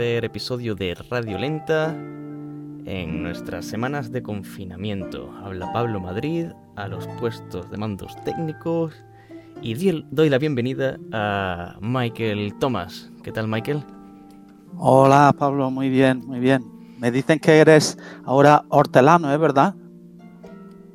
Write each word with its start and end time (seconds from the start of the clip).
episodio 0.00 0.76
de 0.76 0.94
Radio 1.10 1.38
Lenta, 1.38 1.92
en 1.92 3.22
nuestras 3.22 3.64
semanas 3.64 4.12
de 4.12 4.22
confinamiento. 4.22 5.32
Habla 5.42 5.72
Pablo 5.72 5.98
Madrid 5.98 6.46
a 6.76 6.86
los 6.86 7.08
puestos 7.18 7.68
de 7.68 7.78
mandos 7.78 8.14
técnicos 8.24 8.94
y 9.60 9.74
doy 10.12 10.30
la 10.30 10.38
bienvenida 10.38 10.98
a 11.12 11.76
Michael 11.80 12.54
Thomas. 12.60 13.10
¿Qué 13.24 13.32
tal, 13.32 13.48
Michael? 13.48 13.82
Hola, 14.76 15.34
Pablo, 15.36 15.68
muy 15.70 15.88
bien, 15.88 16.24
muy 16.24 16.38
bien. 16.38 16.62
Me 17.00 17.10
dicen 17.10 17.40
que 17.40 17.58
eres 17.58 17.98
ahora 18.24 18.64
hortelano, 18.68 19.32
¿es 19.32 19.40
verdad? 19.40 19.74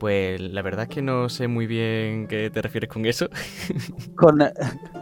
Pues 0.03 0.41
la 0.41 0.61
verdad 0.61 0.89
es 0.89 0.89
que 0.93 1.01
no 1.01 1.29
sé 1.29 1.47
muy 1.47 1.65
bien 1.65 2.27
qué 2.27 2.49
te 2.49 2.61
refieres 2.61 2.89
con 2.89 3.05
eso. 3.05 3.29
Con, 4.17 4.41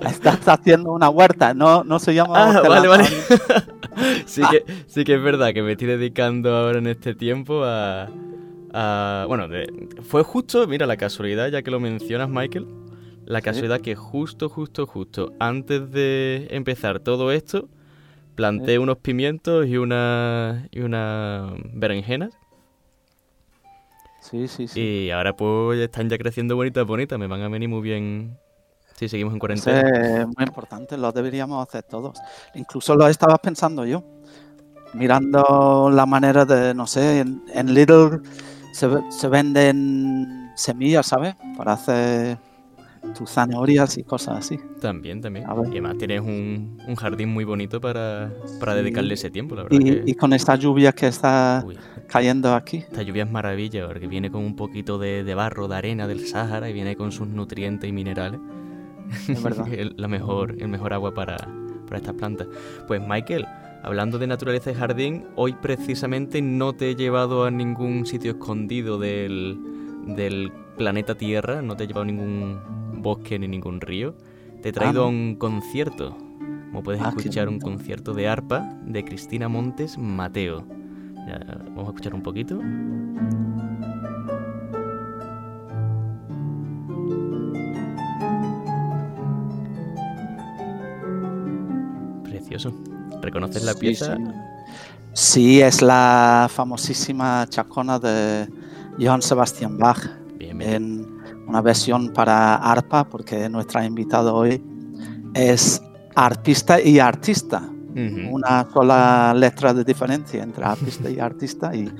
estás 0.05 0.47
haciendo 0.47 0.91
una 0.91 1.09
huerta, 1.09 1.55
no, 1.55 1.83
no 1.83 1.97
se 1.97 2.13
llama. 2.13 2.33
Ah, 2.35 2.61
vale, 2.61 2.87
vale. 2.87 3.05
sí, 4.27 4.43
que, 4.51 4.63
sí 4.85 5.03
que 5.03 5.15
es 5.15 5.23
verdad 5.23 5.55
que 5.55 5.63
me 5.63 5.71
estoy 5.71 5.87
dedicando 5.87 6.55
ahora 6.55 6.77
en 6.77 6.85
este 6.85 7.15
tiempo 7.15 7.63
a. 7.65 8.09
bueno, 9.27 9.47
fue 10.03 10.21
justo, 10.21 10.67
mira, 10.67 10.85
la 10.85 10.97
casualidad, 10.97 11.49
ya 11.49 11.63
que 11.63 11.71
lo 11.71 11.79
mencionas, 11.79 12.29
Michael. 12.29 12.67
La 13.25 13.41
casualidad 13.41 13.81
que 13.81 13.95
justo, 13.95 14.49
justo, 14.49 14.85
justo 14.85 15.33
antes 15.39 15.89
de 15.91 16.45
empezar 16.51 16.99
todo 16.99 17.31
esto, 17.31 17.69
planté 18.35 18.77
unos 18.77 18.99
pimientos 18.99 19.65
y 19.65 19.77
una 19.77 20.67
y 20.69 20.81
unas 20.81 21.53
berenjenas 21.73 22.40
Sí, 24.31 24.47
sí, 24.47 24.67
sí. 24.67 24.79
Y 24.79 25.11
ahora 25.11 25.35
pues 25.35 25.77
están 25.79 26.09
ya 26.09 26.17
creciendo 26.17 26.55
bonitas, 26.55 26.87
bonitas. 26.87 27.19
Me 27.19 27.27
van 27.27 27.41
a 27.41 27.49
venir 27.49 27.67
muy 27.67 27.81
bien 27.81 28.37
si 28.95 29.09
seguimos 29.09 29.33
en 29.33 29.39
cuarentena. 29.39 29.81
es 29.81 30.25
muy 30.25 30.45
importante, 30.45 30.97
lo 30.97 31.11
deberíamos 31.11 31.67
hacer 31.67 31.83
todos. 31.83 32.17
Incluso 32.55 32.95
lo 32.95 33.07
estaba 33.07 33.37
pensando 33.37 33.85
yo. 33.85 34.03
Mirando 34.93 35.89
la 35.91 36.05
manera 36.05 36.45
de, 36.45 36.73
no 36.73 36.87
sé, 36.87 37.19
en, 37.19 37.73
Little 37.73 38.19
se, 38.73 38.89
se 39.09 39.27
venden 39.27 40.51
semillas, 40.55 41.07
¿sabes? 41.07 41.35
Para 41.57 41.73
hacer 41.73 42.37
tus 43.17 43.29
zanahorias 43.31 43.97
y 43.97 44.03
cosas 44.03 44.37
así. 44.37 44.59
También, 44.79 45.21
también. 45.21 45.45
Y 45.45 45.71
además 45.71 45.97
tienes 45.97 46.21
un, 46.21 46.77
jardín 46.95 47.29
muy 47.29 47.43
bonito 47.43 47.81
para, 47.81 48.29
dedicarle 48.75 49.15
ese 49.15 49.29
tiempo, 49.29 49.55
la 49.55 49.63
verdad. 49.63 49.79
Y, 50.05 50.13
con 50.13 50.33
esta 50.33 50.55
lluvia 50.55 50.91
que 50.91 51.07
está 51.07 51.65
cayendo 52.11 52.53
aquí. 52.53 52.77
Esta 52.77 53.01
lluvia 53.03 53.23
es 53.23 53.31
maravilla, 53.31 53.87
porque 53.87 54.07
viene 54.07 54.29
con 54.29 54.43
un 54.43 54.55
poquito 54.55 54.99
de, 54.99 55.33
barro, 55.33 55.67
de 55.67 55.75
arena 55.75 56.07
del 56.07 56.27
Sáhara 56.27 56.69
y 56.69 56.73
viene 56.73 56.95
con 56.95 57.11
sus 57.11 57.27
nutrientes 57.27 57.89
y 57.89 57.93
minerales. 57.93 58.39
Es 59.27 59.41
verdad. 59.41 59.67
el, 59.73 59.95
la 59.97 60.07
mejor, 60.07 60.55
el 60.59 60.67
mejor 60.67 60.93
agua 60.93 61.13
para, 61.13 61.37
para 61.87 61.97
estas 61.97 62.15
plantas. 62.15 62.47
Pues 62.87 63.01
Michael, 63.01 63.45
hablando 63.83 64.19
de 64.19 64.27
naturaleza 64.27 64.71
y 64.71 64.73
jardín, 64.75 65.25
hoy 65.35 65.53
precisamente 65.53 66.41
no 66.41 66.73
te 66.73 66.91
he 66.91 66.95
llevado 66.95 67.45
a 67.45 67.51
ningún 67.51 68.05
sitio 68.05 68.31
escondido 68.31 68.99
del, 68.99 69.57
del 70.05 70.51
planeta 70.77 71.15
Tierra, 71.15 71.61
no 71.61 71.75
te 71.77 71.85
he 71.85 71.87
llevado 71.87 72.03
a 72.03 72.07
ningún 72.07 72.59
bosque 73.01 73.39
ni 73.39 73.47
ningún 73.47 73.79
río. 73.79 74.15
Te 74.61 74.69
he 74.69 74.73
traído 74.73 75.05
a 75.05 75.07
un 75.07 75.35
concierto. 75.35 76.17
Como 76.71 76.83
puedes 76.83 77.01
ah, 77.01 77.09
escuchar, 77.09 77.49
un 77.49 77.59
concierto 77.59 78.13
de 78.13 78.27
arpa 78.27 78.77
de 78.85 79.03
Cristina 79.03 79.49
Montes 79.49 79.97
Mateo. 79.97 80.65
Vamos 81.27 81.87
a 81.87 81.89
escuchar 81.89 82.13
un 82.13 82.21
poquito. 82.21 82.59
Precioso. 92.23 92.73
¿Reconoces 93.21 93.63
la 93.63 93.73
pieza? 93.73 94.17
Sí. 95.13 95.61
es 95.61 95.81
la 95.81 96.49
famosísima 96.49 97.45
chacona 97.49 97.99
de 97.99 98.47
Johann 98.99 99.21
Sebastian 99.21 99.77
Bach. 99.77 99.99
En 100.39 101.07
una 101.47 101.61
versión 101.61 102.09
para 102.13 102.55
arpa, 102.55 103.03
porque 103.03 103.49
nuestra 103.49 103.83
invitada 103.83 104.31
hoy 104.31 104.63
es 105.33 105.81
artista 106.15 106.79
y 106.79 106.99
artista. 106.99 107.63
Una 107.95 108.67
sola 108.71 109.33
letra 109.35 109.73
de 109.73 109.83
diferencia 109.83 110.43
entre 110.43 110.63
artista 110.63 111.09
y 111.09 111.19
artista 111.19 111.75
y 111.75 111.91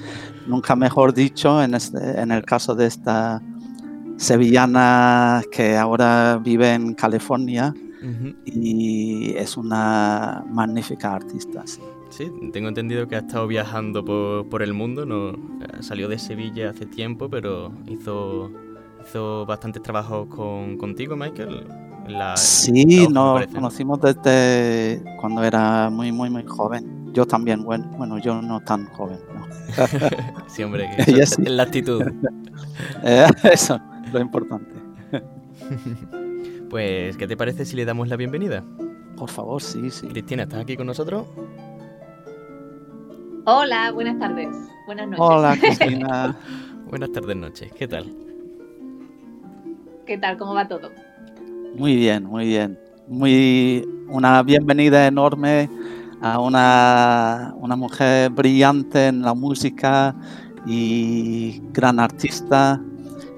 nunca 0.48 0.76
mejor 0.76 1.14
dicho 1.14 1.62
en, 1.62 1.76
este, 1.76 2.20
en 2.20 2.32
el 2.32 2.44
caso 2.44 2.76
de 2.76 2.86
esta 2.88 3.42
sevillana 4.18 5.42
que 5.52 5.78
ahora 5.78 6.40
vive 6.44 6.74
en 6.74 6.94
California 6.94 7.74
y 8.46 9.34
es 9.36 9.58
una 9.58 10.44
magnífica 10.50 11.14
artista. 11.14 11.64
Sí. 12.10 12.30
tengo 12.52 12.68
entendido 12.68 13.08
que 13.08 13.16
ha 13.16 13.20
estado 13.20 13.48
viajando 13.48 14.04
por, 14.04 14.50
por 14.50 14.62
el 14.64 14.74
mundo, 14.74 15.06
no 15.06 15.34
salió 15.82 16.10
de 16.10 16.20
Sevilla 16.20 16.72
hace 16.72 16.86
tiempo, 16.86 17.30
pero 17.30 17.72
hizo 17.88 18.52
hizo 19.06 19.46
bastantes 19.46 19.82
trabajos 19.82 20.28
con, 20.28 20.78
contigo, 20.78 21.16
Michael. 21.16 21.68
Sí, 22.36 23.08
nos 23.08 23.46
conocimos 23.48 24.02
desde 24.02 25.04
cuando 25.20 25.44
era 25.44 25.90
muy, 25.90 26.12
muy, 26.12 26.30
muy 26.30 26.44
joven. 26.46 27.14
Yo 27.14 27.26
también, 27.26 27.64
bueno, 27.64 27.86
bueno 27.98 28.18
yo 28.20 28.42
no 28.42 28.62
tan 28.62 28.86
joven. 28.88 29.20
sí, 30.48 30.64
hombre, 30.64 30.90
que 30.96 31.12
es 31.22 31.38
la 31.50 31.64
actitud. 31.64 32.04
Eh, 33.04 33.28
eso, 33.44 33.80
lo 34.12 34.20
importante. 34.20 34.72
pues, 36.70 37.18
¿qué 37.18 37.28
te 37.28 37.36
parece 37.36 37.66
si 37.66 37.76
le 37.76 37.86
damos 37.86 38.08
la 38.08 38.16
bienvenida? 38.16 38.64
Por 39.18 39.30
favor, 39.30 39.62
sí, 39.62 39.92
sí. 39.92 40.08
Cristina, 40.08 40.44
¿estás 40.44 40.62
aquí 40.62 40.78
con 40.78 40.88
nosotros? 40.88 41.28
Hola, 43.46 43.92
buenas 43.92 44.20
tardes. 44.20 44.50
Buenas 44.86 45.08
noches. 45.08 45.26
Hola, 45.26 45.58
Cristina. 45.60 46.36
buenas 46.88 47.12
tardes, 47.12 47.36
noches. 47.36 47.72
¿Qué 47.74 47.88
tal? 47.88 48.06
¿Qué 50.06 50.18
tal? 50.18 50.38
¿Cómo 50.38 50.54
va 50.54 50.68
todo? 50.68 50.92
Muy 51.76 51.96
bien, 51.96 52.26
muy 52.26 52.48
bien. 52.48 52.78
Muy 53.08 53.88
una 54.10 54.44
bienvenida 54.44 55.08
enorme 55.08 55.70
a 56.22 56.40
una, 56.40 57.54
una 57.58 57.76
mujer 57.76 58.30
brillante 58.30 59.08
en 59.08 59.22
la 59.22 59.34
música 59.34 60.16
y 60.66 61.62
gran 61.72 62.00
artista. 62.00 62.80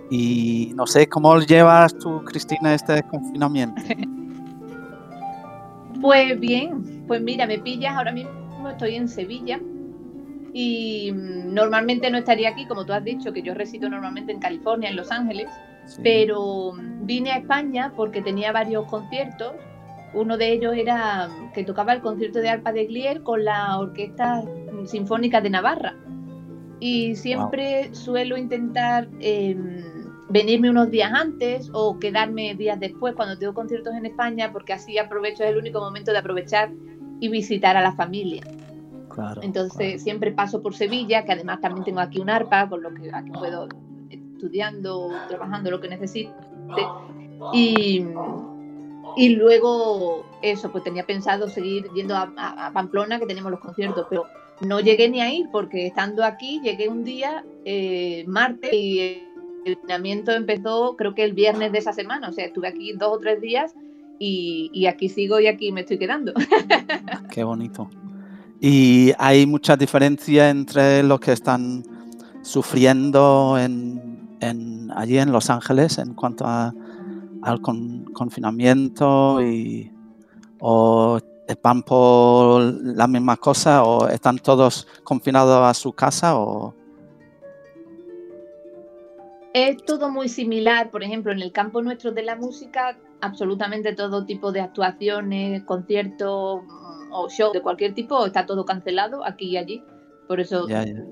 Y 0.09 0.73
no 0.75 0.85
sé, 0.85 1.07
¿cómo 1.07 1.39
llevas 1.39 1.97
tú, 1.97 2.23
Cristina, 2.25 2.73
este 2.73 3.03
confinamiento? 3.03 3.81
pues 6.01 6.39
bien, 6.39 7.03
pues 7.07 7.21
mira, 7.21 7.47
me 7.47 7.59
pillas 7.59 7.95
ahora 7.95 8.11
mismo, 8.11 8.69
estoy 8.69 8.95
en 8.95 9.07
Sevilla 9.07 9.59
y 10.53 11.11
mm, 11.11 11.53
normalmente 11.53 12.09
no 12.11 12.17
estaría 12.17 12.49
aquí, 12.49 12.65
como 12.65 12.85
tú 12.85 12.93
has 12.93 13.03
dicho, 13.03 13.31
que 13.31 13.41
yo 13.41 13.53
resido 13.53 13.89
normalmente 13.89 14.31
en 14.31 14.39
California, 14.39 14.89
en 14.89 14.95
Los 14.95 15.11
Ángeles, 15.11 15.47
pero 16.01 16.73
vine 17.01 17.31
a 17.31 17.37
España 17.37 17.93
porque 17.95 18.21
tenía 18.21 18.51
varios 18.51 18.85
conciertos. 18.85 19.53
Uno 20.13 20.37
de 20.37 20.51
ellos 20.51 20.75
era 20.75 21.29
que 21.53 21.63
tocaba 21.63 21.93
el 21.93 22.01
concierto 22.01 22.39
de 22.39 22.49
arpa 22.49 22.71
de 22.71 22.85
Glier 22.85 23.23
con 23.23 23.43
la 23.43 23.79
Orquesta 23.79 24.43
Sinfónica 24.85 25.41
de 25.41 25.49
Navarra. 25.49 25.95
Y 26.79 27.15
siempre 27.15 27.93
suelo 27.93 28.37
intentar 28.37 29.07
em, 29.19 29.83
venirme 30.29 30.69
unos 30.69 30.91
días 30.91 31.11
antes 31.13 31.69
o 31.73 31.97
quedarme 31.99 32.55
días 32.55 32.79
después 32.79 33.15
cuando 33.15 33.37
tengo 33.37 33.53
conciertos 33.53 33.95
en 33.95 34.05
España, 34.05 34.51
porque 34.51 34.73
así 34.73 34.97
aprovecho, 34.97 35.43
es 35.43 35.51
el 35.51 35.57
único 35.57 35.79
momento 35.79 36.11
de 36.11 36.17
aprovechar 36.17 36.71
y 37.19 37.29
visitar 37.29 37.77
a 37.77 37.81
la 37.81 37.93
familia. 37.93 38.43
Entonces 39.41 40.01
siempre 40.01 40.31
paso 40.31 40.61
por 40.61 40.75
Sevilla, 40.75 41.23
que 41.23 41.31
además 41.31 41.61
también 41.61 41.85
tengo 41.85 41.99
aquí 41.99 42.19
un 42.19 42.29
arpa, 42.29 42.67
con 42.67 42.81
lo 42.81 42.93
que 42.93 43.11
aquí 43.13 43.31
puedo 43.31 43.67
estudiando, 44.43 45.09
trabajando, 45.29 45.71
lo 45.71 45.79
que 45.79 45.87
necesite. 45.87 46.33
Y, 47.53 48.05
y 49.15 49.29
luego 49.29 50.25
eso, 50.41 50.71
pues 50.71 50.83
tenía 50.83 51.05
pensado 51.05 51.49
seguir 51.49 51.87
yendo 51.95 52.15
a, 52.15 52.71
Pamplona, 52.73 53.19
que 53.19 53.25
tenemos 53.25 53.51
los 53.51 53.61
conciertos, 53.61 54.05
pero 54.09 54.25
no 54.61 54.79
llegué 54.81 55.09
ni 55.09 55.21
a 55.21 55.33
ir 55.33 55.47
porque 55.51 55.87
estando 55.87 56.23
aquí 56.23 56.59
llegué 56.61 56.89
un 56.89 57.03
día, 57.03 57.43
eh, 57.65 58.25
martes, 58.27 58.73
y 58.73 58.99
el 59.65 59.73
entrenamiento 59.73 60.31
empezó 60.31 60.95
creo 60.97 61.15
que 61.15 61.23
el 61.23 61.33
viernes 61.33 61.71
de 61.71 61.79
esa 61.79 61.93
semana, 61.93 62.29
o 62.29 62.33
sea, 62.33 62.45
estuve 62.45 62.67
aquí 62.67 62.93
dos 62.93 63.13
o 63.13 63.19
tres 63.19 63.41
días 63.41 63.73
y, 64.19 64.69
y 64.73 64.87
aquí 64.87 65.09
sigo 65.09 65.39
y 65.39 65.47
aquí 65.47 65.71
me 65.71 65.81
estoy 65.81 65.97
quedando. 65.97 66.33
Qué 67.31 67.43
bonito. 67.43 67.89
Y 68.59 69.11
hay 69.17 69.45
mucha 69.45 69.75
diferencia 69.75 70.49
entre 70.49 71.03
los 71.03 71.19
que 71.19 71.33
están 71.33 71.83
sufriendo 72.41 73.57
en 73.57 74.12
allí 74.95 75.17
en 75.17 75.31
Los 75.31 75.49
Ángeles 75.49 75.97
en 75.97 76.13
cuanto 76.13 76.45
al 76.45 77.61
confinamiento 77.61 79.41
y 79.41 79.91
o 80.59 81.19
van 81.61 81.83
por 81.83 82.61
la 82.81 83.07
misma 83.07 83.37
cosa 83.37 83.83
o 83.83 84.07
están 84.07 84.37
todos 84.37 84.87
confinados 85.03 85.61
a 85.61 85.73
su 85.73 85.91
casa 85.91 86.37
o 86.37 86.73
Es 89.53 89.83
todo 89.85 90.09
muy 90.09 90.29
similar, 90.29 90.89
por 90.89 91.03
ejemplo, 91.03 91.31
en 91.31 91.41
el 91.41 91.51
campo 91.51 91.81
nuestro 91.81 92.11
de 92.11 92.23
la 92.23 92.35
música, 92.35 92.97
absolutamente 93.21 93.93
todo 93.93 94.25
tipo 94.25 94.51
de 94.51 94.61
actuaciones, 94.61 95.63
conciertos 95.63 96.63
mm, 96.63 97.11
o 97.11 97.29
shows 97.29 97.53
de 97.53 97.61
cualquier 97.61 97.93
tipo, 97.93 98.25
está 98.25 98.45
todo 98.47 98.65
cancelado 98.65 99.23
aquí 99.23 99.49
y 99.49 99.57
allí. 99.57 99.83
Por 100.27 100.39
eso 100.39 100.67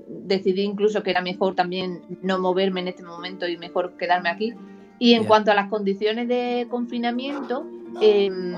decidí 0.06 0.62
incluso 0.62 1.02
que 1.02 1.10
era 1.10 1.20
mejor 1.20 1.54
también 1.54 2.02
no 2.22 2.38
moverme 2.38 2.80
en 2.80 2.88
este 2.88 3.02
momento 3.02 3.46
y 3.46 3.56
mejor 3.56 3.96
quedarme 3.96 4.30
aquí. 4.30 4.54
Y 4.98 5.14
en 5.14 5.24
cuanto 5.24 5.50
a 5.50 5.54
las 5.54 5.68
condiciones 5.68 6.28
de 6.28 6.66
confinamiento, 6.70 7.66
em, 8.00 8.54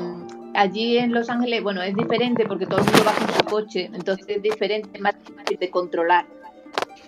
allí 0.54 0.98
en 0.98 1.12
Los 1.12 1.30
Ángeles, 1.30 1.62
bueno, 1.62 1.82
es 1.82 1.94
diferente 1.94 2.44
porque 2.46 2.66
todo 2.66 2.80
el 2.80 2.86
mundo 2.86 3.02
va 3.06 3.14
con 3.14 3.34
su 3.34 3.44
coche, 3.44 3.90
entonces 3.92 4.26
es 4.28 4.42
diferente, 4.42 4.98
más 5.00 5.14
difícil 5.26 5.58
de 5.58 5.70
controlar. 5.70 6.26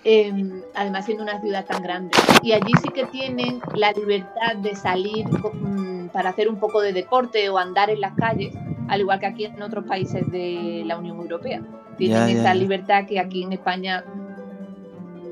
Em, 0.03 0.61
además 0.73 1.05
siendo 1.05 1.23
una 1.23 1.41
ciudad 1.41 1.65
tan 1.65 1.83
grande. 1.83 2.11
Y 2.41 2.53
allí 2.53 2.71
sí 2.81 2.89
que 2.89 3.05
tienen 3.07 3.59
la 3.75 3.91
libertad 3.91 4.55
de 4.55 4.73
salir 4.75 5.27
mm, 5.27 6.09
para 6.09 6.29
hacer 6.29 6.47
un 6.47 6.59
poco 6.59 6.81
de 6.81 6.93
deporte 6.93 7.49
o 7.49 7.57
andar 7.57 7.89
en 7.89 7.99
las 7.99 8.13
calles, 8.15 8.55
al 8.87 9.01
igual 9.01 9.19
que 9.19 9.25
aquí 9.25 9.45
en 9.45 9.61
otros 9.61 9.85
países 9.85 10.29
de 10.31 10.83
la 10.85 10.97
Unión 10.97 11.17
Europea. 11.17 11.61
Tienen 11.97 12.29
esa 12.29 12.53
libertad 12.53 13.05
que 13.07 13.19
aquí 13.19 13.43
en 13.43 13.53
España 13.53 14.03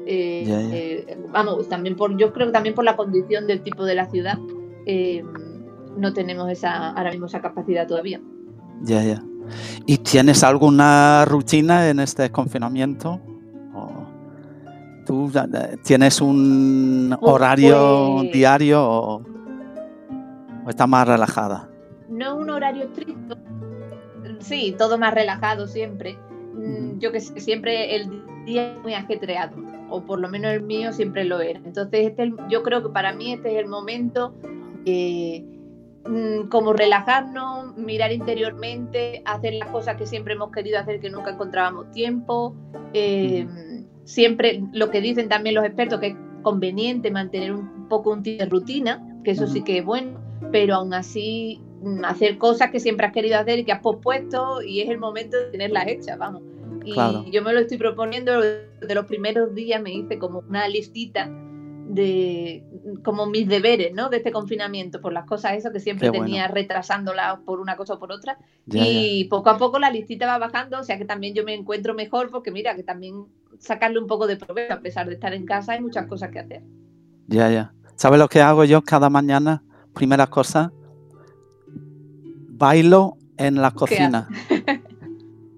eh, 0.07 0.43
eh, 0.47 1.17
vamos, 1.31 1.67
también 1.67 1.95
por, 1.95 2.15
yo 2.17 2.31
creo 2.31 2.47
que 2.47 2.53
también 2.53 2.75
por 2.75 2.85
la 2.85 2.95
condición 2.95 3.47
del 3.47 3.61
tipo 3.61 3.85
de 3.85 3.95
la 3.95 4.05
ciudad, 4.05 4.37
eh, 4.85 5.23
no 5.97 6.13
tenemos 6.13 6.49
esa, 6.49 6.89
ahora 6.89 7.11
mismo 7.11 7.25
esa 7.25 7.41
capacidad 7.41 7.87
todavía. 7.87 8.21
Ya, 8.81 9.03
ya. 9.03 9.23
¿Y 9.85 9.97
tienes 9.97 10.43
alguna 10.43 11.25
rutina 11.25 11.89
en 11.89 11.99
este 11.99 12.31
confinamiento? 12.31 13.19
¿Tú 15.05 15.31
tienes 15.83 16.19
un 16.19 17.15
pues, 17.19 17.31
horario 17.31 18.15
pues 18.17 18.31
diario 18.31 18.83
o, 18.83 19.23
estás 20.67 20.89
más 20.89 21.07
relajada? 21.07 21.69
No 22.09 22.35
un 22.35 22.49
horario 22.49 22.85
estricto. 22.85 23.37
Sí, 24.39 24.75
todo 24.77 24.97
más 24.97 25.13
relajado 25.13 25.67
siempre. 25.67 26.17
Mm, 26.53 26.99
yo 26.99 27.11
que 27.11 27.19
sé, 27.19 27.39
siempre 27.39 27.95
el 27.95 28.23
día 28.45 28.73
es 28.73 28.81
muy 28.81 28.93
ajetreado, 28.93 29.57
o 29.89 30.01
por 30.05 30.19
lo 30.19 30.29
menos 30.29 30.51
el 30.53 30.61
mío 30.61 30.93
siempre 30.93 31.25
lo 31.25 31.41
era. 31.41 31.59
Entonces, 31.65 32.07
este, 32.07 32.33
yo 32.49 32.63
creo 32.63 32.83
que 32.83 32.89
para 32.89 33.13
mí 33.13 33.33
este 33.33 33.53
es 33.53 33.63
el 33.63 33.67
momento 33.67 34.33
eh, 34.85 35.43
mm, 36.07 36.47
como 36.49 36.73
relajarnos, 36.73 37.75
mirar 37.75 38.11
interiormente, 38.11 39.21
hacer 39.25 39.55
las 39.55 39.69
cosas 39.69 39.97
que 39.97 40.05
siempre 40.05 40.35
hemos 40.35 40.51
querido 40.51 40.79
hacer 40.79 40.99
que 40.99 41.09
nunca 41.09 41.31
encontrábamos 41.31 41.91
tiempo. 41.91 42.55
Eh, 42.93 43.47
siempre 44.03 44.63
lo 44.71 44.91
que 44.91 45.01
dicen 45.01 45.27
también 45.27 45.55
los 45.55 45.65
expertos, 45.65 45.99
que 45.99 46.07
es 46.07 46.15
conveniente 46.43 47.09
mantener 47.11 47.53
un 47.53 47.87
poco 47.89 48.11
un 48.11 48.23
tipo 48.23 48.43
de 48.43 48.49
rutina, 48.49 49.19
que 49.23 49.31
eso 49.31 49.47
sí 49.47 49.63
que 49.63 49.79
es 49.79 49.85
bueno, 49.85 50.19
pero 50.51 50.75
aún 50.75 50.93
así 50.93 51.61
hacer 52.03 52.37
cosas 52.37 52.71
que 52.71 52.79
siempre 52.79 53.05
has 53.05 53.13
querido 53.13 53.37
hacer 53.37 53.59
y 53.59 53.65
que 53.65 53.71
has 53.71 53.81
pospuesto 53.81 54.61
y 54.61 54.81
es 54.81 54.89
el 54.89 54.97
momento 54.97 55.37
de 55.37 55.45
tenerlas 55.45 55.87
hechas, 55.87 56.17
vamos. 56.17 56.41
Y 56.83 57.31
yo 57.31 57.41
me 57.41 57.51
lo 57.51 57.59
estoy 57.59 57.77
proponiendo, 57.77 58.39
de 58.41 58.95
los 58.95 59.05
primeros 59.05 59.55
días 59.55 59.81
me 59.81 59.91
hice 59.91 60.19
como 60.19 60.39
una 60.47 60.67
listita 60.67 61.29
de 61.87 62.63
como 63.03 63.25
mis 63.25 63.47
deberes, 63.47 63.93
¿no? 63.93 64.09
De 64.09 64.17
este 64.17 64.31
confinamiento, 64.31 65.01
por 65.01 65.13
las 65.13 65.25
cosas 65.25 65.53
eso 65.53 65.71
que 65.71 65.79
siempre 65.79 66.11
tenía 66.11 66.47
retrasándolas 66.47 67.39
por 67.39 67.59
una 67.59 67.75
cosa 67.75 67.95
o 67.95 67.99
por 67.99 68.11
otra. 68.11 68.37
y 68.71 69.25
poco 69.25 69.49
a 69.49 69.57
poco 69.57 69.79
la 69.79 69.89
listita 69.89 70.25
va 70.25 70.37
bajando, 70.37 70.79
o 70.79 70.83
sea 70.83 70.97
que 70.97 71.05
también 71.05 71.33
yo 71.33 71.43
me 71.43 71.53
encuentro 71.53 71.93
mejor 71.93 72.29
porque 72.31 72.51
mira, 72.51 72.75
que 72.75 72.83
también 72.83 73.25
sacarle 73.59 73.99
un 73.99 74.07
poco 74.07 74.27
de 74.27 74.37
provecho, 74.37 74.73
a 74.73 74.81
pesar 74.81 75.07
de 75.07 75.13
estar 75.15 75.33
en 75.33 75.45
casa, 75.45 75.73
hay 75.73 75.81
muchas 75.81 76.07
cosas 76.07 76.31
que 76.31 76.39
hacer. 76.39 76.63
Ya, 77.27 77.49
ya. 77.49 77.73
¿Sabes 77.95 78.19
lo 78.19 78.27
que 78.27 78.41
hago 78.41 78.65
yo 78.65 78.81
cada 78.83 79.09
mañana? 79.09 79.63
Primera 79.93 80.27
cosa, 80.27 80.73
bailo 82.57 83.17
en 83.37 83.61
la 83.61 83.71
cocina. 83.71 84.27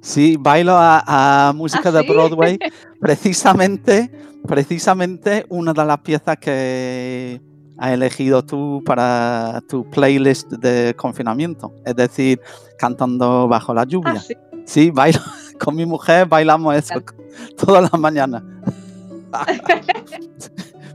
Sí, 0.02 0.38
bailo 0.40 0.74
a, 0.78 1.52
música 1.56 1.90
¿Ah, 1.90 1.92
de 1.92 2.02
Broadway. 2.04 2.58
Precisamente, 3.00 4.10
precisamente 4.48 5.46
una 5.50 5.74
de 5.74 5.86
las 5.86 6.00
piezas 6.00 6.38
que 6.38 7.42
has 7.78 7.92
elegido 7.92 8.44
tú 8.44 8.82
para 8.86 9.62
tu 9.68 9.88
playlist 9.90 10.50
de 10.54 10.96
confinamiento. 10.96 11.74
Es 11.86 11.96
decir, 11.96 12.40
cantando 12.78 13.48
bajo 13.48 13.74
la 13.74 13.84
lluvia. 13.84 14.14
Ah, 14.16 14.20
sí? 14.22 14.34
sí? 14.66 14.92
bailo 14.92 15.20
con 15.60 15.76
mi 15.76 15.86
mujer, 15.86 16.26
bailamos 16.28 16.76
eso 16.76 17.04
todas 17.58 17.84
las 17.84 18.00
mañanas. 18.00 18.44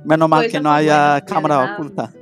Menos 0.04 0.28
mal 0.28 0.40
pues 0.40 0.52
que 0.52 0.60
no 0.60 0.72
haya 0.72 1.20
cámara 1.20 1.74
oculta. 1.74 2.12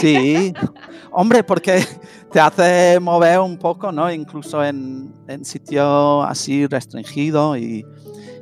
Sí, 0.00 0.52
hombre, 1.12 1.42
porque 1.42 1.84
te 2.32 2.40
hace 2.40 2.98
mover 3.00 3.40
un 3.40 3.56
poco, 3.56 3.92
¿no? 3.92 4.10
Incluso 4.12 4.64
en, 4.64 5.12
en 5.26 5.44
sitios 5.44 6.24
así 6.26 6.66
restringidos 6.66 7.58
y, 7.58 7.84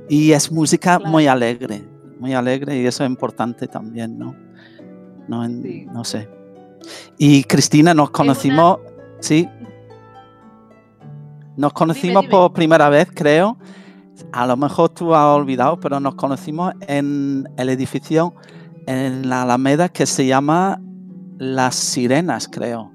es 0.08 0.52
música 0.52 1.00
muy 1.00 1.26
alegre, 1.26 1.84
muy 2.20 2.32
alegre 2.32 2.80
y 2.80 2.86
eso 2.86 3.02
es 3.02 3.10
importante 3.10 3.66
también, 3.66 4.18
¿no? 4.18 4.36
No, 5.26 5.46
no 5.48 6.04
sé. 6.04 6.28
Y 7.18 7.42
Cristina, 7.42 7.92
nos 7.92 8.10
conocimos, 8.10 8.78
sí, 9.18 9.48
nos 11.56 11.72
conocimos 11.72 12.26
por 12.26 12.52
primera 12.52 12.88
vez, 12.88 13.08
creo. 13.12 13.58
A 14.32 14.46
lo 14.46 14.56
mejor 14.56 14.90
tú 14.90 15.14
has 15.14 15.24
olvidado, 15.24 15.80
pero 15.80 15.98
nos 15.98 16.14
conocimos 16.14 16.74
en 16.86 17.48
el 17.56 17.68
edificio 17.68 18.34
en 18.86 19.28
la 19.28 19.42
Alameda 19.42 19.88
que 19.88 20.06
se 20.06 20.26
llama 20.26 20.80
Las 21.38 21.74
Sirenas, 21.74 22.48
creo. 22.48 22.92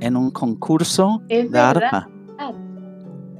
En 0.00 0.16
un 0.16 0.30
concurso 0.30 1.22
de 1.28 1.58
arpa. 1.58 2.08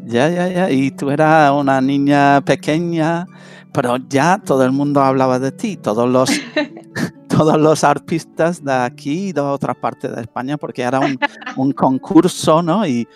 Ya, 0.04 0.28
ya, 0.28 0.48
ya. 0.48 0.70
Y 0.70 0.90
tú 0.90 1.10
eras 1.10 1.52
una 1.52 1.80
niña 1.80 2.40
pequeña, 2.44 3.26
pero 3.72 3.96
ya 4.08 4.38
todo 4.38 4.64
el 4.64 4.72
mundo 4.72 5.00
hablaba 5.00 5.38
de 5.38 5.52
ti. 5.52 5.76
Todos 5.76 6.08
los, 6.08 6.30
todos 7.28 7.58
los 7.58 7.84
arpistas 7.84 8.64
de 8.64 8.72
aquí 8.72 9.28
y 9.28 9.32
de 9.32 9.40
otras 9.40 9.76
partes 9.76 10.14
de 10.14 10.22
España, 10.22 10.56
porque 10.56 10.82
era 10.82 11.00
un, 11.00 11.18
un 11.56 11.72
concurso, 11.72 12.62
¿no? 12.62 12.86
Y, 12.86 13.06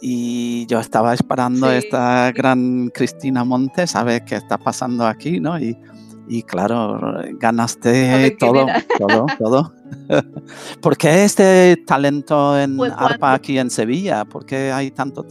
y 0.00 0.66
yo 0.66 0.80
estaba 0.80 1.14
esperando 1.14 1.66
a 1.66 1.76
esta 1.76 2.30
gran 2.32 2.88
Cristina 2.88 3.44
Montes 3.44 3.96
a 3.96 4.04
ver 4.04 4.24
qué 4.24 4.36
está 4.36 4.56
pasando 4.58 5.06
aquí, 5.06 5.40
¿no? 5.40 5.58
Y, 5.58 5.76
y 6.28 6.42
claro, 6.42 7.20
ganaste 7.34 8.36
todo, 8.38 8.66
todo, 8.98 9.26
todo. 9.38 9.72
¿Por 10.80 10.96
qué 10.96 11.24
este 11.24 11.76
talento 11.86 12.58
en 12.58 12.76
pues 12.76 12.92
arpa 12.96 13.34
aquí 13.34 13.58
en 13.58 13.70
Sevilla? 13.70 14.24
¿Por 14.24 14.44
qué 14.44 14.70
hay 14.72 14.90
tanto? 14.90 15.26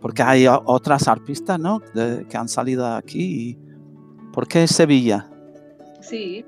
Porque 0.00 0.22
hay 0.22 0.46
otras 0.46 1.08
arpistas, 1.08 1.58
¿no? 1.58 1.80
que 1.92 2.36
han 2.36 2.48
salido 2.48 2.86
aquí. 2.86 3.58
¿Por 4.32 4.46
qué 4.46 4.68
Sevilla? 4.68 5.28
Sí, 6.00 6.44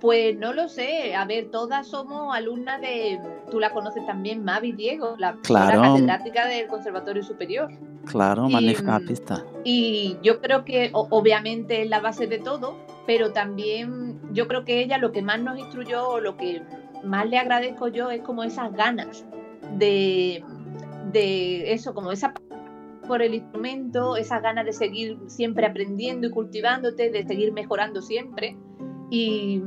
pues 0.00 0.36
no 0.36 0.52
lo 0.52 0.68
sé. 0.68 1.14
A 1.14 1.24
ver, 1.24 1.50
todas 1.50 1.88
somos 1.88 2.34
alumnas 2.34 2.80
de. 2.80 3.20
Tú 3.50 3.60
la 3.60 3.72
conoces 3.72 4.04
también, 4.06 4.44
Mavi 4.44 4.72
Diego, 4.72 5.16
la, 5.18 5.36
catedrática 5.42 6.46
del 6.46 6.66
Conservatorio 6.66 7.22
Superior. 7.22 7.70
Claro, 8.06 8.48
magnífica 8.48 9.00
pista. 9.00 9.44
Y 9.64 10.16
yo 10.22 10.40
creo 10.40 10.64
que 10.64 10.90
obviamente 10.92 11.82
es 11.82 11.88
la 11.88 12.00
base 12.00 12.26
de 12.26 12.38
todo, 12.38 12.76
pero 13.06 13.32
también 13.32 14.20
yo 14.32 14.48
creo 14.48 14.64
que 14.64 14.80
ella 14.80 14.98
lo 14.98 15.12
que 15.12 15.22
más 15.22 15.40
nos 15.40 15.58
instruyó, 15.58 16.08
o 16.08 16.20
lo 16.20 16.36
que 16.36 16.62
más 17.04 17.28
le 17.28 17.38
agradezco 17.38 17.88
yo, 17.88 18.10
es 18.10 18.22
como 18.22 18.44
esas 18.44 18.72
ganas 18.72 19.24
de, 19.76 20.42
de 21.12 21.72
eso, 21.72 21.94
como 21.94 22.12
esa 22.12 22.32
por 23.08 23.22
el 23.22 23.34
instrumento, 23.34 24.16
esas 24.16 24.42
ganas 24.42 24.66
de 24.66 24.72
seguir 24.72 25.18
siempre 25.26 25.66
aprendiendo 25.66 26.28
y 26.28 26.30
cultivándote, 26.30 27.10
de 27.10 27.26
seguir 27.26 27.52
mejorando 27.52 28.02
siempre. 28.02 28.56
Y, 29.10 29.60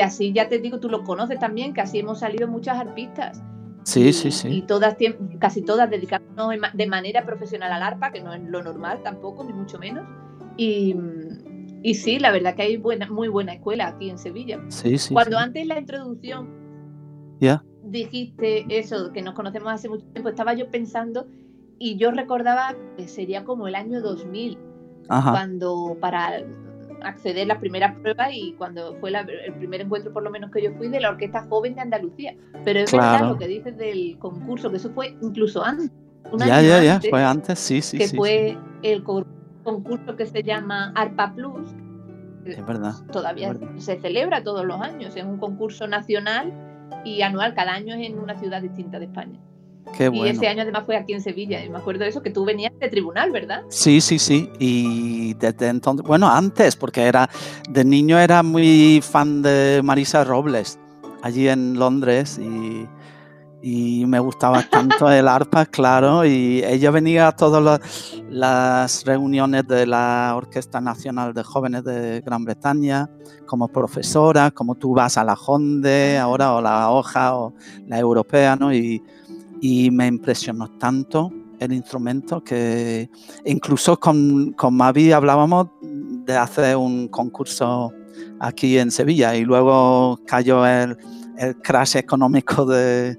así 0.00 0.32
ya 0.32 0.48
te 0.48 0.58
digo, 0.58 0.80
tú 0.80 0.88
lo 0.88 1.04
conoces 1.04 1.38
también, 1.38 1.74
que 1.74 1.80
así 1.80 1.98
hemos 1.98 2.20
salido 2.20 2.48
muchas 2.48 2.78
arpistas. 2.78 3.42
Sí, 3.84 4.12
sí, 4.12 4.30
sí. 4.30 4.48
Y 4.48 4.62
todas, 4.62 4.96
casi 5.40 5.62
todas 5.62 5.90
dedicándonos 5.90 6.50
de 6.72 6.86
manera 6.86 7.24
profesional 7.24 7.72
al 7.72 7.82
arpa, 7.82 8.12
que 8.12 8.22
no 8.22 8.32
es 8.32 8.42
lo 8.42 8.62
normal 8.62 9.00
tampoco, 9.02 9.42
ni 9.44 9.52
mucho 9.52 9.78
menos. 9.78 10.06
Y, 10.56 10.94
y 11.82 11.94
sí, 11.94 12.18
la 12.18 12.30
verdad 12.30 12.54
que 12.54 12.62
hay 12.62 12.76
buena, 12.76 13.10
muy 13.10 13.28
buena 13.28 13.54
escuela 13.54 13.88
aquí 13.88 14.08
en 14.10 14.18
Sevilla. 14.18 14.60
Sí, 14.68 14.98
sí. 14.98 15.12
Cuando 15.12 15.38
antes 15.38 15.66
la 15.66 15.78
introducción 15.78 16.48
ya 17.40 17.64
dijiste 17.84 18.64
eso, 18.68 19.12
que 19.12 19.22
nos 19.22 19.34
conocemos 19.34 19.72
hace 19.72 19.88
mucho 19.88 20.06
tiempo, 20.06 20.28
estaba 20.28 20.54
yo 20.54 20.70
pensando 20.70 21.26
y 21.78 21.96
yo 21.96 22.10
recordaba 22.10 22.74
que 22.96 23.08
sería 23.08 23.44
como 23.44 23.68
el 23.68 23.74
año 23.74 24.00
2000, 24.00 24.58
cuando 25.08 25.96
para 26.00 26.42
acceder 27.04 27.44
a 27.44 27.46
las 27.46 27.58
primeras 27.58 27.94
pruebas 27.96 28.30
y 28.32 28.54
cuando 28.54 28.96
fue 29.00 29.10
el 29.10 29.54
primer 29.54 29.80
encuentro, 29.82 30.12
por 30.12 30.22
lo 30.22 30.30
menos 30.30 30.50
que 30.50 30.62
yo 30.62 30.72
fui, 30.74 30.88
de 30.88 31.00
la 31.00 31.10
Orquesta 31.10 31.46
Joven 31.48 31.74
de 31.74 31.80
Andalucía. 31.82 32.34
Pero 32.64 32.80
es 32.80 32.92
verdad 32.92 33.28
lo 33.28 33.38
que 33.38 33.48
dices 33.48 33.76
del 33.76 34.16
concurso, 34.18 34.70
que 34.70 34.76
eso 34.76 34.90
fue 34.92 35.16
incluso 35.20 35.64
antes. 35.64 35.90
ya, 36.38 36.62
ya, 36.62 36.82
ya, 36.82 37.00
fue 37.08 37.24
antes, 37.24 37.58
sí, 37.58 37.82
sí. 37.82 37.98
Que 37.98 38.08
fue 38.08 38.56
el 38.82 39.02
concurso 39.02 40.16
que 40.16 40.26
se 40.26 40.42
llama 40.42 40.92
ARPA 40.94 41.34
Plus, 41.34 41.74
es 42.44 42.66
verdad. 42.66 42.94
Todavía 43.12 43.56
se 43.76 44.00
celebra 44.00 44.42
todos 44.42 44.64
los 44.64 44.80
años, 44.80 45.16
es 45.16 45.24
un 45.24 45.38
concurso 45.38 45.86
nacional 45.86 46.52
y 47.04 47.22
anual, 47.22 47.54
cada 47.54 47.72
año 47.72 47.94
es 47.94 48.08
en 48.08 48.18
una 48.18 48.36
ciudad 48.38 48.62
distinta 48.62 48.98
de 48.98 49.06
España. 49.06 49.38
Y 49.98 50.28
ese 50.28 50.46
año 50.48 50.62
además 50.62 50.84
fue 50.84 50.96
aquí 50.96 51.12
en 51.12 51.22
Sevilla, 51.22 51.64
y 51.64 51.68
me 51.68 51.78
acuerdo 51.78 52.04
de 52.04 52.10
eso, 52.10 52.22
que 52.22 52.30
tú 52.30 52.44
venías 52.44 52.72
de 52.78 52.88
tribunal, 52.88 53.30
¿verdad? 53.30 53.62
Sí, 53.68 54.00
sí, 54.00 54.18
sí, 54.18 54.50
y 54.58 55.34
desde 55.34 55.68
entonces, 55.68 56.06
bueno, 56.06 56.28
antes, 56.28 56.76
porque 56.76 57.02
era, 57.02 57.28
de 57.68 57.84
niño 57.84 58.18
era 58.18 58.42
muy 58.42 59.00
fan 59.02 59.42
de 59.42 59.80
Marisa 59.82 60.24
Robles, 60.24 60.78
allí 61.22 61.48
en 61.48 61.78
Londres, 61.78 62.38
y 62.38 62.86
y 63.62 64.04
me 64.06 64.18
gustaba 64.18 64.62
tanto 64.70 65.10
el 65.10 65.28
arpa, 65.28 65.64
claro, 65.64 66.26
y 66.26 66.62
ella 66.64 66.90
venía 66.90 67.28
a 67.28 67.36
todas 67.36 67.80
las, 68.28 69.04
reuniones 69.04 69.66
de 69.68 69.86
la 69.86 70.34
Orquesta 70.36 70.80
Nacional 70.80 71.32
de 71.32 71.44
Jóvenes 71.44 71.84
de 71.84 72.20
Gran 72.20 72.44
Bretaña 72.44 73.08
como 73.46 73.68
profesora, 73.68 74.50
como 74.50 74.74
tú 74.74 74.94
vas 74.94 75.16
a 75.16 75.24
la 75.24 75.34
Honde 75.34 76.18
ahora, 76.18 76.52
o 76.54 76.60
la 76.60 76.90
Hoja, 76.90 77.36
o 77.36 77.54
la 77.86 77.98
Europea, 77.98 78.56
¿no? 78.56 78.74
Y, 78.74 79.02
y 79.62 79.92
me 79.92 80.08
impresionó 80.08 80.68
tanto 80.76 81.32
el 81.60 81.72
instrumento 81.72 82.42
que 82.42 83.08
incluso 83.44 83.98
con, 83.98 84.52
con 84.54 84.74
Mavi 84.74 85.12
hablábamos 85.12 85.68
de 85.80 86.36
hacer 86.36 86.76
un 86.76 87.06
concurso 87.06 87.92
aquí 88.40 88.76
en 88.76 88.90
Sevilla 88.90 89.36
y 89.36 89.44
luego 89.44 90.18
cayó 90.26 90.66
el, 90.66 90.96
el 91.38 91.56
crash 91.58 91.96
económico 91.96 92.66
de, 92.66 93.16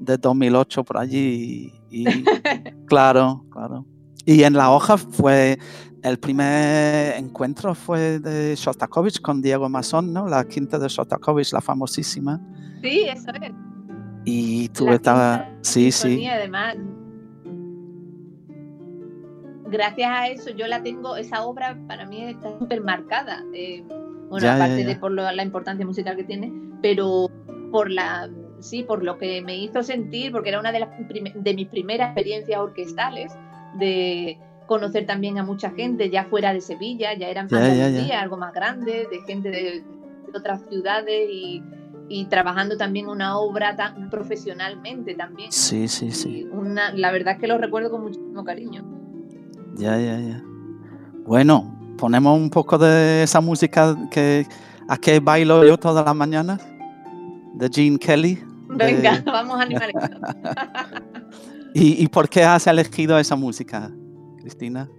de 0.00 0.16
2008 0.16 0.82
por 0.82 0.96
allí. 0.96 1.70
Y, 1.90 2.04
claro, 2.86 3.44
claro. 3.50 3.84
Y 4.24 4.44
en 4.44 4.54
la 4.54 4.70
hoja 4.70 4.96
fue 4.96 5.58
el 6.02 6.18
primer 6.18 7.18
encuentro 7.18 7.74
fue 7.74 8.18
de 8.18 8.54
Shostakovich 8.56 9.20
con 9.20 9.42
Diego 9.42 9.68
Masón, 9.68 10.10
¿no? 10.10 10.26
La 10.26 10.44
quinta 10.48 10.78
de 10.78 10.88
Shostakovich, 10.88 11.52
la 11.52 11.60
famosísima. 11.60 12.40
Sí, 12.80 13.02
eso 13.08 13.30
es. 13.42 13.52
Y 14.24 14.68
tú 14.68 14.88
estabas, 14.90 15.46
sí, 15.62 15.90
sí. 15.90 16.26
Además, 16.26 16.76
gracias 19.66 20.10
a 20.10 20.28
eso 20.28 20.50
yo 20.50 20.66
la 20.66 20.82
tengo, 20.82 21.16
esa 21.16 21.44
obra 21.44 21.76
para 21.88 22.06
mí 22.06 22.24
está 22.24 22.56
súper 22.58 22.82
marcada. 22.82 23.42
Eh, 23.54 23.82
bueno, 24.28 24.50
aparte 24.50 24.84
de 24.84 24.96
por 24.96 25.12
la 25.12 25.42
importancia 25.42 25.84
musical 25.84 26.16
que 26.16 26.24
tiene, 26.24 26.52
pero 26.80 27.28
por 27.70 27.90
la 27.90 28.30
sí, 28.62 28.82
por 28.84 29.04
lo 29.04 29.18
que 29.18 29.42
me 29.42 29.56
hizo 29.56 29.82
sentir, 29.82 30.32
porque 30.32 30.48
era 30.48 30.60
una 30.60 30.72
de, 30.72 30.80
las 30.80 30.88
de 31.34 31.54
mis 31.54 31.68
primeras 31.68 32.08
experiencias 32.08 32.60
orquestales, 32.60 33.32
de 33.78 34.38
conocer 34.66 35.06
también 35.06 35.38
a 35.38 35.42
mucha 35.42 35.70
gente 35.70 36.08
ya 36.08 36.24
fuera 36.24 36.54
de 36.54 36.60
Sevilla, 36.60 37.14
ya 37.14 37.28
eran 37.28 37.48
algo 37.52 38.36
más 38.36 38.54
grande, 38.54 39.06
de 39.10 39.20
gente 39.26 39.50
de, 39.50 39.84
otras 40.34 40.62
ciudades 40.68 41.28
y, 41.30 41.62
trabajando 42.28 42.76
también 42.76 43.08
una 43.08 43.38
obra 43.38 43.76
tan 43.76 44.10
profesionalmente 44.10 45.14
también. 45.14 45.50
Sí, 45.52 45.88
sí, 45.88 46.10
sí. 46.10 46.46
Una, 46.52 46.92
la 46.92 47.10
verdad 47.12 47.34
es 47.34 47.40
que 47.40 47.46
lo 47.46 47.58
recuerdo 47.58 47.90
con 47.90 48.02
muchísimo 48.02 48.44
cariño. 48.44 48.84
Ya, 49.74 49.98
ya, 49.98 50.18
ya. 50.18 50.42
Bueno, 51.24 51.94
ponemos 51.96 52.38
un 52.38 52.50
poco 52.50 52.78
de 52.78 53.22
esa 53.22 53.40
música 53.40 53.96
que 54.10 54.46
a 54.88 54.96
que 54.96 55.20
bailo 55.20 55.64
yo 55.64 55.78
todas 55.78 56.04
las 56.04 56.14
mañanas, 56.14 56.60
de 57.54 57.68
Gene 57.72 57.98
Kelly. 57.98 58.42
Venga, 58.68 59.22
vamos 59.26 59.58
a 59.58 59.62
animar 59.62 59.90
esto. 59.90 60.18
¿Y, 61.74 62.06
por 62.08 62.28
qué 62.28 62.44
has 62.44 62.66
elegido 62.66 63.18
esa 63.18 63.34
música, 63.34 63.90
Cristina? 64.38 64.90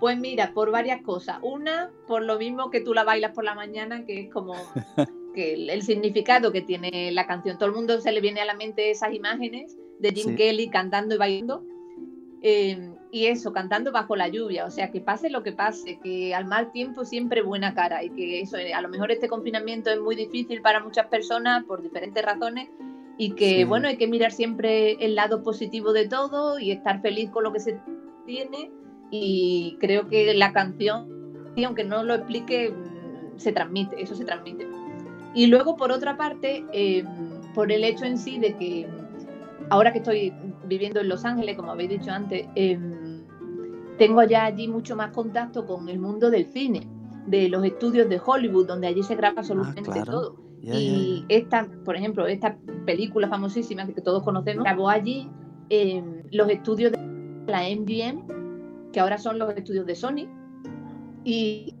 Pues 0.00 0.18
mira, 0.18 0.52
por 0.52 0.70
varias 0.70 1.00
cosas. 1.00 1.38
Una, 1.40 1.90
por 2.06 2.22
lo 2.22 2.38
mismo 2.38 2.70
que 2.70 2.82
tú 2.82 2.92
la 2.92 3.04
bailas 3.04 3.32
por 3.32 3.44
la 3.44 3.54
mañana, 3.54 4.04
que 4.04 4.22
es 4.22 4.30
como 4.30 4.54
que 5.32 5.54
el, 5.54 5.82
significado 5.82 6.52
que 6.52 6.62
tiene 6.62 7.10
la 7.12 7.26
canción. 7.26 7.58
Todo 7.58 7.68
el 7.68 7.74
mundo 7.74 8.00
se 8.00 8.12
le 8.12 8.20
viene 8.20 8.40
a 8.40 8.44
la 8.44 8.54
mente 8.54 8.90
esas 8.90 9.14
imágenes 9.14 9.76
de 9.98 10.10
Jim 10.10 10.36
Kelly 10.36 10.68
cantando 10.68 11.14
y 11.14 11.18
bailando. 11.18 11.64
Eh, 12.42 12.92
y 13.12 13.26
eso, 13.26 13.52
cantando 13.52 13.92
bajo 13.92 14.16
la 14.16 14.28
lluvia, 14.28 14.64
o 14.64 14.70
sea, 14.70 14.90
que 14.90 15.02
pase 15.02 15.28
lo 15.28 15.42
que 15.42 15.52
pase, 15.52 15.98
que 16.02 16.34
al 16.34 16.46
mal 16.46 16.72
tiempo 16.72 17.04
siempre 17.04 17.42
buena 17.42 17.74
cara 17.74 18.02
y 18.02 18.08
que 18.08 18.40
eso, 18.40 18.56
a 18.56 18.80
lo 18.80 18.88
mejor 18.88 19.12
este 19.12 19.28
confinamiento 19.28 19.90
es 19.90 20.00
muy 20.00 20.16
difícil 20.16 20.62
para 20.62 20.82
muchas 20.82 21.08
personas 21.08 21.62
por 21.64 21.82
diferentes 21.82 22.24
razones 22.24 22.70
y 23.18 23.32
que 23.32 23.66
bueno, 23.66 23.88
hay 23.88 23.98
que 23.98 24.06
mirar 24.06 24.32
siempre 24.32 24.92
el 25.04 25.14
lado 25.14 25.42
positivo 25.42 25.92
de 25.92 26.08
todo 26.08 26.58
y 26.58 26.70
estar 26.70 27.02
feliz 27.02 27.28
con 27.28 27.44
lo 27.44 27.52
que 27.52 27.60
se 27.60 27.78
tiene 28.24 28.70
y 29.10 29.76
creo 29.78 30.08
que 30.08 30.32
la 30.32 30.54
canción, 30.54 31.52
aunque 31.62 31.84
no 31.84 32.02
lo 32.02 32.14
explique, 32.14 32.74
se 33.36 33.52
transmite, 33.52 34.02
eso 34.02 34.14
se 34.14 34.24
transmite. 34.24 34.66
Y 35.34 35.46
luego, 35.46 35.76
por 35.76 35.90
otra 35.90 36.16
parte, 36.16 36.64
em, 36.72 37.06
por 37.54 37.72
el 37.72 37.84
hecho 37.84 38.04
en 38.04 38.18
sí 38.18 38.38
de 38.38 38.56
que 38.56 38.88
ahora 39.70 39.92
que 39.92 39.98
estoy 39.98 40.32
viviendo 40.66 41.00
en 41.00 41.08
Los 41.08 41.24
Ángeles, 41.24 41.56
como 41.56 41.72
habéis 41.72 41.90
dicho 41.90 42.10
antes, 42.10 42.46
em, 42.54 43.22
tengo 43.98 44.22
ya 44.24 44.44
allí 44.44 44.68
mucho 44.68 44.96
más 44.96 45.12
contacto 45.12 45.66
con 45.66 45.88
el 45.88 45.98
mundo 45.98 46.30
del 46.30 46.46
cine, 46.46 46.88
de 47.26 47.48
los 47.48 47.64
estudios 47.64 48.08
de 48.08 48.20
Hollywood, 48.24 48.66
donde 48.66 48.86
allí 48.86 49.02
se 49.02 49.14
graba 49.14 49.34
ah, 49.36 49.40
absolutamente 49.40 50.02
todo. 50.04 50.36
y 50.62 51.24
esta, 51.28 51.68
por 51.84 51.96
ejemplo, 51.96 52.26
esta 52.26 52.56
película 52.86 53.28
famosísima 53.28 53.86
que 53.86 54.00
todos 54.00 54.22
conocemos, 54.22 54.64
grabó 54.64 54.88
allí 54.88 55.28
em, 55.70 56.22
los 56.30 56.48
estudios 56.48 56.92
de 56.92 56.98
la 57.46 57.68
MGM, 57.68 58.90
que 58.92 59.00
ahora 59.00 59.18
son 59.18 59.38
los 59.38 59.54
estudios 59.56 59.86
de 59.86 59.94
Sony. 59.94 60.28
Y 61.24 61.74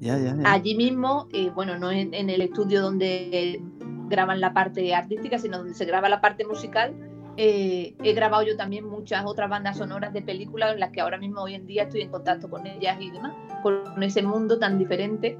allí 0.44 0.74
mismo, 0.76 1.28
eh, 1.32 1.50
bueno, 1.54 1.78
no 1.78 1.90
en, 1.90 2.14
en 2.14 2.30
el 2.30 2.42
estudio 2.42 2.80
donde 2.82 3.60
graban 4.08 4.40
la 4.40 4.52
parte 4.52 4.94
artística, 4.94 5.38
sino 5.38 5.58
donde 5.58 5.74
se 5.74 5.84
graba 5.84 6.08
la 6.08 6.20
parte 6.20 6.44
musical, 6.44 6.94
eh, 7.36 7.94
he 8.02 8.12
grabado 8.12 8.42
yo 8.42 8.56
también 8.56 8.86
muchas 8.86 9.24
otras 9.24 9.48
bandas 9.48 9.78
sonoras 9.78 10.12
de 10.12 10.20
películas 10.20 10.74
en 10.74 10.80
las 10.80 10.90
que 10.90 11.00
ahora 11.00 11.16
mismo 11.16 11.42
hoy 11.42 11.54
en 11.54 11.66
día 11.66 11.84
estoy 11.84 12.02
en 12.02 12.10
contacto 12.10 12.50
con 12.50 12.66
ellas 12.66 12.98
y 13.00 13.10
demás, 13.10 13.32
con 13.62 14.02
ese 14.02 14.22
mundo 14.22 14.58
tan 14.58 14.78
diferente. 14.78 15.38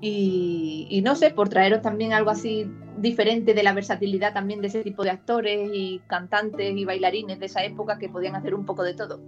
Y, 0.00 1.00
no 1.02 1.16
sé, 1.16 1.30
por 1.30 1.48
traeros 1.48 1.80
también 1.80 2.12
algo 2.12 2.28
así 2.28 2.70
diferente 2.98 3.54
de 3.54 3.62
la 3.62 3.72
versatilidad 3.72 4.34
también 4.34 4.60
de 4.60 4.66
ese 4.66 4.82
tipo 4.82 5.02
de 5.02 5.10
actores 5.10 5.70
y 5.72 6.02
cantantes 6.06 6.76
y 6.76 6.84
bailarines 6.84 7.40
de 7.40 7.46
esa 7.46 7.64
época 7.64 7.98
que 7.98 8.10
podían 8.10 8.34
hacer 8.34 8.54
un 8.54 8.66
poco 8.66 8.82
de 8.82 8.92
todo. 8.92 9.22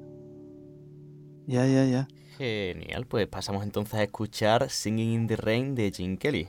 Ya, 1.47 1.67
ya, 1.67 1.85
ya. 1.85 2.09
Genial, 2.37 3.07
pues 3.07 3.27
pasamos 3.29 3.63
entonces 3.63 3.95
a 3.95 4.03
escuchar 4.03 4.69
Singing 4.69 5.13
in 5.13 5.27
the 5.27 5.37
Rain 5.37 5.75
de 5.75 5.91
Jim 5.91 6.19
Kelly. 6.19 6.49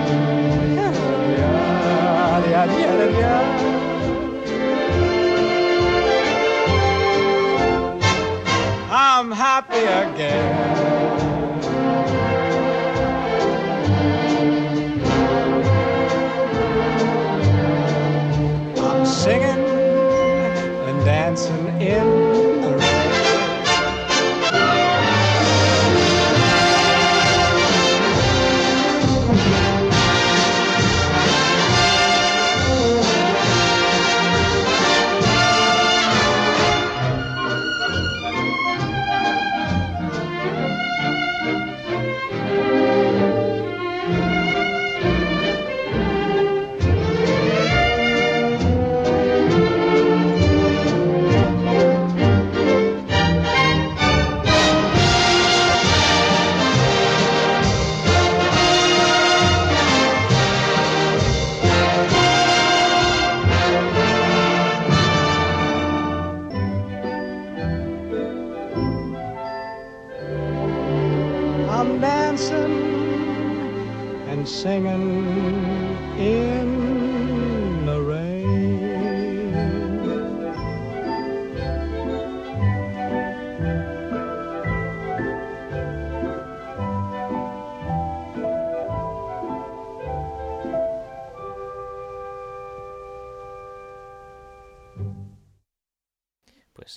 Happy 9.69 10.11
again. 10.13 11.00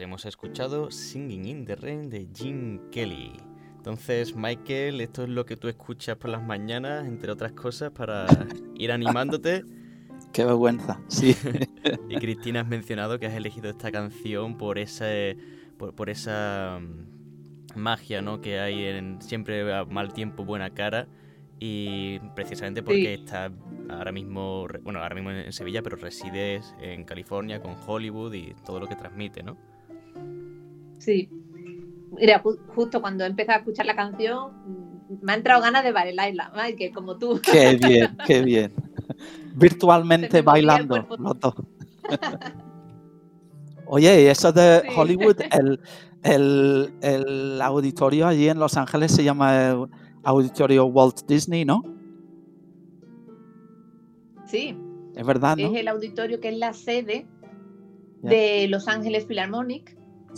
Hemos 0.00 0.24
escuchado 0.24 0.90
Singing 0.90 1.44
in 1.44 1.64
the 1.64 1.76
Rain 1.76 2.08
de 2.10 2.28
Jim 2.34 2.90
Kelly. 2.90 3.32
Entonces, 3.76 4.34
Michael, 4.34 5.00
esto 5.00 5.24
es 5.24 5.28
lo 5.28 5.44
que 5.44 5.56
tú 5.56 5.68
escuchas 5.68 6.16
por 6.16 6.30
las 6.30 6.42
mañanas, 6.42 7.06
entre 7.06 7.30
otras 7.30 7.52
cosas, 7.52 7.90
para 7.90 8.26
ir 8.74 8.90
animándote. 8.92 9.64
Qué 10.32 10.44
vergüenza, 10.44 11.00
sí. 11.08 11.36
y 12.08 12.16
Cristina, 12.16 12.60
has 12.60 12.68
mencionado 12.68 13.18
que 13.18 13.26
has 13.26 13.34
elegido 13.34 13.70
esta 13.70 13.92
canción 13.92 14.56
por 14.56 14.78
ese, 14.78 15.36
por, 15.76 16.08
esa 16.08 16.80
mm, 16.80 17.78
magia, 17.78 18.22
¿no? 18.22 18.40
Que 18.40 18.60
hay 18.60 18.84
en 18.84 19.20
siempre 19.20 19.72
a 19.72 19.84
mal 19.84 20.12
tiempo, 20.12 20.44
buena 20.44 20.70
cara. 20.70 21.08
Y 21.60 22.18
precisamente 22.34 22.82
porque 22.82 23.14
estás 23.14 23.52
ahora 23.88 24.12
mismo, 24.12 24.66
bueno, 24.82 25.00
ahora 25.00 25.14
mismo 25.14 25.30
en 25.30 25.52
Sevilla, 25.52 25.82
pero 25.82 25.96
resides 25.96 26.74
en 26.80 27.04
California 27.04 27.60
con 27.60 27.76
Hollywood 27.86 28.34
y 28.34 28.54
todo 28.66 28.80
lo 28.80 28.88
que 28.88 28.96
transmite, 28.96 29.42
¿no? 29.42 29.56
Sí. 31.04 31.28
Mira, 32.18 32.42
justo 32.74 33.00
cuando 33.00 33.24
empecé 33.24 33.52
a 33.52 33.56
escuchar 33.56 33.86
la 33.86 33.96
canción, 33.96 34.52
me 35.22 35.32
ha 35.32 35.34
entrado 35.36 35.60
ganas 35.60 35.84
de 35.84 35.92
bailarla, 35.92 36.52
que 36.76 36.90
como 36.92 37.18
tú. 37.18 37.40
Qué 37.52 37.76
bien, 37.76 38.16
qué 38.26 38.42
bien. 38.42 38.72
Virtualmente 39.54 40.42
bailando 40.42 41.06
los 41.18 41.40
dos. 41.40 41.54
Oye, 43.86 44.22
y 44.22 44.26
eso 44.26 44.52
de 44.52 44.82
Hollywood, 44.96 45.36
el, 45.52 46.90
el, 47.02 47.60
auditorio 47.60 48.26
allí 48.26 48.48
en 48.48 48.58
Los 48.58 48.76
Ángeles 48.76 49.12
se 49.12 49.22
llama 49.22 49.88
Auditorio 50.22 50.86
Walt 50.86 51.26
Disney, 51.28 51.64
¿no? 51.64 51.82
Sí. 54.46 54.76
Es 55.14 55.26
verdad, 55.26 55.56
¿no? 55.56 55.66
Es 55.68 55.80
el 55.80 55.86
auditorio 55.86 56.40
que 56.40 56.48
es 56.48 56.58
la 56.58 56.72
sede 56.72 57.26
de 58.22 58.66
Los 58.68 58.88
Ángeles 58.88 59.26
Philharmonic 59.26 59.96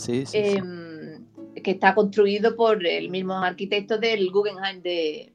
Em, 0.09 1.25
que 1.63 1.71
está 1.71 1.95
construido 1.95 2.55
por 2.55 2.85
el 2.87 3.11
mismo 3.11 3.35
arquitecto 3.35 3.99
del 3.99 4.31
Guggenheim 4.31 4.83
de, 4.83 5.33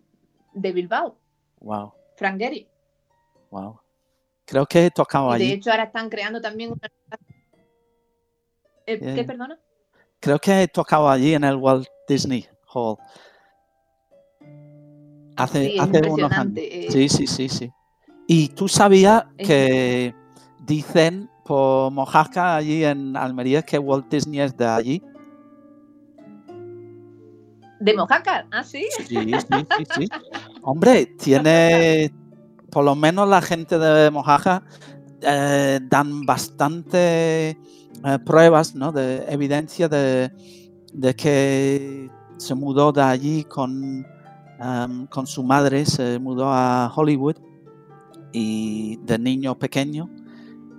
Bilbao. 0.53 1.17
Wow. 1.59 1.93
Frank 2.15 2.37
Gehry. 2.37 2.67
Wow. 3.49 3.79
Creo 4.45 4.65
que 4.65 4.85
he 4.85 4.91
tocado 4.91 5.31
allí. 5.31 5.47
De 5.47 5.53
hecho, 5.53 5.71
ahora 5.71 5.83
están 5.83 6.09
creando 6.09 6.41
también 6.41 6.71
una... 6.71 6.89
¿Qué, 8.85 9.23
perdona? 9.25 9.59
Creo 10.19 10.39
que 10.39 10.63
he 10.63 10.67
tocado 10.67 11.09
allí 11.09 11.33
en 11.33 11.43
el 11.43 11.55
Walt 11.55 11.87
Disney 12.07 12.47
Hall. 12.73 12.97
Hace, 15.37 15.69
sí, 15.69 15.79
hace 15.79 16.09
unos 16.09 16.31
años. 16.31 16.53
Eh. 16.57 16.87
Sí, 16.89 17.09
sí, 17.09 17.27
sí, 17.27 17.49
sí. 17.49 17.71
Y 18.27 18.49
tú 18.49 18.67
sabías 18.67 19.25
que 19.37 20.13
dicen 20.59 21.30
por 21.43 21.91
Mojaca, 21.91 22.55
allí 22.55 22.83
en 22.83 23.15
Almería, 23.15 23.61
que 23.61 23.79
Walt 23.79 24.09
Disney 24.09 24.41
es 24.41 24.55
de 24.55 24.65
allí. 24.65 25.03
¿De 27.79 27.95
Mojaca? 27.95 28.45
¿Ah, 28.51 28.63
sí? 28.63 28.85
Sí, 28.97 29.05
sí, 29.07 29.35
sí, 29.77 29.85
sí. 29.95 30.07
Hombre, 30.61 31.07
tiene, 31.17 32.13
por 32.69 32.85
lo 32.85 32.95
menos 32.95 33.27
la 33.27 33.41
gente 33.41 33.79
de 33.79 34.11
Mojaca 34.11 34.63
eh, 35.21 35.79
dan 35.89 36.25
bastante 36.25 37.49
eh, 37.49 38.19
pruebas, 38.23 38.75
¿no? 38.75 38.91
De 38.91 39.25
evidencia 39.27 39.89
de, 39.89 40.31
que 41.17 42.09
se 42.37 42.53
mudó 42.55 42.91
de 42.91 43.01
allí 43.01 43.43
con, 43.45 44.05
em, 44.59 45.07
con 45.07 45.25
su 45.25 45.41
madre, 45.41 45.85
se 45.85 46.19
mudó 46.19 46.49
a 46.49 46.91
Hollywood 46.95 47.37
y 48.31 48.97
de 48.97 49.17
niño 49.17 49.57
pequeño 49.57 50.09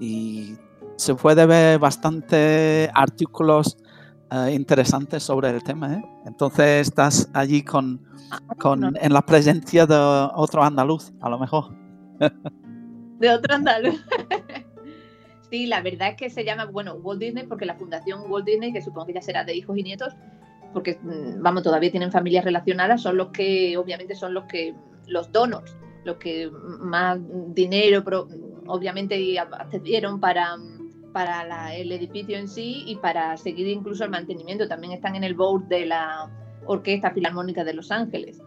y 0.03 0.57
se 0.97 1.15
puede 1.15 1.47
ver 1.47 1.79
bastante 1.79 2.91
artículos 2.93 3.79
eh, 4.33 4.53
interesantes 4.53 5.23
sobre 5.23 5.51
el 5.51 5.62
tema. 5.62 5.95
¿eh? 5.95 6.05
Entonces 6.27 6.88
estás 6.88 7.31
allí 7.33 7.62
con, 7.62 8.01
ah, 8.33 8.41
con, 8.59 8.97
en 8.97 9.12
la 9.12 9.23
presencia 9.23 9.87
de 9.87 9.95
otro 10.35 10.65
andaluz, 10.65 11.12
a 11.21 11.29
lo 11.31 11.38
mejor. 11.38 11.73
De 13.19 13.31
otro 13.31 13.55
andaluz. 13.55 14.05
Sí, 15.49 15.67
la 15.67 15.83
verdad 15.83 16.09
es 16.09 16.17
que 16.17 16.31
se 16.31 16.47
llama, 16.47 16.65
bueno, 16.65 16.95
Walt 16.95 17.21
Disney, 17.21 17.45
porque 17.47 17.67
la 17.67 17.75
fundación 17.75 18.23
Walt 18.31 18.47
Disney, 18.47 18.73
que 18.73 18.81
supongo 18.81 19.09
que 19.09 19.12
ya 19.12 19.21
será 19.21 19.45
de 19.45 19.55
hijos 19.55 19.77
y 19.77 19.83
nietos, 19.83 20.15
porque, 20.73 20.99
mm, 21.03 21.43
vamos, 21.43 21.62
todavía 21.62 21.91
tienen 21.91 22.11
familias 22.11 22.47
relacionadas, 22.47 23.03
son 23.03 23.19
los 23.19 23.29
que, 23.33 23.77
obviamente, 23.77 24.15
son 24.15 24.33
los 24.33 24.45
que, 24.45 24.75
los 25.07 25.31
donors, 25.31 25.77
los 26.05 26.17
que 26.17 26.51
más 26.81 27.21
dinero, 27.49 28.03
obviamente, 28.66 29.38
accedieron 29.38 30.20
para, 30.20 30.57
para 31.12 31.75
el 31.75 31.92
edificio 31.92 32.37
en 32.37 32.48
sí 32.48 32.85
y 32.87 32.96
para 32.96 33.37
seguir 33.37 33.68
incluso 33.68 34.05
el 34.05 34.11
mantenimiento. 34.11 34.68
También 34.68 34.92
están 34.92 35.16
en 35.16 35.25
el 35.25 35.35
board 35.35 35.64
de 35.64 35.87
la 35.87 36.31
Orquesta 36.66 37.11
Filarmónica 37.11 37.64
de 37.64 37.75
Los 37.75 37.90
Ángeles. 37.90 38.40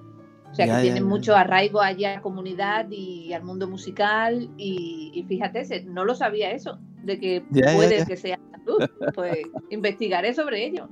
O 0.52 0.56
sea 0.56 0.78
que 0.78 0.84
tienen 0.84 1.04
mucho 1.04 1.36
arraigo 1.36 1.82
allá 1.82 2.12
a 2.12 2.16
la 2.16 2.22
comunidad 2.22 2.90
y 2.90 3.34
al 3.34 3.44
mundo 3.44 3.68
musical. 3.68 4.50
Y, 4.58 5.26
fíjate, 5.28 5.84
no 5.84 6.06
lo 6.06 6.16
sabía 6.16 6.52
eso, 6.52 6.80
de 7.04 7.20
que 7.20 7.44
puede 7.50 8.06
que 8.06 8.16
sea 8.16 8.40
luz. 8.66 8.90
Pues 9.14 9.38
investigaré 9.70 10.34
sobre 10.34 10.66
ello. 10.66 10.88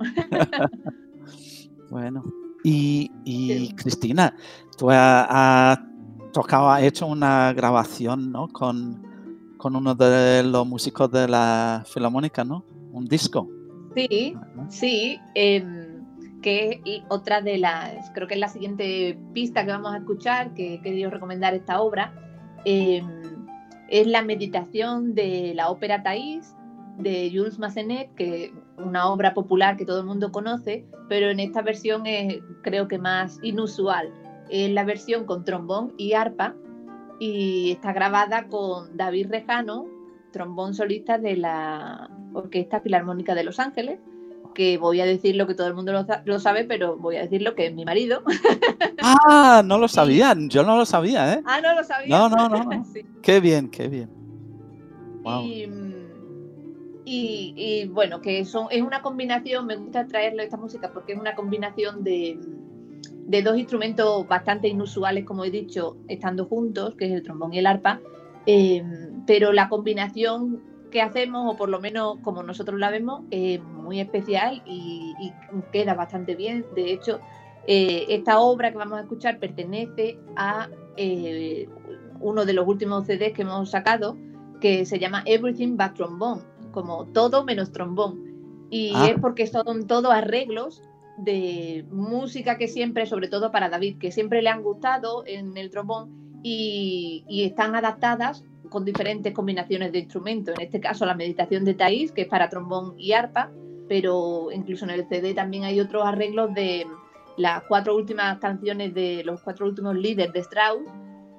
bueno, 1.90 2.24
y, 2.62 3.74
Cristina, 3.74 4.36
tú 4.76 4.90
has, 4.90 5.78
tocado, 6.32 6.70
has 6.70 6.82
hecho 6.82 7.06
una 7.06 7.52
grabación 7.52 8.32
¿no? 8.32 8.48
con 8.48 9.13
con 9.64 9.76
uno 9.76 9.94
de 9.94 10.42
los 10.42 10.66
músicos 10.66 11.10
de 11.10 11.26
la 11.26 11.84
Filarmónica, 11.86 12.44
¿no? 12.44 12.66
Un 12.92 13.06
disco. 13.06 13.48
Sí, 13.96 14.36
sí. 14.68 15.18
Em, 15.34 16.04
que 16.42 16.82
es 16.84 17.02
otra 17.08 17.40
de 17.40 17.56
las, 17.56 18.10
creo 18.10 18.28
que 18.28 18.34
es 18.34 18.40
la 18.40 18.48
siguiente 18.48 19.18
pista 19.32 19.64
que 19.64 19.70
vamos 19.70 19.94
a 19.94 19.96
escuchar, 19.96 20.52
que 20.52 20.74
he 20.74 20.82
querido 20.82 21.08
recomendar 21.08 21.54
esta 21.54 21.80
obra, 21.80 22.12
em, 22.66 23.06
es 23.88 24.06
la 24.06 24.20
meditación 24.20 25.14
de 25.14 25.54
la 25.54 25.70
ópera 25.70 26.02
Thais 26.02 26.54
de 26.98 27.30
Jules 27.34 27.58
Massenet, 27.58 28.14
que 28.16 28.44
es 28.44 28.52
una 28.76 29.08
obra 29.08 29.32
popular 29.32 29.78
que 29.78 29.86
todo 29.86 30.00
el 30.00 30.06
mundo 30.06 30.30
conoce, 30.30 30.84
pero 31.08 31.30
en 31.30 31.40
esta 31.40 31.62
versión 31.62 32.06
es 32.06 32.42
creo 32.60 32.86
que 32.86 32.98
más 32.98 33.38
inusual. 33.42 34.12
Es 34.50 34.70
la 34.72 34.84
versión 34.84 35.24
con 35.24 35.42
trombón 35.42 35.94
y 35.96 36.12
arpa, 36.12 36.54
y 37.18 37.72
está 37.72 37.92
grabada 37.92 38.48
con 38.48 38.96
David 38.96 39.28
Rejano, 39.30 39.86
trombón 40.32 40.74
solista 40.74 41.18
de 41.18 41.36
la 41.36 42.10
Orquesta 42.32 42.80
Filarmónica 42.80 43.34
de 43.34 43.44
Los 43.44 43.60
Ángeles, 43.60 44.00
que 44.54 44.78
voy 44.78 45.00
a 45.00 45.04
decir 45.04 45.36
lo 45.36 45.46
que 45.46 45.54
todo 45.54 45.66
el 45.66 45.74
mundo 45.74 45.92
lo, 46.24 46.40
sabe, 46.40 46.64
pero 46.64 46.96
voy 46.96 47.16
a 47.16 47.22
decir 47.22 47.42
lo 47.42 47.54
que 47.54 47.66
es 47.66 47.74
mi 47.74 47.84
marido. 47.84 48.22
Ah, 49.06 49.62
no 49.62 49.76
lo 49.76 49.86
sabía, 49.86 50.34
yo 50.34 50.62
no 50.62 50.78
lo 50.78 50.86
sabía, 50.86 51.34
¿eh? 51.34 51.42
Ah, 51.44 51.60
no 51.60 51.74
lo 51.74 51.84
sabía. 51.84 52.08
No, 52.08 52.30
no, 52.30 52.48
no. 52.48 52.84
Qué 53.22 53.38
bien, 53.38 53.68
qué 53.68 53.88
bien. 53.88 54.08
Y, 57.04 57.86
bueno, 57.88 58.22
que 58.22 58.38
eso 58.38 58.68
es 58.70 58.80
una 58.80 59.02
combinación, 59.02 59.66
me 59.66 59.76
gusta 59.76 60.06
traerle 60.06 60.44
esta 60.44 60.56
música 60.56 60.90
porque 60.92 61.12
es 61.12 61.20
una 61.20 61.34
combinación 61.34 62.02
de, 62.02 62.38
dos 63.26 63.58
instrumentos 63.58 64.26
bastante 64.28 64.68
inusuales, 64.68 65.24
como 65.24 65.44
he 65.44 65.50
dicho, 65.50 65.96
estando 66.08 66.46
juntos, 66.46 66.94
que 66.96 67.06
es 67.06 67.12
el 67.12 67.22
trombón 67.22 67.52
y 67.52 67.58
el 67.58 67.66
arpa, 67.66 68.00
eh, 68.46 68.82
pero 69.26 69.52
la 69.52 69.68
combinación 69.68 70.62
que 70.90 71.02
hacemos, 71.02 71.52
o 71.52 71.56
por 71.56 71.68
lo 71.68 71.80
menos 71.80 72.18
como 72.22 72.42
nosotros 72.42 72.78
la 72.78 72.90
vemos, 72.90 73.22
es 73.30 73.60
muy 73.62 74.00
especial 74.00 74.62
y, 74.66 75.14
queda 75.72 75.94
bastante 75.94 76.34
bien. 76.36 76.64
De 76.74 76.92
hecho, 76.92 77.20
eh, 77.66 78.06
esta 78.08 78.38
obra 78.38 78.70
que 78.70 78.78
vamos 78.78 78.98
a 78.98 79.02
escuchar 79.02 79.38
pertenece 79.38 80.18
a 80.36 80.68
eh, 80.96 81.68
uno 82.20 82.44
de 82.44 82.52
los 82.52 82.66
últimos 82.68 83.06
CDs 83.06 83.32
que 83.32 83.42
hemos 83.42 83.70
sacado, 83.70 84.16
que 84.60 84.86
se 84.86 84.98
llama 84.98 85.22
Everything 85.26 85.76
But 85.76 85.94
Trombone, 85.94 86.42
como 86.70 87.06
todo 87.06 87.44
menos 87.44 87.72
trombón. 87.72 88.22
Y 88.70 88.92
ah. 88.94 89.08
es 89.08 89.20
porque 89.20 89.46
son 89.46 89.86
todos 89.86 90.12
arreglos 90.12 90.82
de 91.16 91.84
música 91.90 92.58
que 92.58 92.68
siempre, 92.68 93.06
sobre 93.06 93.28
todo 93.28 93.50
para 93.50 93.68
David, 93.68 93.98
que 93.98 94.10
siempre 94.10 94.42
le 94.42 94.50
han 94.50 94.62
gustado 94.62 95.24
en 95.26 95.56
el 95.56 95.70
trombón 95.70 96.40
y, 96.42 97.24
y 97.28 97.44
están 97.44 97.74
adaptadas 97.74 98.44
con 98.68 98.84
diferentes 98.84 99.32
combinaciones 99.32 99.92
de 99.92 100.00
instrumentos. 100.00 100.54
En 100.56 100.64
este 100.64 100.80
caso, 100.80 101.06
la 101.06 101.14
meditación 101.14 101.64
de 101.64 101.74
Thais, 101.74 102.12
que 102.12 102.22
es 102.22 102.28
para 102.28 102.48
trombón 102.48 102.94
y 102.98 103.12
arpa, 103.12 103.50
pero 103.88 104.48
incluso 104.52 104.84
en 104.84 104.90
el 104.90 105.08
CD 105.08 105.34
también 105.34 105.64
hay 105.64 105.80
otros 105.80 106.04
arreglos 106.04 106.52
de 106.54 106.86
las 107.36 107.62
cuatro 107.64 107.96
últimas 107.96 108.38
canciones 108.38 108.94
de 108.94 109.22
los 109.24 109.42
cuatro 109.42 109.66
últimos 109.66 109.94
líderes 109.94 110.32
de 110.32 110.40
Strauss 110.40 110.88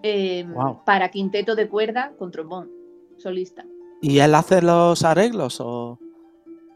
em, 0.04 0.54
para 0.86 1.10
quinteto 1.10 1.56
de 1.56 1.68
cuerda 1.68 2.14
con 2.18 2.32
trombón 2.32 2.70
solista. 3.18 3.66
¿Y 4.02 4.20
él 4.20 4.36
hace 4.36 4.62
los 4.62 5.04
arreglos 5.04 5.60
o...? 5.60 6.00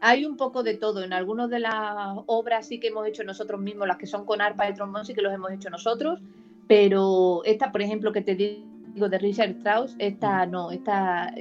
Hay 0.00 0.24
un 0.24 0.36
poco 0.36 0.62
de 0.62 0.74
todo. 0.74 1.02
En 1.02 1.12
algunas 1.12 1.50
de 1.50 1.60
las 1.60 2.16
obras 2.26 2.66
sí 2.66 2.80
que 2.80 2.88
hemos 2.88 3.06
hecho 3.06 3.22
nosotros 3.22 3.60
mismos, 3.60 3.86
las 3.86 3.98
que 3.98 4.06
son 4.06 4.24
con 4.24 4.40
arpa 4.40 4.68
y 4.68 4.74
trombón 4.74 5.04
sí 5.04 5.12
que 5.14 5.22
los 5.22 5.32
hemos 5.32 5.52
hecho 5.52 5.68
nosotros, 5.68 6.20
pero 6.66 7.42
esta, 7.44 7.70
por 7.70 7.82
ejemplo, 7.82 8.12
que 8.12 8.22
te 8.22 8.34
digo 8.34 9.08
de 9.08 9.18
Richard 9.18 9.50
Strauss, 9.50 9.94
esta 9.98 10.46
no, 10.46 10.70
esta, 10.70 11.34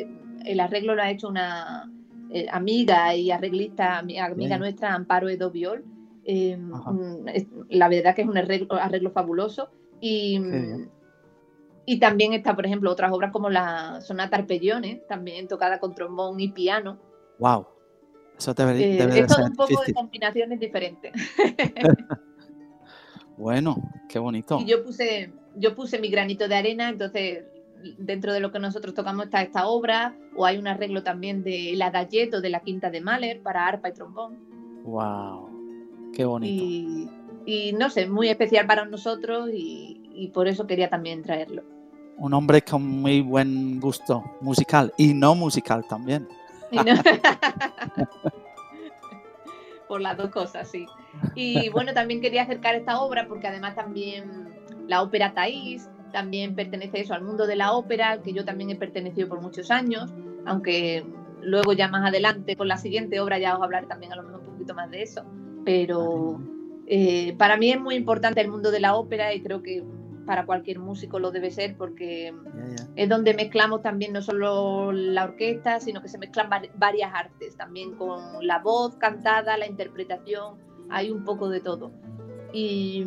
el 0.46 0.60
arreglo 0.60 0.96
lo 0.96 1.02
ha 1.02 1.10
hecho 1.10 1.30
una 1.30 1.90
eh, 2.32 2.48
amiga 2.52 3.16
y 3.16 3.32
arreglista, 3.32 3.98
amiga 3.98 4.58
nuestra, 4.58 4.94
Amparo 4.94 5.30
Edo 5.30 5.52
Viol. 5.52 5.86
Em, 6.26 6.70
la 7.70 7.88
verdad 7.88 8.14
que 8.14 8.24
es 8.24 8.28
un 8.28 8.38
arreglo, 8.38 9.12
fabuloso. 9.12 9.70
Y, 10.02 10.40
y 11.86 12.00
también 12.00 12.34
está, 12.34 12.56
por 12.56 12.66
ejemplo, 12.66 12.92
otras 12.92 13.12
obras 13.12 13.32
como 13.32 13.50
la 13.50 14.02
Sonata 14.02 14.38
Arpeggione, 14.38 15.04
también 15.08 15.48
tocada 15.48 15.80
con 15.80 15.96
trombón 15.96 16.40
y 16.40 16.50
piano. 16.50 17.00
¡Wow! 17.40 17.66
Eso 18.40 18.56
te 18.56 18.64
eh, 18.64 19.20
es 19.20 19.28
todo 19.28 19.46
un 19.46 19.56
poco 19.56 19.82
de 19.86 19.94
combinaciones 19.94 20.62
diferentes. 20.62 21.12
bueno, 23.38 23.92
qué 24.08 24.18
bonito. 24.18 24.60
Y 24.62 24.66
yo 24.66 24.82
puse, 24.82 25.34
yo 25.56 25.76
puse 25.76 26.00
mi 26.00 26.10
granito 26.10 26.48
de 26.48 26.56
arena, 26.56 26.88
entonces 26.88 27.44
dentro 27.98 28.34
de 28.34 28.40
lo 28.40 28.52
que 28.52 28.60
nosotros 28.60 28.94
tocamos 28.94 29.26
está 29.26 29.42
esta 29.42 29.68
obra, 29.68 30.16
o 30.36 30.46
hay 30.46 30.58
un 30.58 30.68
arreglo 30.68 31.04
también 31.04 31.44
de 31.44 31.74
la 31.76 31.92
Dayeto 31.92 32.40
de 32.40 32.50
la 32.50 32.62
Quinta 32.62 32.90
de 32.90 33.02
Mahler 33.02 33.42
para 33.42 33.68
arpa 33.68 33.90
y 33.90 33.94
trombón. 33.94 34.38
¡Wow! 34.86 35.50
¡Qué 36.14 36.24
bonito! 36.24 37.12
Y, 37.46 37.74
no 37.74 37.90
sé, 37.90 38.08
muy 38.08 38.30
especial 38.30 38.68
para 38.68 38.86
nosotros 38.86 39.50
y, 39.52 40.32
por 40.34 40.48
eso 40.48 40.68
quería 40.68 40.90
también 40.90 41.24
traerlo. 41.24 41.64
Un 42.18 42.34
hombre 42.34 42.62
con 42.62 42.86
muy 42.86 43.22
buen 43.22 43.80
gusto 43.80 44.24
musical 44.42 44.94
y 44.98 45.14
no 45.14 45.36
musical 45.36 45.86
también. 45.88 46.28
por 49.88 50.02
las 50.02 50.18
dos 50.18 50.30
cosas, 50.30 50.70
sí. 50.70 50.86
Y 51.36 51.70
bueno, 51.70 51.94
también 51.94 52.22
quería 52.22 52.44
acercar 52.44 52.76
esta 52.76 53.02
obra 53.02 53.28
porque 53.28 53.48
además 53.48 53.76
también 53.76 54.50
la 54.88 55.02
ópera 55.02 55.34
Thais 55.34 55.90
también 56.12 56.56
pertenece 56.56 57.02
eso 57.02 57.14
al 57.14 57.24
mundo 57.24 57.48
de 57.48 57.56
la 57.56 57.74
ópera, 57.74 58.22
que 58.22 58.34
yo 58.34 58.46
también 58.46 58.70
he 58.70 58.76
pertenecido 58.76 59.28
por 59.28 59.42
muchos 59.42 59.72
años, 59.72 60.14
aunque 60.46 61.06
luego 61.42 61.74
ya 61.74 61.88
más 61.88 62.08
adelante 62.08 62.56
con 62.56 62.68
la 62.68 62.78
siguiente 62.78 63.20
obra 63.20 63.40
ya 63.40 63.56
os 63.56 63.64
hablaré 63.64 63.88
también 63.88 64.14
a 64.14 64.16
lo 64.16 64.24
mejor 64.24 64.42
un 64.42 64.46
poquito 64.54 64.74
más 64.74 64.90
de 64.92 65.02
eso. 65.02 65.24
Pero 65.66 66.40
eh, 66.88 67.36
para 67.38 67.58
mí 67.58 67.72
es 67.72 67.80
muy 67.80 67.96
importante 67.96 68.42
el 68.42 68.50
mundo 68.50 68.72
de 68.72 68.80
la 68.80 68.96
ópera 68.96 69.34
y 69.34 69.42
creo 69.42 69.62
que 69.62 69.84
para 70.30 70.46
cualquier 70.46 70.78
músico 70.78 71.18
lo 71.18 71.32
debe 71.32 71.50
ser 71.50 71.76
porque 71.76 72.32
es 72.96 73.10
donde 73.10 73.34
mezclamos 73.34 73.82
también 73.82 74.14
no 74.14 74.22
solo 74.22 74.92
la 74.92 75.24
orquesta, 75.24 75.80
sino 75.80 76.04
que 76.04 76.08
se 76.08 76.20
mezclan 76.20 76.52
varias 76.76 77.12
artes, 77.12 77.58
también 77.58 77.96
con 77.96 78.46
la 78.46 78.60
voz 78.60 78.96
cantada, 78.98 79.58
la 79.58 79.66
interpretación, 79.66 80.60
hay 80.88 81.10
un 81.10 81.26
poco 81.26 81.50
de 81.50 81.62
todo. 81.62 81.92
Y 82.54 83.04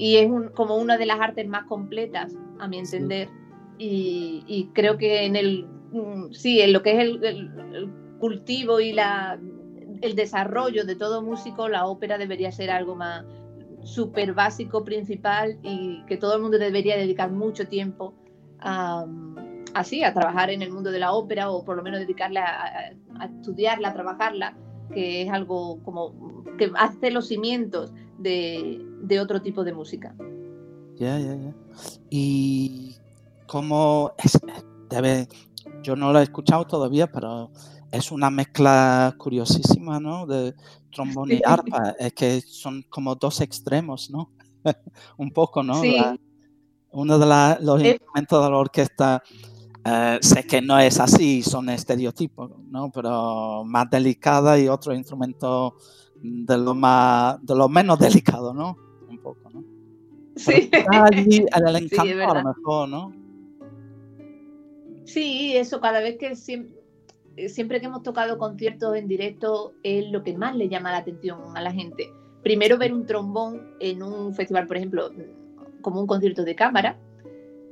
y 0.00 0.16
es 0.16 0.30
como 0.54 0.76
una 0.76 0.96
de 0.96 1.04
las 1.04 1.20
artes 1.20 1.46
más 1.46 1.66
completas, 1.66 2.34
a 2.58 2.66
mi 2.66 2.78
entender. 2.78 3.28
Y, 3.76 4.70
creo 4.74 4.96
que 4.96 5.24
en 5.24 5.36
el, 5.36 5.66
mm, 5.92 6.32
sí, 6.32 6.60
en 6.60 6.72
lo 6.72 6.82
que 6.82 6.92
es 6.92 6.98
el, 6.98 7.90
cultivo 8.18 8.80
y 8.80 8.92
la, 8.92 9.38
el 10.00 10.14
desarrollo 10.14 10.84
de 10.84 10.96
todo 10.96 11.22
músico, 11.22 11.68
la 11.68 11.86
ópera 11.86 12.16
debería 12.16 12.50
ser 12.50 12.70
algo 12.70 12.94
más 12.94 13.26
súper 13.82 14.34
básico, 14.34 14.84
principal 14.84 15.58
y 15.62 16.04
que 16.06 16.16
todo 16.16 16.36
el 16.36 16.42
mundo 16.42 16.58
debería 16.58 16.96
dedicar 16.96 17.30
mucho 17.30 17.66
tiempo 17.68 18.14
a, 18.60 19.06
así, 19.74 20.02
a 20.02 20.12
trabajar 20.12 20.50
en 20.50 20.62
el 20.62 20.70
mundo 20.70 20.90
de 20.90 20.98
la 20.98 21.12
ópera 21.12 21.50
o 21.50 21.64
por 21.64 21.76
lo 21.76 21.82
menos 21.82 22.00
dedicarle 22.00 22.40
a, 22.40 22.92
estudiarla, 23.24 23.88
a 23.88 23.92
trabajarla, 23.92 24.56
que 24.92 25.22
es 25.22 25.30
algo 25.30 25.82
como 25.82 26.44
que 26.58 26.70
hace 26.76 27.10
los 27.10 27.28
cimientos 27.28 27.92
de, 28.18 29.18
otro 29.20 29.42
tipo 29.42 29.64
de 29.64 29.72
música. 29.72 30.14
Ya, 30.96 31.18
ya, 31.18 31.34
ya. 31.34 31.54
Y 32.10 32.96
como 33.46 34.12
debe, 34.90 35.28
yo 35.82 35.96
no 35.96 36.12
lo 36.12 36.20
he 36.20 36.22
escuchado 36.22 36.66
todavía, 36.66 37.06
pero 37.06 37.50
es 37.90 38.12
una 38.12 38.30
mezcla 38.30 39.14
curiosísima, 39.18 39.98
¿no? 39.98 40.26
De 40.26 40.54
trombón 40.90 41.32
y 41.32 41.40
arpa. 41.44 41.94
Es 41.98 42.12
que 42.12 42.40
son 42.40 42.84
como 42.88 43.14
dos 43.14 43.40
extremos, 43.40 44.10
¿no? 44.10 44.30
Un 45.16 45.30
poco, 45.30 45.62
¿no? 45.62 45.80
Sí. 45.80 45.96
uno 46.92 47.18
de 47.18 47.26
los 47.60 47.82
instrumentos 47.82 48.44
de 48.44 48.50
la 48.50 48.56
orquesta, 48.56 49.22
eh, 49.84 50.18
sé 50.20 50.44
que 50.44 50.60
no 50.60 50.78
es 50.78 51.00
así, 51.00 51.42
son 51.42 51.68
estereotipos, 51.70 52.50
¿no? 52.68 52.90
Pero 52.90 53.64
más 53.64 53.88
delicada 53.88 54.58
y 54.58 54.68
otro 54.68 54.94
instrumento 54.94 55.76
de 56.22 56.58
lo 56.58 56.74
más, 56.74 57.44
de 57.44 57.54
lo 57.54 57.68
menos 57.68 57.98
delicado, 57.98 58.52
¿no? 58.52 58.76
Un 59.08 59.18
poco, 59.18 59.50
¿no? 59.50 59.64
Sí. 60.36 60.70
Allí, 60.90 61.46
el 61.54 61.76
encanto 61.84 62.30
a 62.30 62.42
lo 62.42 62.54
mejor, 62.54 62.88
¿no? 62.88 63.12
Sí, 65.04 65.56
eso 65.56 65.80
cada 65.80 66.00
vez 66.00 66.18
que 66.18 66.36
siempre, 66.36 66.79
siempre 67.48 67.80
que 67.80 67.86
hemos 67.86 68.02
tocado 68.02 68.38
conciertos 68.38 68.96
en 68.96 69.08
directo 69.08 69.72
es 69.82 70.10
lo 70.10 70.22
que 70.22 70.36
más 70.36 70.54
le 70.56 70.68
llama 70.68 70.92
la 70.92 70.98
atención 70.98 71.56
a 71.56 71.60
la 71.60 71.72
gente. 71.72 72.12
Primero 72.42 72.78
ver 72.78 72.92
un 72.92 73.06
trombón 73.06 73.74
en 73.80 74.02
un 74.02 74.34
festival, 74.34 74.66
por 74.66 74.76
ejemplo, 74.76 75.10
como 75.82 76.00
un 76.00 76.06
concierto 76.06 76.44
de 76.44 76.54
cámara, 76.54 76.98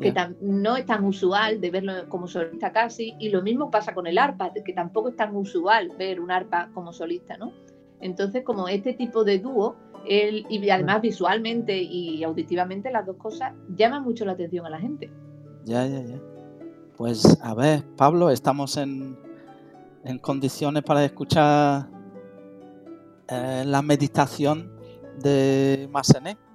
que 0.00 0.14
no 0.40 0.76
es 0.76 0.86
tan 0.86 1.04
usual 1.04 1.60
de 1.60 1.70
verlo 1.70 1.92
como 2.08 2.28
solista 2.28 2.72
casi, 2.72 3.14
y 3.18 3.30
lo 3.30 3.42
mismo 3.42 3.70
pasa 3.70 3.94
con 3.94 4.06
el 4.06 4.16
arpa, 4.16 4.52
que 4.52 4.72
tampoco 4.72 5.08
es 5.08 5.16
tan 5.16 5.34
usual 5.34 5.90
ver 5.98 6.20
un 6.20 6.30
arpa 6.30 6.70
como 6.72 6.92
solista, 6.92 7.36
¿no? 7.36 7.52
Entonces, 8.00 8.44
como 8.44 8.68
este 8.68 8.92
tipo 8.92 9.24
de 9.24 9.40
dúo, 9.40 9.74
y 10.06 10.70
además 10.70 11.02
visualmente 11.02 11.76
y 11.76 12.22
auditivamente 12.22 12.90
las 12.90 13.06
dos 13.06 13.16
cosas 13.16 13.52
llaman 13.76 14.04
mucho 14.04 14.24
la 14.24 14.32
atención 14.32 14.64
a 14.66 14.70
la 14.70 14.78
gente. 14.78 15.10
Ya, 15.64 15.86
ya, 15.86 16.00
ya. 16.02 16.20
Pues 16.96 17.38
a 17.42 17.54
ver, 17.54 17.82
Pablo, 17.96 18.30
estamos 18.30 18.76
en, 18.76 19.16
condiciones 20.16 20.82
para 20.82 21.04
escuchar 21.04 21.90
eh, 23.28 23.64
la 23.66 23.82
meditación 23.82 24.72
de 25.18 25.86
Massenet. 25.90 26.47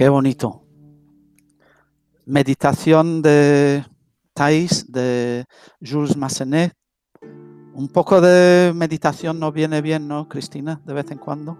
Qué 0.00 0.08
bonito. 0.08 0.62
Meditación 2.24 3.20
de 3.20 3.84
Thais, 4.32 4.90
de 4.90 5.44
Jules 5.78 6.16
Massenet. 6.16 6.72
Un 7.74 7.86
poco 7.86 8.22
de 8.22 8.72
meditación 8.74 9.38
nos 9.38 9.52
viene 9.52 9.82
bien, 9.82 10.08
¿no, 10.08 10.26
Cristina? 10.26 10.80
De 10.86 10.94
vez 10.94 11.10
en 11.10 11.18
cuando. 11.18 11.58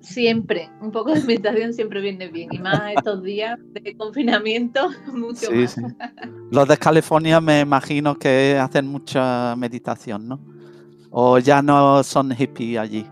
Siempre, 0.00 0.70
un 0.80 0.90
poco 0.90 1.12
de 1.12 1.22
meditación 1.22 1.74
siempre 1.74 2.00
viene 2.00 2.28
bien. 2.28 2.48
Y 2.50 2.58
más 2.60 2.94
estos 2.96 3.22
días 3.22 3.58
de 3.74 3.94
confinamiento, 3.94 4.88
mucho 5.12 5.52
más. 5.52 5.72
Sí. 5.72 5.82
Los 6.50 6.66
de 6.66 6.78
California 6.78 7.42
me 7.42 7.60
imagino 7.60 8.18
que 8.18 8.56
hacen 8.58 8.86
mucha 8.86 9.54
meditación, 9.56 10.28
¿no? 10.28 10.40
O 11.10 11.38
ya 11.38 11.60
no 11.60 12.02
son 12.04 12.32
hippie 12.32 12.78
allí. 12.78 13.06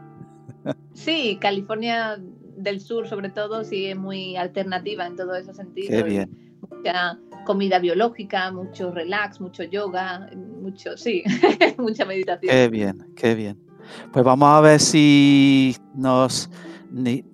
Sí, 0.94 1.36
California 1.38 2.18
del 2.56 2.80
sur 2.80 3.08
sobre 3.08 3.30
todo 3.30 3.64
sí 3.64 3.86
es 3.86 3.96
muy 3.96 4.36
alternativa 4.36 5.06
en 5.06 5.16
todo 5.16 5.34
ese 5.34 5.54
sentido. 5.54 5.88
Qué 5.88 6.02
bien. 6.02 6.58
Mucha 6.70 7.18
comida 7.44 7.78
biológica, 7.78 8.50
mucho 8.52 8.92
relax, 8.92 9.40
mucho 9.40 9.64
yoga, 9.64 10.30
mucho, 10.60 10.96
sí, 10.96 11.22
mucha 11.78 12.04
meditación. 12.04 12.50
Qué 12.52 12.68
bien, 12.68 13.06
qué 13.16 13.34
bien. 13.34 13.58
Pues 14.12 14.24
vamos 14.24 14.48
a 14.48 14.60
ver 14.60 14.80
si 14.80 15.76
nos 15.94 16.48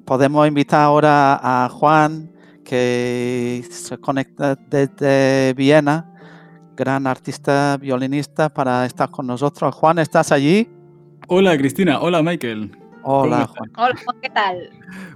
podemos 0.05 0.47
invitar 0.49 0.81
ahora 0.81 1.39
a 1.43 1.69
Juan, 1.69 2.33
que 2.65 3.65
se 3.71 3.99
conecta 3.99 4.55
desde 4.55 5.55
Viena, 5.55 6.15
gran 6.77 7.07
artista 7.07 7.77
violinista, 7.77 8.49
para 8.49 8.87
estar 8.87 9.11
con 9.11 9.27
nosotros. 9.27 9.75
Juan, 9.75 9.99
¿estás 9.99 10.33
allí? 10.33 10.69
Hola 11.29 11.57
Cristina, 11.59 12.01
hola 12.01 12.23
Michael. 12.23 12.88
Hola 13.11 13.47
Juan. 13.47 13.71
Hola 13.79 13.97
¿qué 14.21 14.29
tal? 14.29 14.69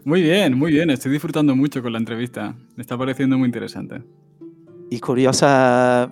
Muy 0.02 0.22
bien, 0.22 0.56
muy 0.56 0.72
bien, 0.72 0.88
estoy 0.88 1.12
disfrutando 1.12 1.54
mucho 1.54 1.82
con 1.82 1.92
la 1.92 1.98
entrevista. 1.98 2.54
Me 2.74 2.80
está 2.80 2.96
pareciendo 2.96 3.36
muy 3.36 3.44
interesante. 3.44 4.02
Y 4.88 4.98
curiosa 4.98 6.10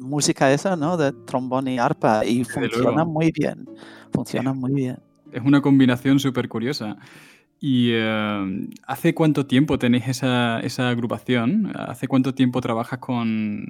música 0.00 0.52
esa, 0.52 0.74
¿no? 0.74 0.96
De 0.96 1.12
trombón 1.12 1.68
y 1.68 1.78
arpa. 1.78 2.24
Y 2.24 2.42
funciona 2.42 3.04
muy 3.04 3.30
bien. 3.30 3.68
Funciona 4.12 4.52
muy 4.52 4.72
bien. 4.72 4.98
Es 5.30 5.42
una 5.44 5.62
combinación 5.62 6.18
súper 6.18 6.48
curiosa. 6.48 6.96
¿Y 7.64 7.92
em, 7.94 8.70
hace 8.88 9.14
cuánto 9.14 9.46
tiempo 9.46 9.78
tenéis 9.78 10.08
esa, 10.08 10.88
agrupación? 10.88 11.70
¿Hace 11.76 12.08
cuánto 12.08 12.34
tiempo 12.34 12.60
trabajas 12.60 12.98
con, 12.98 13.64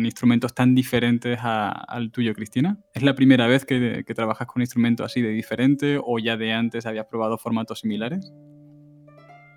instrumentos 0.00 0.52
tan 0.52 0.74
diferentes 0.74 1.38
al 1.40 2.10
tuyo, 2.10 2.34
Cristina? 2.34 2.76
¿Es 2.92 3.04
la 3.04 3.14
primera 3.14 3.46
vez 3.46 3.64
que, 3.64 4.02
trabajas 4.16 4.48
con 4.48 4.62
instrumentos 4.62 5.06
así 5.06 5.22
de 5.22 5.28
diferente 5.28 6.00
o 6.04 6.18
ya 6.18 6.36
de 6.36 6.52
antes 6.52 6.86
habías 6.86 7.06
probado 7.06 7.38
formatos 7.38 7.78
similares? 7.78 8.32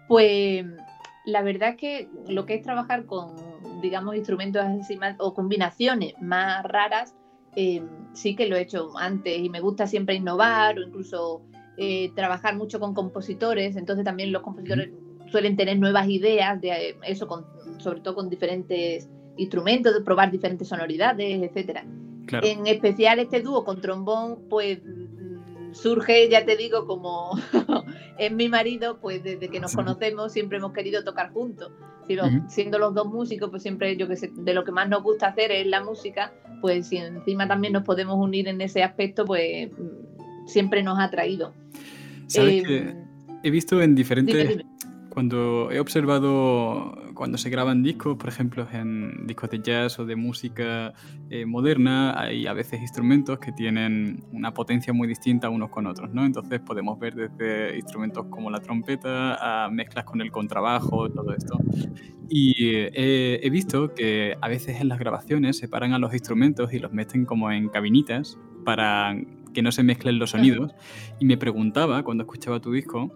Pues 0.08 0.68
la 1.26 1.42
verdad 1.42 1.70
es 1.70 1.78
que 1.78 2.10
lo 2.28 2.46
que 2.46 2.54
es 2.54 2.62
trabajar 2.62 3.08
con, 3.08 3.34
digamos, 3.82 4.16
instrumentos 4.16 4.64
así 4.64 5.00
o 5.18 5.34
combinaciones 5.34 6.14
más 6.22 6.64
raras, 6.64 7.16
em, 7.56 7.88
sí 8.14 8.36
que 8.36 8.46
lo 8.46 8.56
he 8.56 8.62
hecho 8.62 8.96
antes 9.00 9.40
y 9.40 9.50
me 9.50 9.62
gusta 9.62 9.88
siempre 9.88 10.14
innovar 10.14 10.78
o 10.78 10.84
incluso 10.84 11.42
eh, 11.82 12.12
trabajar 12.14 12.58
mucho 12.58 12.78
con 12.78 12.94
compositores, 12.94 13.78
entonces 13.78 14.04
también 14.04 14.34
los 14.34 14.42
compositores 14.42 14.90
suelen 15.32 15.56
tener 15.56 15.80
nuevas 15.80 16.10
ideas 16.10 16.60
de 16.60 16.90
eh, 16.90 16.96
eso, 17.04 17.26
con, 17.26 17.46
sobre 17.78 18.02
todo 18.02 18.16
con 18.16 18.30
diferentes 18.30 19.10
instrumentos, 19.38 19.94
de 19.94 20.02
probar 20.02 20.30
diferentes 20.30 20.68
sonoridades, 20.68 21.42
etcétera. 21.42 21.86
En 22.44 22.68
especial 22.68 23.20
este 23.20 23.42
dúo 23.42 23.64
con 23.64 23.80
trombón, 23.80 24.50
pues 24.50 24.80
mm, 24.84 25.74
surge, 25.74 26.30
ya 26.30 26.44
te 26.44 26.58
digo, 26.58 26.86
como 26.86 27.32
en 28.18 28.36
mi 28.36 28.50
marido, 28.50 29.00
pues 29.00 29.24
desde 29.24 29.48
que 29.48 29.62
nos 29.62 29.74
conocemos 29.74 30.34
siempre 30.34 30.58
hemos 30.58 30.74
querido 30.74 31.06
tocar 31.06 31.32
juntos. 31.32 31.72
Siendo 32.48 32.78
los 32.78 32.94
dos 32.94 33.08
músicos, 33.08 33.52
pues 33.52 33.62
siempre 33.62 33.96
yo 33.96 34.08
que 34.10 34.18
sé, 34.18 34.32
de 34.34 34.54
lo 34.54 34.66
que 34.66 34.74
más 34.74 34.90
nos 34.90 35.02
gusta 35.02 35.28
hacer 35.28 35.52
es 35.52 35.66
la 35.66 35.82
música, 35.82 36.34
pues 36.60 36.88
si 36.88 36.98
encima 36.98 37.48
también 37.48 37.72
nos 37.72 37.84
podemos 37.84 38.18
unir 38.18 38.50
en 38.50 38.60
ese 38.60 38.84
aspecto, 38.84 39.24
pues 39.24 39.72
mm, 39.72 40.19
siempre 40.50 40.84
nos 40.84 41.00
ha 41.00 41.10
traído. 41.10 41.54
¿Sabes 42.28 42.64
que 42.64 42.96
he 43.44 43.52
visto 43.52 43.82
en 43.82 43.96
diferentes... 43.96 44.66
Cuando 45.10 45.72
he 45.72 45.80
observado 45.80 47.10
cuando 47.20 47.38
se 47.38 47.50
graban 47.50 47.84
discos, 47.84 48.16
por 48.16 48.30
ejemplo, 48.30 48.66
en 48.72 49.28
discos 49.28 49.50
de 49.50 49.60
jazz 49.60 50.00
o 50.00 50.06
de 50.06 50.16
música 50.16 50.94
eh, 51.30 51.46
moderna, 51.46 52.18
hay 52.18 52.48
a 52.48 52.54
veces 52.54 52.80
instrumentos 52.80 53.40
que 53.40 53.52
tienen 53.52 54.24
una 54.32 54.54
potencia 54.54 54.94
muy 54.94 55.06
distinta 55.06 55.50
unos 55.50 55.70
con 55.70 55.86
otros, 55.86 56.14
¿no? 56.14 56.24
Entonces 56.24 56.62
podemos 56.62 56.98
ver 56.98 57.16
desde 57.16 57.76
instrumentos 57.76 58.28
como 58.30 58.50
la 58.50 58.62
trompeta 58.62 59.66
a 59.66 59.70
mezclas 59.70 60.06
con 60.06 60.22
el 60.22 60.32
contrabajo, 60.32 61.10
todo 61.10 61.34
esto. 61.34 61.60
Y 62.30 62.54
eh, 62.58 63.42
he 63.44 63.50
visto 63.50 63.94
que 63.94 64.38
a 64.40 64.48
veces 64.48 64.80
en 64.80 64.88
las 64.88 64.98
grabaciones 64.98 65.58
separan 65.58 65.92
a 65.92 66.00
los 66.00 66.14
instrumentos 66.14 66.72
y 66.72 66.80
los 66.80 66.94
meten 66.94 67.26
como 67.26 67.52
en 67.52 67.68
cabinitas 67.68 68.38
para 68.64 69.14
que 69.54 69.62
no 69.62 69.72
se 69.72 69.84
mezclen 69.84 70.20
los 70.20 70.32
sonidos. 70.32 70.74
Y 71.20 71.26
me 71.26 71.38
preguntaba 71.38 72.04
cuando 72.04 72.24
escuchaba 72.24 72.60
tu 72.60 72.72
disco 72.72 73.12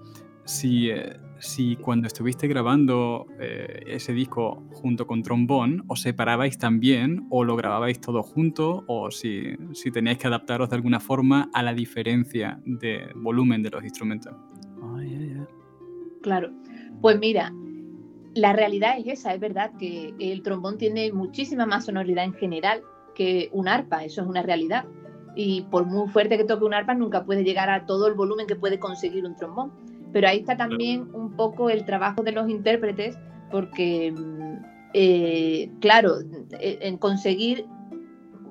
si, 0.46 0.90
eh, 0.90 1.18
si 1.40 1.76
cuando 1.78 2.08
estuviste 2.08 2.48
grabando 2.48 3.28
eh, 3.40 3.84
ese 3.88 4.14
disco 4.14 4.64
junto 4.72 5.08
con 5.08 5.24
trombón, 5.24 5.84
os 5.88 6.02
separabais 6.02 6.58
también 6.58 7.28
o 7.30 7.44
lo 7.44 7.56
grababais 7.56 8.00
todo 8.00 8.24
junto 8.24 8.84
o 8.88 9.12
si, 9.12 9.56
si 9.74 9.92
teníais 9.92 10.18
que 10.18 10.28
adaptaros 10.28 10.70
de 10.70 10.76
alguna 10.76 11.00
forma 11.00 11.50
a 11.54 11.64
la 11.64 11.74
diferencia 11.74 12.60
de 12.66 13.10
volumen 13.16 13.64
de 13.64 13.70
los 13.70 13.84
instrumentos. 13.84 14.34
Claro, 16.22 16.52
pues 17.02 17.20
mira, 17.20 17.54
la 18.34 18.54
realidad 18.54 18.98
es 18.98 19.20
esa, 19.20 19.34
es 19.34 19.40
verdad 19.40 19.72
que 19.78 20.14
el 20.20 20.42
trombón 20.42 20.78
tiene 20.78 21.12
muchísima 21.12 21.66
más 21.66 21.86
sonoridad 21.86 22.24
en 22.24 22.34
general 22.34 22.82
que 23.14 23.50
un 23.52 23.68
arpa, 23.68 24.04
eso 24.04 24.22
es 24.22 24.28
una 24.28 24.42
realidad 24.42 24.86
y 25.36 25.62
por 25.64 25.86
muy 25.86 26.08
fuerte 26.10 26.38
que 26.38 26.44
toque 26.44 26.66
un 26.66 26.74
arpa 26.74 26.94
nunca 26.94 27.26
puede 27.26 27.44
llegar 27.44 27.70
a 27.70 27.86
todo 27.86 28.08
el 28.08 28.14
volumen 28.14 28.48
que 28.48 28.56
puede 28.56 28.80
conseguir 28.80 29.26
un 29.26 29.36
trombón. 29.36 29.72
Pero 30.12 30.28
ahí 30.28 30.40
está 30.40 30.56
también 30.56 31.10
un 31.14 31.36
poco 31.36 31.70
el 31.70 31.86
trabajo 31.86 32.22
de 32.22 32.32
los 32.32 32.50
intérpretes 32.50 33.18
porque, 33.52 34.12
mm, 34.12 34.66
eh, 34.94 35.72
claro, 35.80 36.20
e, 36.60 36.78
en 36.82 36.98
conseguir 36.98 37.66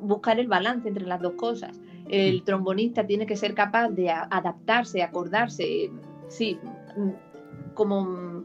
buscar 0.01 0.41
el 0.41 0.49
balance 0.49 0.89
entre 0.89 1.07
las 1.07 1.21
dos 1.21 1.35
cosas. 1.35 1.81
El 2.09 2.41
mm. 2.41 2.45
trombonista 2.45 3.07
tiene 3.07 3.27
que 3.27 3.37
ser 3.37 3.55
capaz 3.55 3.91
de 3.91 4.11
adaptarse, 4.11 5.03
acordarse, 5.03 5.91
sí, 6.29 6.59
mm, 6.97 7.75
como 7.75 8.45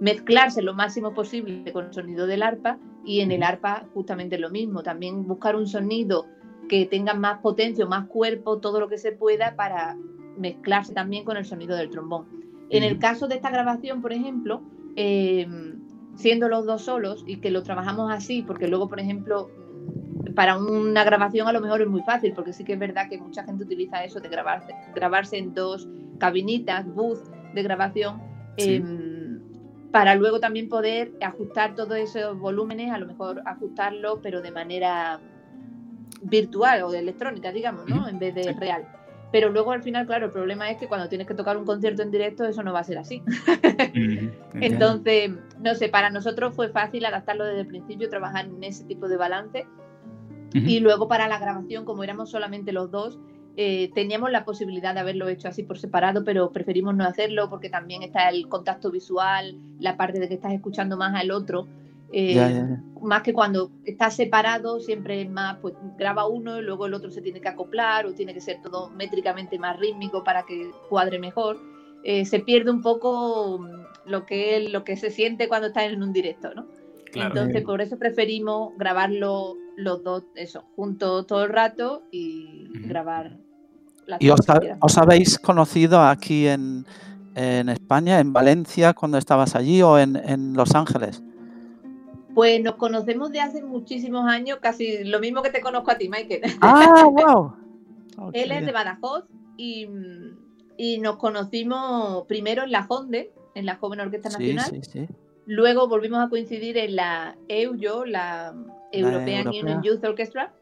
mezclarse 0.00 0.60
lo 0.60 0.74
máximo 0.74 1.14
posible 1.14 1.72
con 1.72 1.86
el 1.86 1.94
sonido 1.94 2.26
del 2.26 2.42
arpa 2.42 2.78
y 3.04 3.20
en 3.20 3.30
el 3.30 3.42
arpa 3.42 3.86
justamente 3.94 4.38
lo 4.38 4.50
mismo, 4.50 4.82
también 4.82 5.26
buscar 5.26 5.56
un 5.56 5.66
sonido 5.66 6.26
que 6.68 6.86
tengan 6.86 7.20
más 7.20 7.40
potencia 7.40 7.84
o 7.84 7.88
más 7.88 8.06
cuerpo, 8.06 8.58
todo 8.58 8.80
lo 8.80 8.88
que 8.88 8.98
se 8.98 9.12
pueda 9.12 9.56
para 9.56 9.96
mezclarse 10.36 10.92
también 10.92 11.24
con 11.24 11.36
el 11.36 11.44
sonido 11.44 11.76
del 11.76 11.90
trombón. 11.90 12.26
En 12.70 12.82
el 12.82 12.98
caso 12.98 13.28
de 13.28 13.36
esta 13.36 13.50
grabación, 13.50 14.02
por 14.02 14.12
ejemplo, 14.12 14.62
em, 14.96 15.80
siendo 16.16 16.48
los 16.48 16.66
dos 16.66 16.82
solos 16.82 17.24
y 17.26 17.36
que 17.36 17.50
lo 17.50 17.62
trabajamos 17.62 18.10
así, 18.10 18.42
porque 18.42 18.68
luego, 18.68 18.88
por 18.88 18.98
ejemplo, 18.98 19.50
para 20.34 20.58
una 20.58 21.04
grabación 21.04 21.46
a 21.48 21.52
lo 21.52 21.60
mejor 21.60 21.82
es 21.82 21.88
muy 21.88 22.02
fácil, 22.02 22.32
porque 22.34 22.52
sí 22.52 22.64
que 22.64 22.74
es 22.74 22.78
verdad 22.78 23.08
que 23.08 23.18
mucha 23.18 23.44
gente 23.44 23.64
utiliza 23.64 24.04
eso 24.04 24.20
de 24.20 24.28
grabarse, 24.28 24.74
grabarse 24.94 25.38
en 25.38 25.54
dos 25.54 25.88
cabinitas, 26.18 26.86
booth 26.86 27.20
de 27.54 27.62
grabación, 27.62 28.20
em, 28.56 29.40
para 29.92 30.14
luego 30.14 30.40
también 30.40 30.68
poder 30.68 31.12
ajustar 31.22 31.74
todos 31.74 31.96
esos 31.96 32.38
volúmenes, 32.38 32.92
a 32.92 32.98
lo 32.98 33.06
mejor 33.06 33.42
ajustarlo, 33.46 34.20
pero 34.20 34.42
de 34.42 34.50
manera 34.50 35.20
virtual 36.28 36.82
o 36.82 36.90
de 36.90 36.98
electrónica, 36.98 37.52
digamos, 37.52 37.88
¿no? 37.88 38.08
En 38.08 38.18
vez 38.18 38.34
de 38.34 38.52
real. 38.52 38.86
Pero 39.32 39.50
luego 39.50 39.72
al 39.72 39.82
final, 39.82 40.06
claro, 40.06 40.26
el 40.26 40.32
problema 40.32 40.70
es 40.70 40.78
que 40.78 40.86
cuando 40.86 41.08
tienes 41.08 41.26
que 41.26 41.34
tocar 41.34 41.56
un 41.56 41.64
concierto 41.64 42.02
en 42.02 42.10
directo, 42.10 42.44
eso 42.44 42.62
no 42.62 42.72
va 42.72 42.80
a 42.80 42.84
ser 42.84 42.98
así. 42.98 43.22
Entonces, 44.54 45.32
no 45.60 45.74
sé, 45.74 45.88
para 45.88 46.10
nosotros 46.10 46.54
fue 46.54 46.68
fácil 46.68 47.04
adaptarlo 47.04 47.44
desde 47.44 47.60
el 47.60 47.66
principio, 47.66 48.08
trabajar 48.08 48.46
en 48.46 48.62
ese 48.62 48.84
tipo 48.84 49.08
de 49.08 49.16
balance. 49.16 49.66
Y 50.54 50.80
luego 50.80 51.06
para 51.06 51.28
la 51.28 51.38
grabación, 51.38 51.84
como 51.84 52.02
éramos 52.02 52.30
solamente 52.30 52.72
los 52.72 52.90
dos, 52.90 53.18
eh, 53.58 53.90
teníamos 53.94 54.30
la 54.30 54.44
posibilidad 54.44 54.94
de 54.94 55.00
haberlo 55.00 55.28
hecho 55.28 55.48
así 55.48 55.62
por 55.62 55.78
separado, 55.78 56.24
pero 56.24 56.52
preferimos 56.52 56.94
no 56.94 57.04
hacerlo 57.04 57.50
porque 57.50 57.68
también 57.68 58.02
está 58.02 58.28
el 58.28 58.48
contacto 58.48 58.90
visual, 58.90 59.58
la 59.80 59.96
parte 59.96 60.20
de 60.20 60.28
que 60.28 60.34
estás 60.34 60.52
escuchando 60.52 60.96
más 60.96 61.14
al 61.14 61.30
otro. 61.30 61.66
Eh, 62.18 62.78
más 63.02 63.20
que 63.20 63.34
cuando 63.34 63.70
está 63.84 64.10
separado, 64.10 64.80
siempre 64.80 65.20
es 65.20 65.28
más, 65.28 65.58
pues 65.60 65.74
graba 65.98 66.26
uno 66.26 66.58
y 66.58 66.62
luego 66.62 66.86
el 66.86 66.94
otro 66.94 67.10
se 67.10 67.20
tiene 67.20 67.42
que 67.42 67.48
acoplar 67.48 68.06
o 68.06 68.14
tiene 68.14 68.32
que 68.32 68.40
ser 68.40 68.62
todo 68.62 68.88
métricamente 68.88 69.58
más 69.58 69.78
rítmico 69.78 70.24
para 70.24 70.44
que 70.46 70.70
cuadre 70.88 71.18
mejor. 71.18 71.58
Eh, 72.04 72.24
se 72.24 72.40
pierde 72.40 72.70
un 72.70 72.80
poco 72.80 73.58
mm, 73.58 74.08
lo 74.10 74.24
que, 74.24 74.66
lo 74.70 74.82
que 74.82 74.96
se 74.96 75.10
siente 75.10 75.46
cuando 75.46 75.68
está 75.68 75.84
en 75.84 76.02
un 76.02 76.14
directo, 76.14 76.54
¿no? 76.54 76.64
Entonces, 77.12 77.62
por 77.64 77.82
eso 77.82 77.98
preferimos 77.98 78.72
grabarlo 78.78 79.54
los 79.76 80.02
dos, 80.02 80.24
eso, 80.34 80.64
juntos 80.74 81.26
todo 81.26 81.44
el 81.44 81.50
rato 81.50 82.02
y 82.10 82.66
grabar. 82.88 83.36
¿Y 84.20 84.30
os, 84.30 84.40
os, 84.80 84.98
habéis 84.98 85.38
conocido 85.38 86.00
aquí 86.00 86.46
en, 86.46 86.86
en 87.34 87.68
España, 87.68 88.20
en 88.20 88.32
Valencia, 88.32 88.94
cuando 88.94 89.18
estabas 89.18 89.54
allí 89.54 89.82
o 89.82 89.98
en, 89.98 90.54
Los 90.54 90.74
Ángeles? 90.74 91.22
Pues 92.36 92.62
nos 92.62 92.74
conocemos 92.74 93.32
de 93.32 93.40
hace 93.40 93.62
muchísimos 93.62 94.26
años, 94.28 94.58
casi 94.60 95.04
lo 95.04 95.20
mismo 95.20 95.40
que 95.40 95.48
te 95.48 95.62
conozco 95.62 95.90
a 95.90 95.96
ti, 95.96 96.10
Michael. 96.10 96.42
Ah, 96.60 97.04
wow. 97.06 98.30
Él 98.34 98.52
es 98.52 98.66
de 98.66 98.72
Badajoz 98.72 99.24
y, 99.56 99.88
nos 101.00 101.16
conocimos 101.16 102.26
primero 102.26 102.64
en 102.64 102.72
la 102.72 102.84
Honde, 102.86 103.32
en 103.54 103.64
la 103.64 103.76
Joven 103.76 104.00
Orquesta 104.00 104.28
Nacional. 104.28 104.66
Sí, 104.66 104.80
sí, 104.82 105.06
Luego 105.46 105.88
volvimos 105.88 106.22
a 106.22 106.28
coincidir 106.28 106.76
en 106.76 106.96
la 106.96 107.38
EUYO, 107.48 108.04
la, 108.04 108.54
European 108.92 109.48
Union 109.48 109.82
Youth 109.82 110.04
Orchestra. 110.04 110.52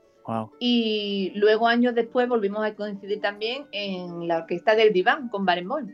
Y 0.60 1.32
luego 1.34 1.66
años 1.66 1.96
después 1.96 2.28
volvimos 2.28 2.64
a 2.64 2.72
coincidir 2.76 3.20
también 3.20 3.66
en 3.72 4.28
la 4.28 4.38
orquesta 4.38 4.76
del 4.76 4.92
Diván 4.92 5.28
con 5.28 5.44
Barenboim. 5.44 5.90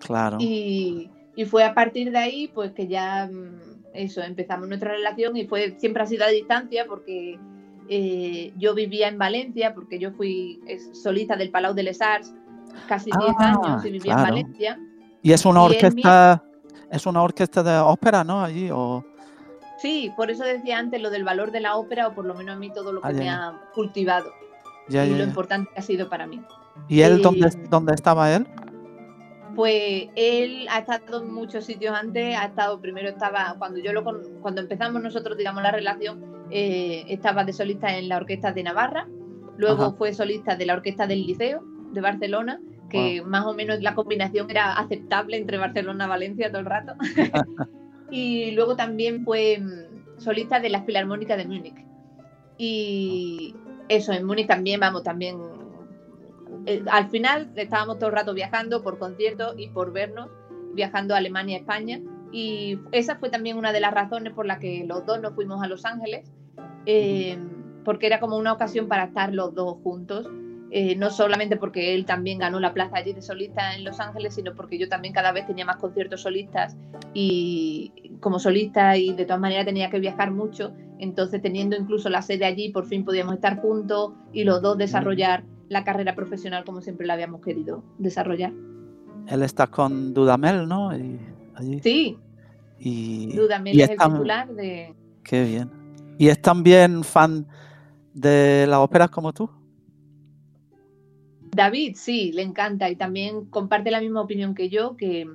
Claro. 0.00 0.38
Y, 0.40 1.08
fue 1.46 1.62
a 1.62 1.72
partir 1.72 2.10
de 2.10 2.18
ahí 2.18 2.48
pues 2.48 2.72
que 2.72 2.88
ya 2.88 3.30
mm, 3.30 3.67
eso, 3.94 4.22
empezamos 4.22 4.68
nuestra 4.68 4.92
relación 4.92 5.36
y 5.36 5.46
fue 5.46 5.76
siempre 5.78 6.02
ha 6.02 6.06
sido 6.06 6.24
a 6.24 6.28
distancia 6.28 6.86
porque 6.86 7.38
eh, 7.88 8.52
yo 8.56 8.74
vivía 8.74 9.08
en 9.08 9.18
Valencia, 9.18 9.74
porque 9.74 9.98
yo 9.98 10.12
fui 10.12 10.60
solista 10.92 11.36
del 11.36 11.50
Palau 11.50 11.74
de 11.74 11.82
les 11.82 12.00
Arts 12.00 12.34
casi 12.86 13.10
10 13.10 13.34
ah, 13.38 13.60
años 13.64 13.84
y 13.84 13.90
vivía 13.90 14.12
en 14.12 14.22
Valencia. 14.22 14.80
Y 15.22 15.32
es 15.32 15.44
una 15.44 15.62
orquesta, 15.62 16.44
es 16.90 17.06
una 17.06 17.22
orquesta 17.22 17.62
de 17.62 17.78
ópera, 17.78 18.24
¿no? 18.24 18.42
Allí 18.42 18.70
o... 18.70 19.04
Sí, 19.78 20.12
por 20.16 20.30
eso 20.30 20.44
decía 20.44 20.78
antes 20.78 21.00
lo 21.00 21.10
del 21.10 21.24
valor 21.24 21.50
de 21.50 21.60
la 21.60 21.76
ópera, 21.76 22.08
o 22.08 22.14
por 22.14 22.24
lo 22.24 22.34
menos 22.34 22.56
a 22.56 22.58
mí 22.58 22.70
todo 22.72 22.92
lo 22.92 23.00
que 23.00 23.12
me 23.12 23.30
ha 23.30 23.58
cultivado. 23.74 24.32
y 24.88 24.94
lo 24.94 25.22
importante 25.24 25.70
que 25.72 25.80
ha 25.80 25.82
sido 25.82 26.08
para 26.08 26.26
mí. 26.26 26.42
¿Y 26.88 27.00
él 27.00 27.22
dónde, 27.22 27.50
dónde 27.70 27.94
estaba 27.94 28.34
él? 28.34 28.46
Pues 29.54 30.08
él 30.14 30.66
ha 30.70 30.78
estado 30.78 31.22
en 31.22 31.32
muchos 31.32 31.64
sitios 31.64 31.94
antes, 31.96 32.36
ha 32.36 32.46
estado, 32.46 32.80
primero 32.80 33.08
estaba, 33.08 33.56
cuando 33.58 33.80
yo 33.80 33.92
lo 33.92 34.04
cuando 34.40 34.60
empezamos 34.60 35.02
nosotros, 35.02 35.36
digamos, 35.36 35.62
la 35.62 35.72
relación, 35.72 36.24
eh, 36.50 37.04
estaba 37.08 37.44
de 37.44 37.52
solista 37.52 37.96
en 37.96 38.08
la 38.08 38.18
orquesta 38.18 38.52
de 38.52 38.62
Navarra, 38.62 39.08
luego 39.56 39.94
fue 39.94 40.14
solista 40.14 40.56
de 40.56 40.66
la 40.66 40.74
orquesta 40.74 41.06
del 41.06 41.26
Liceo 41.26 41.62
de 41.92 42.00
Barcelona, 42.00 42.60
que 42.88 43.22
más 43.22 43.44
o 43.44 43.54
menos 43.54 43.80
la 43.82 43.94
combinación 43.94 44.50
era 44.50 44.74
aceptable 44.74 45.36
entre 45.36 45.58
Barcelona 45.58 46.06
y 46.06 46.08
Valencia 46.08 46.48
todo 46.48 46.60
el 46.60 46.66
rato. 46.66 46.94
y 48.10 48.52
luego 48.52 48.76
también 48.76 49.24
fue 49.24 49.58
mm, 49.58 50.20
solista 50.20 50.60
de 50.60 50.70
la 50.70 50.82
Filarmónica 50.82 51.36
de 51.36 51.44
Múnich. 51.44 51.84
Y 52.56 53.54
eso, 53.88 54.12
en 54.12 54.24
Múnich 54.24 54.46
también, 54.46 54.80
vamos, 54.80 55.02
también. 55.02 55.38
Eh, 56.68 56.84
al 56.90 57.08
final 57.08 57.50
estábamos 57.56 57.98
todo 57.98 58.10
el 58.10 58.14
rato 58.14 58.34
viajando 58.34 58.82
por 58.82 58.98
conciertos 58.98 59.54
y 59.56 59.68
por 59.68 59.90
vernos, 59.90 60.28
viajando 60.74 61.14
a 61.14 61.16
Alemania 61.16 61.56
y 61.56 61.60
España. 61.60 62.00
Y 62.30 62.78
esa 62.92 63.16
fue 63.16 63.30
también 63.30 63.56
una 63.56 63.72
de 63.72 63.80
las 63.80 63.94
razones 63.94 64.34
por 64.34 64.44
las 64.44 64.58
que 64.58 64.84
los 64.86 65.06
dos 65.06 65.18
nos 65.18 65.34
fuimos 65.34 65.62
a 65.62 65.66
Los 65.66 65.86
Ángeles, 65.86 66.30
eh, 66.84 67.38
porque 67.86 68.06
era 68.06 68.20
como 68.20 68.36
una 68.36 68.52
ocasión 68.52 68.86
para 68.86 69.04
estar 69.04 69.32
los 69.32 69.54
dos 69.54 69.78
juntos 69.82 70.28
eh, 70.70 70.96
no 70.96 71.10
solamente 71.10 71.56
porque 71.56 71.94
él 71.94 72.04
también 72.04 72.38
ganó 72.38 72.60
la 72.60 72.74
plaza 72.74 72.98
allí 72.98 73.14
de 73.14 73.22
solista 73.22 73.74
en 73.74 73.84
Los 73.84 74.00
Ángeles, 74.00 74.34
sino 74.34 74.54
porque 74.54 74.76
yo 74.76 74.88
también 74.88 75.14
cada 75.14 75.32
vez 75.32 75.46
tenía 75.46 75.64
más 75.64 75.76
conciertos 75.76 76.20
solistas 76.20 76.76
y 77.14 78.12
como 78.20 78.38
solista 78.38 78.96
y 78.96 79.14
de 79.14 79.24
todas 79.24 79.40
maneras 79.40 79.64
tenía 79.64 79.88
que 79.88 79.98
viajar 79.98 80.30
mucho, 80.30 80.74
entonces 80.98 81.40
teniendo 81.40 81.74
incluso 81.74 82.10
la 82.10 82.20
sede 82.20 82.44
allí, 82.44 82.68
por 82.68 82.86
fin 82.86 83.04
podíamos 83.04 83.34
estar 83.34 83.60
juntos 83.62 84.12
y 84.32 84.44
los 84.44 84.60
dos 84.60 84.76
desarrollar 84.76 85.44
la 85.68 85.84
carrera 85.84 86.14
profesional 86.14 86.64
como 86.64 86.80
siempre 86.80 87.06
la 87.06 87.14
habíamos 87.14 87.40
querido 87.40 87.84
desarrollar. 87.98 88.52
Él 89.26 89.42
está 89.42 89.66
con 89.66 90.14
Dudamel, 90.14 90.66
¿no? 90.66 90.90
Sí. 91.82 92.18
Y, 92.78 93.34
Dudamel 93.34 93.80
es, 93.80 93.90
el 93.90 93.98
titular 93.98 94.48
de... 94.48 94.94
Qué 95.24 95.44
bien. 95.44 95.70
¿Y 96.18 96.28
es 96.28 96.40
también 96.40 97.04
fan 97.04 97.46
de 98.14 98.66
las 98.68 98.78
óperas 98.78 99.10
como 99.10 99.32
tú? 99.32 99.50
David, 101.50 101.96
sí, 101.96 102.32
le 102.32 102.42
encanta 102.42 102.88
y 102.88 102.96
también 102.96 103.46
comparte 103.46 103.90
la 103.90 104.00
misma 104.00 104.20
opinión 104.20 104.54
que 104.54 104.68
yo, 104.68 104.96
que, 104.96 105.26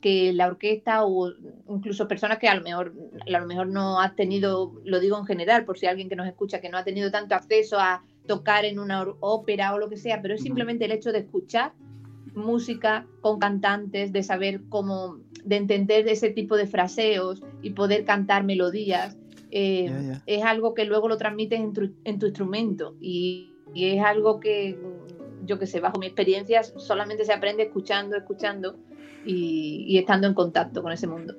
que 0.00 0.32
la 0.32 0.46
orquesta 0.46 1.04
o 1.04 1.32
incluso 1.68 2.08
personas 2.08 2.38
que 2.38 2.48
a 2.48 2.54
lo 2.54 2.62
mejor 2.62 2.94
a 3.26 3.40
lo 3.40 3.46
mejor 3.46 3.68
no 3.68 4.00
ha 4.00 4.14
tenido, 4.14 4.72
lo 4.84 5.00
digo 5.00 5.18
en 5.18 5.26
general, 5.26 5.64
por 5.64 5.78
si 5.78 5.86
alguien 5.86 6.08
que 6.08 6.16
nos 6.16 6.26
escucha 6.26 6.60
que 6.60 6.68
no 6.68 6.78
ha 6.78 6.84
tenido 6.84 7.10
tanto 7.10 7.34
acceso 7.34 7.78
a 7.78 8.02
tocar 8.28 8.64
en 8.64 8.78
una 8.78 9.04
ópera 9.18 9.74
o 9.74 9.78
lo 9.78 9.88
que 9.88 9.96
sea, 9.96 10.22
pero 10.22 10.34
es 10.34 10.42
simplemente 10.42 10.84
el 10.84 10.92
hecho 10.92 11.10
de 11.10 11.18
escuchar 11.18 11.72
música 12.36 13.04
con 13.20 13.40
cantantes, 13.40 14.12
de 14.12 14.22
saber 14.22 14.60
cómo, 14.68 15.18
de 15.44 15.56
entender 15.56 16.06
ese 16.06 16.30
tipo 16.30 16.56
de 16.56 16.68
fraseos 16.68 17.42
y 17.62 17.70
poder 17.70 18.04
cantar 18.04 18.44
melodías, 18.44 19.18
eh, 19.50 19.90
es 20.26 20.44
algo 20.44 20.74
que 20.74 20.84
luego 20.84 21.08
lo 21.08 21.16
transmites 21.16 21.58
en 21.58 21.72
tu, 21.72 21.90
en 22.04 22.18
tu 22.20 22.26
instrumento 22.26 22.94
y, 23.00 23.50
y 23.74 23.86
es 23.86 24.04
algo 24.04 24.38
que 24.38 24.78
yo 25.48 25.58
que 25.58 25.66
sé, 25.66 25.80
bajo 25.80 25.98
mi 25.98 26.06
experiencia, 26.06 26.62
solamente 26.62 27.24
se 27.24 27.32
aprende 27.32 27.64
escuchando, 27.64 28.16
escuchando 28.16 28.76
y, 29.24 29.98
estando 29.98 30.26
en 30.26 30.34
contacto 30.34 30.82
con 30.82 30.92
ese 30.92 31.06
mundo. 31.06 31.34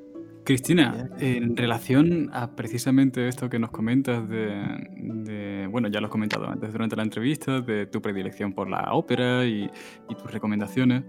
Cristina, 0.49 1.07
en 1.19 1.55
relación 1.55 2.31
a 2.33 2.55
precisamente 2.55 3.27
esto 3.27 3.51
que 3.51 3.59
nos 3.59 3.69
comentas 3.69 4.27
de, 4.27 5.67
bueno, 5.69 5.89
ya 5.89 5.99
lo 6.01 6.07
has 6.07 6.11
comentado 6.11 6.49
antes 6.49 6.71
durante 6.71 6.95
la 6.95 7.03
entrevista, 7.03 7.61
de 7.61 7.85
tu 7.85 8.01
predilección 8.01 8.53
por 8.53 8.67
la 8.67 8.93
ópera 8.93 9.45
y, 9.45 9.69
tus 10.17 10.31
recomendaciones, 10.31 11.03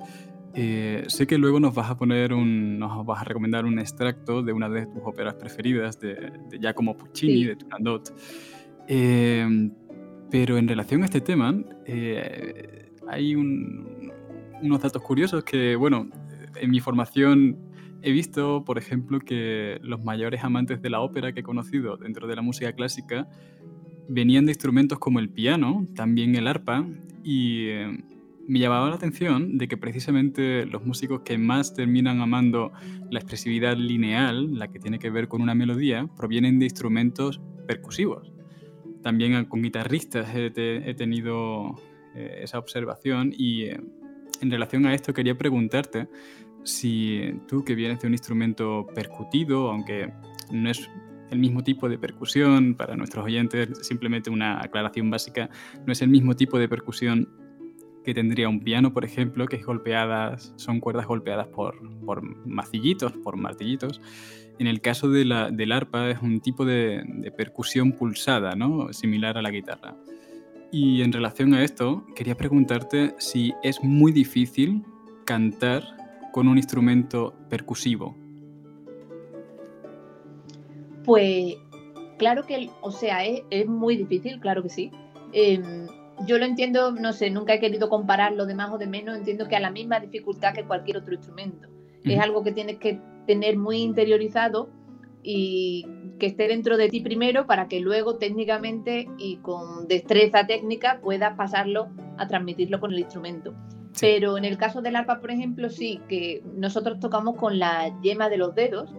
eh, 0.53 1.05
sé 1.07 1.27
que 1.27 1.39
luego 1.39 1.59
nos 1.59 1.75
vas 1.75 1.91
a 1.91 1.97
poner 1.97 2.35
un, 2.35 2.79
nos 2.79 3.07
vas 3.07 3.23
a 3.23 3.25
recomendar 3.25 3.65
un 3.65 3.79
extracto 3.79 4.43
de 4.43 4.53
una 4.53 4.69
de 4.69 4.85
tus 4.85 5.01
óperas 5.07 5.37
preferidas 5.37 5.99
de, 5.99 6.33
Giacomo 6.61 6.95
Puccini, 6.99 7.47
de 7.47 7.57
Turandot. 7.57 8.15
Eh, 8.89 9.71
pero 10.31 10.59
en 10.59 10.69
relación 10.69 11.01
a 11.01 11.07
este 11.07 11.23
tema, 11.23 11.55
eh, 11.87 12.91
hay 13.09 13.35
unos 13.35 14.83
datos 14.83 15.01
curiosos 15.01 15.45
que, 15.45 15.77
bueno, 15.77 16.11
en 16.57 16.71
mi 16.71 16.81
formación 16.81 17.70
he 18.03 18.13
visto, 18.13 18.65
por 18.65 18.79
ejemplo, 18.79 19.21
que 19.21 19.79
los 19.83 20.03
mayores 20.03 20.45
amantes 20.45 20.83
de 20.83 20.91
la 20.91 21.01
ópera 21.01 21.33
que 21.33 21.41
he 21.41 21.43
conocido 21.43 21.97
dentro 21.97 22.27
de 22.27 22.37
la 22.37 22.43
música 22.43 22.73
clásica 22.73 23.29
venían 24.09 24.47
de 24.47 24.53
instrumentos 24.53 24.99
como 24.99 25.19
el 25.21 25.29
piano, 25.29 25.87
también 25.95 26.35
el 26.35 26.47
arpa, 26.47 26.87
y 27.23 27.67
eh, 27.69 27.99
me 28.49 28.59
llamaba 28.59 28.89
la 28.89 28.97
atención 28.97 29.59
de 29.59 29.69
que 29.69 29.77
precisamente 29.77 30.67
los 30.67 30.85
músicos 30.85 31.21
que 31.21 31.39
más 31.39 31.75
terminan 31.75 32.21
amando 32.21 32.73
la 33.11 33.21
expresividad 33.21 33.77
lineal, 33.77 34.59
la 34.59 34.69
que 34.69 34.81
tiene 34.81 34.99
que 34.99 35.11
ver 35.11 35.29
con 35.29 35.43
una 35.43 35.55
melodía, 35.55 36.09
provienen 36.17 36.59
de 36.59 36.67
instrumentos 36.67 37.41
percusivos. 37.69 38.33
También 39.03 39.45
con 39.45 39.63
guitarristas 39.63 40.29
he 40.35 40.95
tenido 40.95 41.77
eh, 42.15 42.41
esa 42.43 42.59
observación 42.59 43.33
y 43.37 43.67
eh, 43.67 43.81
en 44.41 44.51
relación 44.51 44.85
a 44.87 44.95
esto 44.95 45.15
quería 45.15 45.39
preguntarte 45.39 46.09
si 46.65 47.41
tú 47.49 47.65
que 47.65 47.75
vienes 47.75 48.01
de 48.01 48.07
un 48.07 48.15
instrumento 48.15 48.87
percutido, 48.95 49.71
aunque 49.71 50.13
no 50.51 50.71
es 50.71 50.89
el 51.31 51.39
mismo 51.39 51.63
tipo 51.63 51.89
de 51.89 51.99
percusión, 51.99 52.75
para 52.75 52.97
nuestros 52.97 53.25
oyentes 53.25 53.87
simplemente 53.87 54.31
una 54.31 54.61
aclaración 54.63 55.11
básica, 55.11 55.49
no 55.87 55.93
es 55.93 56.03
el 56.03 56.09
mismo 56.09 56.35
tipo 56.35 56.59
de 56.59 56.69
percusión 56.69 57.29
que 58.05 58.15
tendría 58.15 58.49
un 58.49 58.61
piano, 58.61 58.93
por 58.93 59.05
ejemplo, 59.05 59.47
que 59.47 59.57
es 59.57 59.65
golpeadas, 59.65 60.55
son 60.57 60.81
cuerdas 60.81 61.07
golpeadas 61.07 61.49
por, 61.49 61.77
por 62.05 62.23
macillitos, 62.47 63.13
por 63.13 63.37
martillitos. 63.37 64.01
En 64.59 64.67
el 64.67 64.81
caso 64.81 65.09
de 65.11 65.25
la, 65.25 65.51
del 65.51 65.73
arpa 65.73 66.11
es 66.11 66.21
un 66.23 66.41
tipo 66.41 66.65
de, 66.65 67.03
de 67.07 67.31
percusión 67.31 67.93
pulsada, 67.93 68.55
¿no? 68.55 68.93
similar 68.93 69.39
a 69.39 69.43
la 69.43 69.51
guitarra. 69.51 69.97
Y 70.73 71.03
en 71.03 71.13
relación 71.13 71.53
a 71.55 71.65
esto, 71.65 72.07
quería 72.15 72.37
preguntarte 72.37 73.15
si 73.19 73.53
es 73.63 73.83
muy 73.83 74.13
difícil 74.13 74.85
cantar 75.25 76.00
con 76.33 76.49
un 76.49 76.57
instrumento 76.57 77.35
percusivo. 77.49 78.17
Pues 81.05 81.57
claro 82.19 82.45
que, 82.47 82.71
o 82.83 82.91
sea, 82.91 83.25
es, 83.25 83.67
muy 83.67 83.97
difícil, 83.97 84.41
claro 84.41 84.63
que 84.63 84.69
sí. 84.69 84.91
Em, 85.33 85.87
yo 86.27 86.39
lo 86.39 86.45
entiendo, 86.45 86.93
no 86.93 87.13
sé, 87.13 87.31
nunca 87.31 87.55
he 87.55 87.61
querido 87.61 87.89
compararlo 87.89 88.47
de 88.47 88.55
más 88.55 88.71
o 88.71 88.79
de 88.79 88.87
menos, 88.87 89.17
entiendo 89.17 89.49
que 89.49 89.57
a 89.57 89.61
la 89.61 89.71
misma 89.71 90.01
dificultad 90.01 90.55
que 90.55 90.65
cualquier 90.65 90.99
otro 90.99 91.15
instrumento. 91.15 91.69
Es 92.05 92.19
algo 92.19 92.43
que 92.43 92.53
tienes 92.53 92.79
que 92.79 92.99
tener 93.27 93.59
muy 93.59 93.79
interiorizado 93.79 94.71
y 95.23 95.87
que 96.19 96.27
esté 96.27 96.49
dentro 96.49 96.77
de 96.77 96.89
ti 96.89 97.01
primero 97.01 97.47
para 97.47 97.69
que 97.69 97.81
luego 97.81 98.17
técnicamente 98.17 99.09
y 99.19 99.37
con 99.37 99.87
destreza 99.87 100.47
técnica 100.47 101.01
puedas 101.03 101.37
pasarlo 101.37 101.89
a 102.17 102.27
transmitirlo 102.27 102.81
con 102.81 102.93
el 102.93 103.01
instrumento. 103.01 103.55
Pero 103.99 104.39
en 104.39 104.45
el 104.45 104.57
caso 104.57 104.83
del 104.83 104.97
arpa, 104.97 105.21
por 105.21 105.31
ejemplo, 105.31 105.69
sí, 105.69 106.01
que 106.09 106.43
nosotros 106.57 107.01
tocamos 107.01 107.37
con 107.37 107.59
la 107.59 107.99
yema 108.03 108.29
de 108.29 108.37
los 108.37 108.55
dedos 108.55 108.95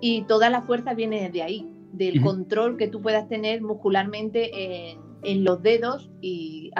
y 0.00 0.22
toda 0.22 0.50
la 0.50 0.62
fuerza 0.62 0.94
viene 0.94 1.30
de 1.30 1.42
ahí, 1.42 1.70
del 1.92 2.20
control 2.20 2.76
que 2.76 2.88
tú 2.88 3.00
puedas 3.00 3.28
tener 3.28 3.62
muscularmente 3.62 4.90
en, 5.22 5.44
los 5.44 5.62
dedos 5.62 6.10
y 6.20 6.70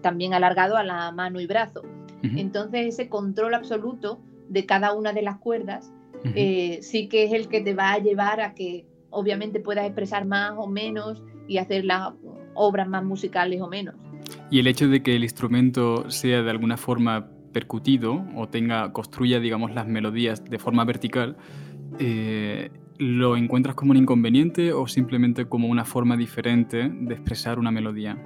también 0.00 0.32
alargado 0.32 0.76
a 0.76 0.84
la 0.84 1.12
mano 1.12 1.40
y 1.40 1.46
brazo. 1.46 1.82
Entonces 2.22 2.86
ese 2.86 3.08
control 3.08 3.54
absoluto 3.54 4.20
de 4.48 4.64
cada 4.66 4.94
una 4.94 5.12
de 5.12 5.22
las 5.22 5.38
cuerdas, 5.38 5.92
eh, 6.34 6.78
sí 6.82 7.08
que 7.08 7.24
es 7.24 7.32
el 7.32 7.48
que 7.48 7.60
te 7.60 7.74
va 7.74 7.92
a 7.92 7.98
llevar 7.98 8.40
a 8.40 8.54
que 8.54 8.86
obviamente 9.10 9.60
puedas 9.60 9.84
expresar 9.84 10.24
más 10.24 10.54
o 10.56 10.66
menos 10.66 11.22
y 11.48 11.58
hacer 11.58 11.84
las 11.84 12.12
obras 12.54 12.88
más 12.88 13.04
musicales 13.04 13.60
o 13.60 13.68
menos. 13.68 13.94
Y 14.50 14.58
el 14.58 14.66
hecho 14.66 14.88
de 14.88 15.02
que 15.02 15.14
el 15.14 15.22
instrumento 15.22 16.10
sea 16.10 16.42
de 16.42 16.50
alguna 16.50 16.76
forma 16.76 17.28
percutido 17.52 18.24
o 18.34 18.48
tenga, 18.48 18.92
construya, 18.92 19.38
digamos, 19.38 19.72
las 19.72 19.86
melodías 19.86 20.44
de 20.44 20.58
forma 20.58 20.84
vertical, 20.84 21.36
eh, 22.00 22.70
¿lo 22.98 23.36
encuentras 23.36 23.76
como 23.76 23.92
un 23.92 23.98
inconveniente 23.98 24.72
o 24.72 24.88
simplemente 24.88 25.46
como 25.46 25.68
una 25.68 25.84
forma 25.84 26.16
diferente 26.16 26.90
de 26.92 27.14
expresar 27.14 27.58
una 27.60 27.70
melodía? 27.70 28.18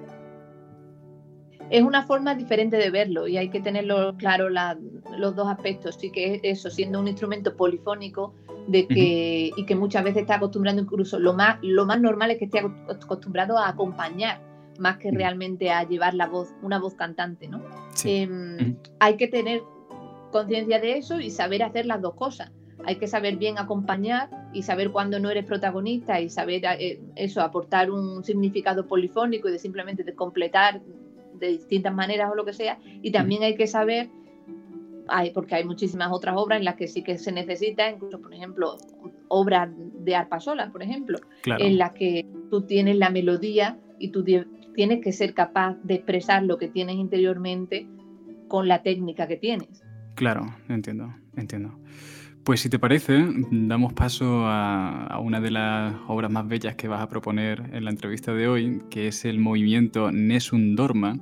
Es 1.70 1.82
una 1.82 2.06
forma 2.06 2.34
diferente 2.34 2.76
de 2.76 2.90
verlo 2.90 3.26
y 3.26 3.36
hay 3.36 3.48
que 3.48 3.60
tenerlo 3.60 4.16
claro 4.16 4.48
los 4.48 5.36
dos 5.36 5.48
aspectos. 5.48 5.96
Sí 5.98 6.10
que 6.10 6.40
eso, 6.42 6.70
siendo 6.70 7.00
un 7.00 7.08
instrumento 7.08 7.56
polifónico 7.56 8.34
de 8.66 8.86
que, 8.86 9.50
y 9.56 9.66
que 9.66 9.74
muchas 9.74 10.04
veces 10.04 10.22
está 10.22 10.36
acostumbrado 10.36 10.80
incluso, 10.80 11.18
lo 11.18 11.34
más, 11.34 11.58
lo 11.62 11.84
más 11.84 12.00
normal 12.00 12.30
es 12.30 12.38
que 12.38 12.46
esté 12.46 12.60
acostumbrado 12.60 13.58
a 13.58 13.68
acompañar 13.68 14.53
más 14.78 14.98
que 14.98 15.10
realmente 15.10 15.70
a 15.70 15.84
llevar 15.84 16.14
la 16.14 16.26
voz, 16.26 16.54
una 16.62 16.78
voz 16.78 16.94
cantante, 16.94 17.48
¿no? 17.48 17.62
Em, 18.04 18.76
hay 18.98 19.16
que 19.16 19.28
tener 19.28 19.62
conciencia 20.32 20.80
de 20.80 20.98
eso 20.98 21.20
y 21.20 21.30
saber 21.30 21.62
hacer 21.62 21.86
las 21.86 22.00
dos 22.00 22.14
cosas. 22.14 22.50
Hay 22.86 22.96
que 22.96 23.06
saber 23.06 23.36
bien 23.36 23.58
acompañar 23.58 24.30
y 24.52 24.62
saber 24.62 24.90
cuándo 24.90 25.20
no 25.20 25.30
eres 25.30 25.44
protagonista 25.44 26.20
y 26.20 26.28
saber 26.28 26.62
eh, 26.78 27.00
eso, 27.14 27.40
aportar 27.40 27.90
un 27.90 28.24
significado 28.24 28.86
polifónico 28.86 29.48
y 29.48 29.52
de 29.52 29.58
simplemente 29.58 30.02
de 30.02 30.14
completar 30.14 30.82
de 31.38 31.48
distintas 31.48 31.94
maneras 31.94 32.30
o 32.32 32.34
lo 32.34 32.44
que 32.44 32.52
sea. 32.52 32.78
Y 33.02 33.10
también 33.12 33.42
hay 33.42 33.54
que 33.54 33.66
saber, 33.66 34.10
hay, 35.08 35.30
porque 35.30 35.54
hay 35.54 35.64
muchísimas 35.64 36.12
otras 36.12 36.36
obras 36.36 36.58
en 36.58 36.64
las 36.64 36.74
que 36.74 36.88
sí 36.88 37.02
que 37.02 37.16
se 37.16 37.32
necesita, 37.32 37.88
incluso, 37.88 38.20
por 38.20 38.34
ejemplo, 38.34 38.76
obras 39.28 39.70
de 39.76 40.16
arpa 40.16 40.40
sola, 40.40 40.70
por 40.70 40.82
ejemplo, 40.82 41.18
en 41.46 41.78
las 41.78 41.92
que 41.92 42.26
tú 42.50 42.62
tienes 42.62 42.96
la 42.96 43.10
melodía 43.10 43.78
y 43.98 44.08
tú 44.08 44.22
tienes 44.74 45.00
que 45.02 45.12
ser 45.12 45.34
capaz 45.34 45.76
de 45.82 45.94
expresar 45.94 46.42
lo 46.44 46.58
que 46.58 46.68
tienes 46.68 46.96
interiormente 46.96 47.86
con 48.48 48.68
la 48.68 48.82
técnica 48.82 49.26
que 49.26 49.36
tienes. 49.36 49.82
Claro, 50.14 50.54
entiendo, 50.68 51.14
entiendo. 51.36 51.78
Pues 52.44 52.60
si 52.60 52.68
te 52.68 52.78
parece, 52.78 53.24
damos 53.50 53.94
paso 53.94 54.42
a, 54.44 55.18
una 55.22 55.40
de 55.40 55.50
las 55.50 55.94
obras 56.08 56.30
más 56.30 56.46
bellas 56.46 56.74
que 56.74 56.88
vas 56.88 57.00
a 57.00 57.08
proponer 57.08 57.70
en 57.72 57.84
la 57.86 57.90
entrevista 57.90 58.34
de 58.34 58.48
hoy, 58.48 58.82
que 58.90 59.08
es 59.08 59.24
el 59.24 59.38
movimiento 59.38 60.12
Nessun 60.12 60.76
Dorma, 60.76 61.18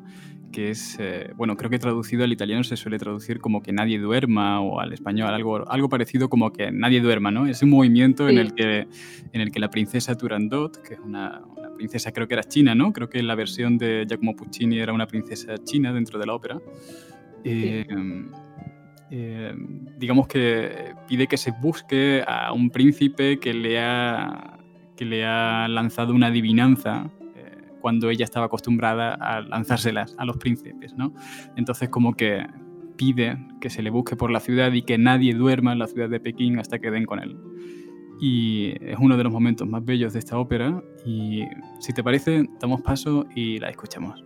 que 0.50 0.70
es, 0.70 0.98
eh, 1.00 1.30
bueno, 1.36 1.56
creo 1.56 1.70
que 1.70 1.78
traducido 1.78 2.24
al 2.24 2.32
italiano 2.32 2.64
se 2.64 2.76
suele 2.76 2.98
traducir 2.98 3.38
como 3.38 3.62
que 3.62 3.72
nadie 3.72 4.00
duerma 4.00 4.60
o 4.60 4.80
al 4.80 4.92
español 4.92 5.28
algo, 5.28 5.70
algo 5.70 5.88
parecido 5.88 6.28
como 6.28 6.52
que 6.52 6.72
nadie 6.72 7.00
duerma, 7.00 7.30
¿no? 7.30 7.46
Es 7.46 7.62
un 7.62 7.70
movimiento 7.70 8.28
en, 8.28 8.38
el 8.38 8.52
que, 8.52 8.88
en 9.32 9.40
el 9.40 9.52
que 9.52 9.60
la 9.60 9.70
princesa 9.70 10.16
Turandot, 10.16 10.82
que 10.82 10.94
es 10.94 11.00
una, 11.00 11.42
princesa 11.76 12.12
creo 12.12 12.28
que 12.28 12.34
era 12.34 12.44
china, 12.44 12.74
¿no? 12.74 12.92
Creo 12.92 13.08
que 13.08 13.18
en 13.18 13.26
la 13.26 13.34
versión 13.34 13.78
de 13.78 14.04
Giacomo 14.08 14.36
Puccini 14.36 14.78
era 14.78 14.92
una 14.92 15.06
princesa 15.06 15.56
china 15.58 15.92
dentro 15.92 16.18
de 16.18 16.26
la 16.26 16.34
ópera. 16.34 16.60
Eh, 17.44 17.86
eh, 19.10 19.54
digamos 19.98 20.26
que 20.26 20.94
pide 21.06 21.26
que 21.26 21.36
se 21.36 21.50
busque 21.50 22.24
a 22.26 22.52
un 22.52 22.70
príncipe 22.70 23.38
que 23.38 23.52
le 23.52 23.78
ha, 23.78 24.58
que 24.96 25.04
le 25.04 25.24
ha 25.24 25.68
lanzado 25.68 26.14
una 26.14 26.28
adivinanza 26.28 27.10
eh, 27.36 27.58
cuando 27.80 28.08
ella 28.10 28.24
estaba 28.24 28.46
acostumbrada 28.46 29.14
a 29.14 29.42
lanzárselas 29.42 30.14
a 30.18 30.24
los 30.24 30.38
príncipes, 30.38 30.94
¿no? 30.94 31.12
Entonces 31.56 31.88
como 31.88 32.14
que 32.14 32.46
pide 32.96 33.38
que 33.60 33.68
se 33.68 33.82
le 33.82 33.90
busque 33.90 34.16
por 34.16 34.30
la 34.30 34.40
ciudad 34.40 34.72
y 34.72 34.82
que 34.82 34.96
nadie 34.96 35.34
duerma 35.34 35.72
en 35.72 35.80
la 35.80 35.88
ciudad 35.88 36.08
de 36.08 36.20
Pekín 36.20 36.58
hasta 36.58 36.78
que 36.78 36.90
den 36.90 37.04
con 37.04 37.18
él 37.18 37.36
y 38.22 38.72
es 38.80 38.96
uno 39.00 39.16
de 39.16 39.24
los 39.24 39.32
momentos 39.32 39.66
más 39.66 39.84
bellos 39.84 40.12
de 40.12 40.20
esta 40.20 40.38
ópera 40.38 40.80
y 41.04 41.42
si 41.80 41.92
te 41.92 42.04
parece 42.04 42.48
damos 42.60 42.80
paso 42.80 43.26
y 43.34 43.58
la 43.58 43.68
escuchamos. 43.68 44.22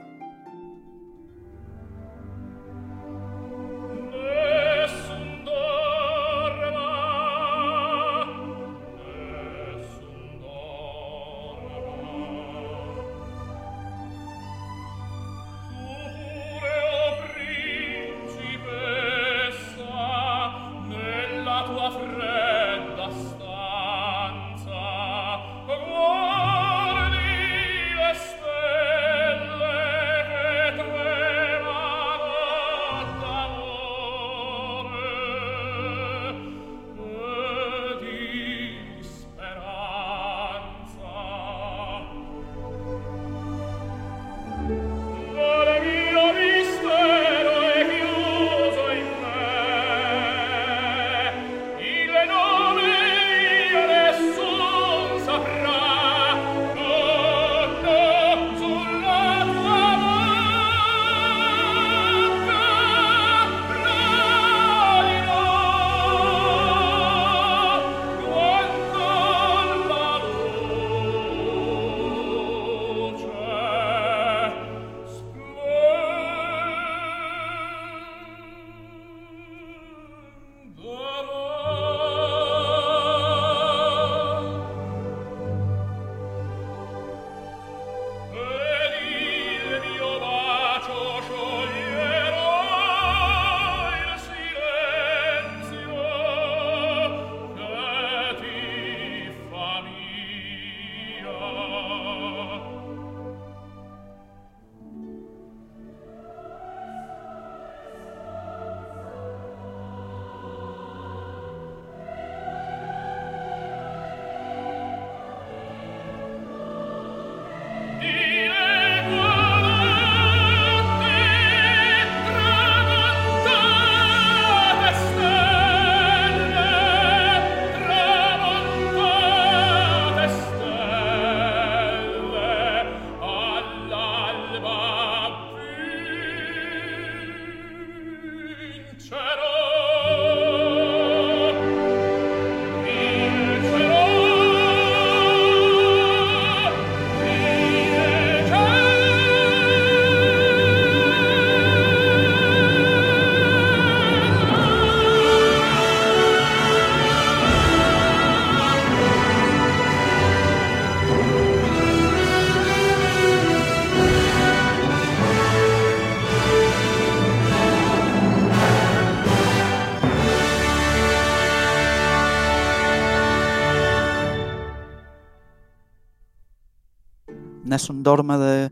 Nessun 177.76 178.02
Dorma 178.02 178.38
de, 178.38 178.70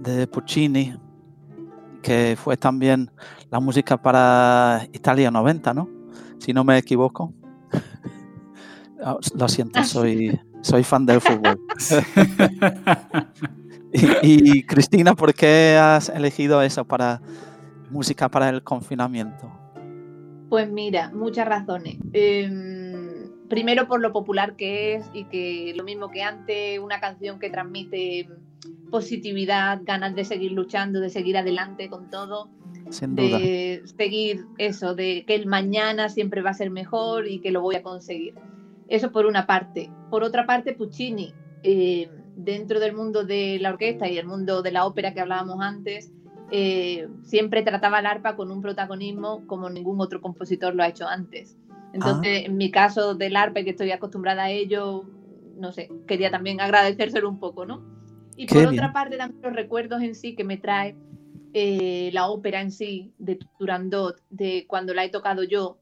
de 0.00 0.26
Puccini, 0.26 0.96
que 2.00 2.38
fue 2.42 2.56
también 2.56 3.10
la 3.50 3.60
música 3.60 4.00
para 4.00 4.88
Italia 4.94 5.30
90, 5.30 5.74
¿no? 5.74 5.90
Si 6.38 6.54
no 6.54 6.64
me 6.64 6.78
equivoco. 6.78 7.34
Oh, 9.04 9.18
lo 9.38 9.48
siento, 9.48 9.80
ah, 9.80 9.84
soy, 9.84 10.40
soy 10.62 10.84
fan 10.84 11.04
del 11.04 11.20
fútbol. 11.20 11.60
y, 14.22 14.62
Cristina, 14.62 15.14
¿por 15.14 15.34
qué 15.34 15.78
has 15.78 16.08
elegido 16.08 16.62
eso 16.62 16.86
para 16.86 17.20
música 17.90 18.30
para 18.30 18.48
el 18.48 18.62
confinamiento? 18.62 19.52
Pues 20.48 20.72
mira, 20.72 21.10
muchas 21.12 21.46
razones. 21.46 21.98
Em, 22.14 22.83
primero 23.48 23.86
por 23.86 24.00
lo 24.00 24.12
popular 24.12 24.56
que 24.56 24.94
es 24.94 25.10
y 25.12 25.24
que 25.24 25.72
lo 25.76 25.84
mismo 25.84 26.10
que 26.10 26.22
antes, 26.22 26.78
una 26.78 27.00
canción 27.00 27.38
que 27.38 27.50
transmite 27.50 28.28
positividad, 28.90 29.80
ganas 29.82 30.14
de 30.14 30.24
seguir 30.24 30.52
luchando, 30.52 31.00
de 31.00 31.10
seguir 31.10 31.36
adelante 31.36 31.88
con 31.88 32.10
todo, 32.10 32.48
de 32.84 33.82
seguir 33.96 34.46
eso, 34.58 34.94
de 34.94 35.24
que 35.26 35.34
el 35.34 35.46
mañana 35.46 36.08
siempre 36.08 36.42
va 36.42 36.50
a 36.50 36.54
ser 36.54 36.70
mejor 36.70 37.26
y 37.28 37.40
que 37.40 37.50
lo 37.50 37.60
voy 37.60 37.76
a 37.76 37.82
conseguir. 37.82 38.34
Eso 38.88 39.10
por 39.10 39.26
una 39.26 39.46
parte. 39.46 39.90
Por 40.10 40.22
otra 40.22 40.46
parte, 40.46 40.74
Puccini, 40.74 41.34
eh, 41.62 42.08
dentro 42.36 42.80
del 42.80 42.94
mundo 42.94 43.24
de 43.24 43.58
la 43.60 43.70
orquesta 43.70 44.08
y 44.08 44.18
el 44.18 44.26
mundo 44.26 44.62
de 44.62 44.72
la 44.72 44.86
ópera 44.86 45.14
que 45.14 45.20
hablábamos 45.20 45.60
antes, 45.60 46.12
eh, 46.50 47.08
siempre 47.22 47.62
trataba 47.62 48.00
el 48.00 48.06
arpa 48.06 48.36
con 48.36 48.50
un 48.50 48.60
protagonismo 48.60 49.46
como 49.46 49.70
ningún 49.70 50.00
otro 50.00 50.20
compositor 50.20 50.74
lo 50.74 50.82
ha 50.82 50.88
hecho 50.88 51.08
antes. 51.08 51.56
Entonces, 51.94 52.42
ah. 52.42 52.46
en 52.46 52.56
mi 52.56 52.70
caso 52.70 53.14
del 53.14 53.36
arpa, 53.36 53.62
que 53.62 53.70
estoy 53.70 53.92
acostumbrada 53.92 54.44
a 54.44 54.50
ello, 54.50 55.04
no 55.56 55.72
sé, 55.72 55.88
quería 56.08 56.30
también 56.30 56.60
agradecérselo 56.60 57.28
un 57.28 57.38
poco, 57.38 57.64
¿no? 57.64 57.82
Y 58.36 58.46
por 58.46 58.66
otra 58.66 58.92
parte, 58.92 59.16
también 59.16 59.40
los 59.42 59.54
recuerdos 59.54 60.02
en 60.02 60.16
sí 60.16 60.34
que 60.34 60.42
me 60.42 60.56
trae 60.56 60.96
eh, 61.52 62.10
la 62.12 62.26
ópera 62.28 62.60
en 62.60 62.72
sí 62.72 63.14
de 63.18 63.38
Turandot, 63.58 64.20
de 64.28 64.66
cuando 64.66 64.92
la 64.92 65.04
he 65.04 65.08
tocado 65.08 65.44
yo, 65.44 65.78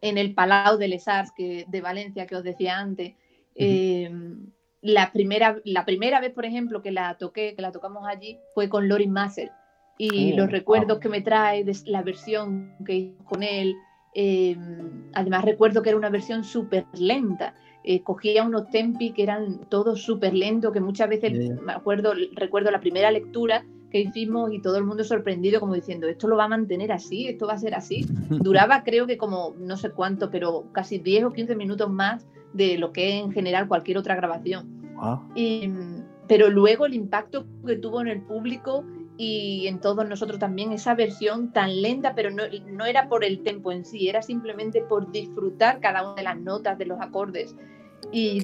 en 0.00 0.18
el 0.18 0.34
Palau 0.34 0.78
de 0.78 0.88
Les 0.88 1.06
Arts 1.06 1.32
que, 1.36 1.64
de 1.68 1.80
Valencia 1.80 2.26
que 2.26 2.34
os 2.34 2.42
decía 2.42 2.78
antes. 2.78 3.14
Em, 3.54 4.50
la, 4.82 5.12
primera, 5.12 5.60
la 5.64 5.84
primera 5.84 6.20
vez, 6.20 6.32
por 6.32 6.44
ejemplo, 6.44 6.82
que 6.82 6.90
la 6.90 7.16
toqué, 7.18 7.54
que 7.54 7.62
la 7.62 7.70
tocamos 7.70 8.04
allí, 8.04 8.38
fue 8.52 8.68
con 8.68 8.88
Lorin 8.88 9.12
Masser. 9.12 9.52
Y 9.96 10.32
oh, 10.32 10.38
los 10.38 10.50
recuerdos 10.50 10.98
que 10.98 11.08
me 11.08 11.20
trae 11.20 11.62
de 11.62 11.76
la 11.84 12.02
versión 12.02 12.74
que 12.84 12.94
hizo 12.94 13.24
con 13.24 13.44
él, 13.44 13.76
em, 14.14 15.10
además 15.12 15.44
recuerdo 15.44 15.82
que 15.82 15.90
era 15.90 15.98
una 15.98 16.10
versión 16.10 16.44
súper 16.44 16.86
lenta. 16.94 17.54
Eh, 17.82 18.02
cogía 18.02 18.44
unos 18.44 18.68
tempi 18.70 19.12
que 19.12 19.22
eran 19.22 19.60
todos 19.68 20.02
súper 20.02 20.34
lentos, 20.34 20.72
que 20.72 20.80
muchas 20.80 21.08
veces, 21.08 21.58
me 21.62 21.72
acuerdo, 21.72 22.12
recuerdo 22.34 22.70
la 22.70 22.80
primera 22.80 23.10
lectura 23.10 23.64
que 23.90 24.00
hicimos 24.00 24.52
y 24.52 24.60
todo 24.60 24.76
el 24.76 24.84
mundo 24.84 25.02
sorprendido 25.02 25.60
como 25.60 25.74
diciendo, 25.74 26.06
esto 26.06 26.28
lo 26.28 26.36
va 26.36 26.44
a 26.44 26.48
mantener 26.48 26.92
así, 26.92 27.26
esto 27.26 27.46
va 27.46 27.54
a 27.54 27.58
ser 27.58 27.74
así. 27.74 28.06
Duraba 28.30 28.82
creo 28.84 29.06
que 29.06 29.16
como 29.16 29.54
no 29.58 29.76
sé 29.76 29.90
cuánto, 29.90 30.30
pero 30.30 30.66
casi 30.72 30.98
10 30.98 31.24
o 31.24 31.32
15 31.32 31.56
minutos 31.56 31.90
más 31.90 32.26
de 32.52 32.78
lo 32.78 32.92
que 32.92 33.18
es 33.18 33.24
en 33.24 33.32
general 33.32 33.68
cualquier 33.68 33.98
otra 33.98 34.14
grabación. 34.14 34.80
pero 36.28 36.48
luego 36.50 36.86
el 36.86 36.94
impacto 36.94 37.46
que 37.66 37.76
tuvo 37.76 38.00
en 38.00 38.08
el 38.08 38.20
público 38.22 38.84
y 39.22 39.66
en 39.66 39.80
todos 39.80 40.08
nosotros 40.08 40.38
también, 40.38 40.72
esa 40.72 40.94
versión 40.94 41.52
tan 41.52 41.82
lenta, 41.82 42.14
pero 42.14 42.30
no, 42.30 42.44
no 42.72 42.86
era 42.86 43.06
por 43.06 43.22
el 43.22 43.42
tempo 43.42 43.70
en 43.70 43.84
sí, 43.84 44.08
era 44.08 44.22
simplemente 44.22 44.80
por 44.80 45.12
disfrutar 45.12 45.78
cada 45.80 46.02
una 46.04 46.14
de 46.14 46.22
las 46.22 46.40
notas, 46.40 46.78
de 46.78 46.86
los 46.86 46.98
acordes. 47.02 47.54
Y 48.10 48.40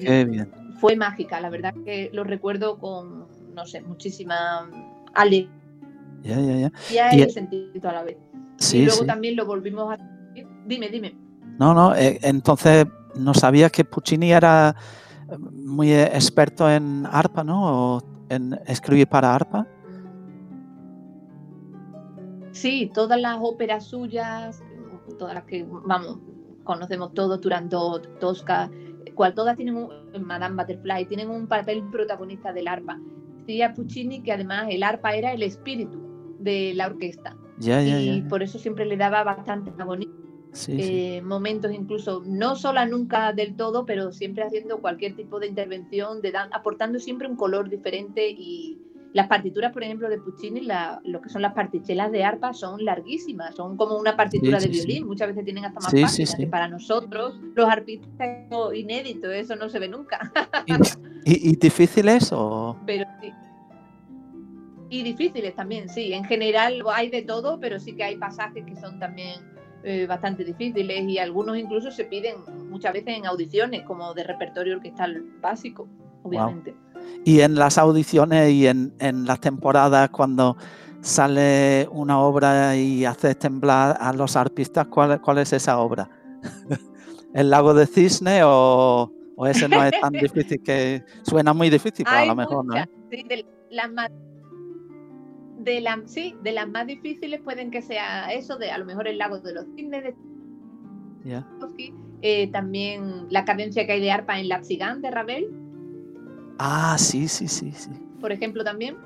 fue 0.79 0.95
mágica, 0.95 1.41
la 1.41 1.49
verdad 1.49 1.73
que 1.83 2.11
lo 2.13 2.23
recuerdo 2.23 2.77
con, 2.77 3.25
no 3.55 3.65
sé, 3.65 3.81
muchísima 3.81 4.69
Ale. 5.15 5.49
Ya, 6.21 6.39
ya, 6.39 6.55
ya. 6.55 6.71
Ya 6.91 7.09
he 7.09 7.29
sentido 7.31 7.89
a 7.89 7.93
la 7.93 8.03
vez. 8.03 8.17
y 8.71 8.85
luego 8.85 9.03
también 9.03 9.35
lo 9.35 9.47
volvimos 9.47 9.91
a. 9.91 9.97
Dime, 10.67 10.89
dime. 10.89 11.17
No, 11.57 11.73
no, 11.73 11.95
eh, 11.95 12.19
entonces 12.21 12.85
no 13.15 13.33
sabía 13.33 13.71
que 13.71 13.83
Puccini 13.83 14.31
era 14.31 14.75
eh, 15.27 15.37
muy 15.39 15.91
experto 15.91 16.69
en 16.69 17.07
arpa, 17.09 17.43
¿no? 17.43 17.95
O 17.95 18.01
en 18.29 18.59
escribir 18.67 19.07
para 19.07 19.33
arpa. 19.33 19.67
Sí, 22.57 22.91
todas 22.93 23.19
las 23.19 23.37
óperas 23.39 23.85
suyas, 23.85 24.61
todas 25.17 25.33
las 25.33 25.43
que, 25.45 25.65
vamos, 25.67 26.19
conocemos 26.63 27.13
todos, 27.13 27.39
Turandot, 27.41 28.19
Tosca, 28.19 28.69
cual 29.15 29.33
todas 29.33 29.55
tienen 29.55 29.75
un, 29.75 29.89
Madame 30.21 30.55
Butterfly, 30.61 31.05
tienen 31.05 31.29
un 31.29 31.47
papel 31.47 31.83
protagonista 31.91 32.53
del 32.53 32.67
arpa 32.67 32.99
decía 33.47 33.73
Puccini 33.73 34.21
que 34.21 34.33
además 34.33 34.67
el 34.69 34.83
arpa 34.83 35.15
era 35.15 35.31
el 35.33 35.41
espíritu 35.41 35.99
de 36.39 36.73
la 36.75 36.87
orquesta. 36.87 37.35
y 37.59 38.21
por 38.23 38.43
eso 38.43 38.59
siempre 38.59 38.85
le 38.85 38.97
daba 38.97 39.23
bastante 39.23 39.71
agonía. 39.81 40.09
Eh, 40.67 41.21
momentos 41.21 41.71
incluso, 41.71 42.23
no 42.25 42.55
sola 42.55 42.85
nunca 42.85 43.31
del 43.31 43.55
todo, 43.55 43.85
pero 43.85 44.11
siempre 44.11 44.43
haciendo 44.43 44.81
cualquier 44.81 45.15
tipo 45.15 45.39
de 45.39 45.47
intervención, 45.47 46.21
de 46.21 46.33
aportando 46.51 46.99
siempre 46.99 47.27
un 47.27 47.35
color 47.35 47.69
diferente 47.69 48.29
y 48.29 48.79
las 49.13 49.27
partituras, 49.27 49.73
por 49.73 49.83
ejemplo, 49.83 50.09
de 50.09 50.17
Puccini, 50.19 50.67
lo 51.03 51.21
que 51.21 51.29
son 51.29 51.41
las 51.41 51.53
partichelas 51.53 52.11
de 52.11 52.23
arpa 52.23 52.53
son 52.53 52.83
larguísimas, 52.83 53.55
son 53.55 53.77
como 53.77 53.97
una 53.97 54.15
partitura 54.15 54.59
de 54.59 54.67
violín, 54.67 55.07
muchas 55.07 55.29
veces 55.29 55.43
tienen 55.43 55.65
hasta 55.65 55.79
más 55.79 55.91
páginas, 55.91 56.35
que 56.35 56.47
para 56.47 56.67
nosotros, 56.67 57.39
los 57.55 57.69
arpistas, 57.69 58.09
es 58.19 58.79
inédito, 58.79 59.31
eso 59.31 59.55
no 59.55 59.69
se 59.69 59.79
ve 59.79 59.87
nunca. 59.87 60.31
¿Y, 61.25 61.55
difícil 61.57 62.09
eso? 62.09 62.77
Pero 62.85 63.05
sí. 63.21 63.31
Y 64.89 65.03
difíciles 65.03 65.55
también, 65.55 65.89
sí. 65.89 66.13
En 66.13 66.23
general 66.23 66.81
hay 66.93 67.09
de 67.09 67.21
todo, 67.21 67.59
pero 67.59 67.79
sí 67.79 67.93
que 67.93 68.03
hay 68.03 68.17
pasajes 68.17 68.63
que 68.65 68.75
son 68.75 68.99
también 68.99 69.41
eh, 69.83 70.05
bastante 70.07 70.43
difíciles 70.43 71.07
y 71.07 71.17
algunos 71.17 71.57
incluso 71.57 71.91
se 71.91 72.05
piden 72.05 72.35
muchas 72.69 72.93
veces 72.93 73.17
en 73.17 73.25
audiciones, 73.25 73.83
como 73.83 74.13
de 74.13 74.23
repertorio 74.23 74.75
orquestal 74.75 75.23
básico, 75.41 75.87
obviamente. 76.23 76.73
Y 77.25 77.41
en 77.41 77.55
las 77.55 77.77
audiciones 77.77 78.51
y 78.51 78.67
en, 78.67 78.93
las 79.25 79.41
temporadas, 79.41 80.09
cuando 80.09 80.57
sale 81.01 81.87
una 81.91 82.19
obra 82.19 82.75
y 82.75 83.05
hace 83.05 83.35
temblar 83.35 83.97
a 83.99 84.13
los 84.13 84.35
arpistas, 84.35 84.87
¿cuál, 84.87 85.21
cuál 85.21 85.39
es 85.39 85.53
esa 85.53 85.79
obra? 85.79 86.09
¿El 87.33 87.49
lago 87.49 87.73
de 87.73 87.85
cisne 87.85 88.41
o, 88.43 89.11
o 89.35 89.45
ese 89.45 89.69
no 89.69 89.83
es 89.83 89.91
tan 90.01 90.13
difícil 90.13 90.61
que 90.63 91.03
suena 91.23 91.53
muy 91.53 91.69
difícil, 91.69 92.05
pero 92.05 92.17
a 92.17 92.25
lo 92.25 92.35
mejor 92.35 92.65
no. 92.65 92.73
Sí, 93.11 93.23
de 93.23 93.45
las 93.69 93.91
más, 93.91 94.09
de 95.59 95.83
sí, 96.05 96.35
de 96.41 96.51
las 96.53 96.67
más 96.67 96.87
difíciles 96.87 97.41
pueden 97.41 97.69
que 97.69 97.81
sea 97.81 98.33
eso, 98.33 98.57
de 98.57 98.71
a 98.71 98.77
lo 98.79 98.85
mejor 98.85 99.07
el 99.07 99.19
lago 99.19 99.39
de 99.39 99.53
los 99.53 99.65
cisnes 99.75 100.03
de 100.03 100.15
eh, 102.21 102.47
también 102.51 103.27
la 103.29 103.45
cadencia 103.45 103.85
que 103.85 103.93
hay 103.93 104.01
de 104.01 104.11
arpa 104.11 104.39
en 104.39 104.49
la 104.49 104.57
Lapsigán 104.57 105.01
de 105.01 105.11
Ravel. 105.11 105.47
Ah, 106.59 106.95
sí, 106.97 107.27
sí, 107.27 107.47
sí, 107.47 107.71
sí. 107.71 107.91
Por 108.19 108.31
ejemplo, 108.31 108.63
también. 108.63 108.97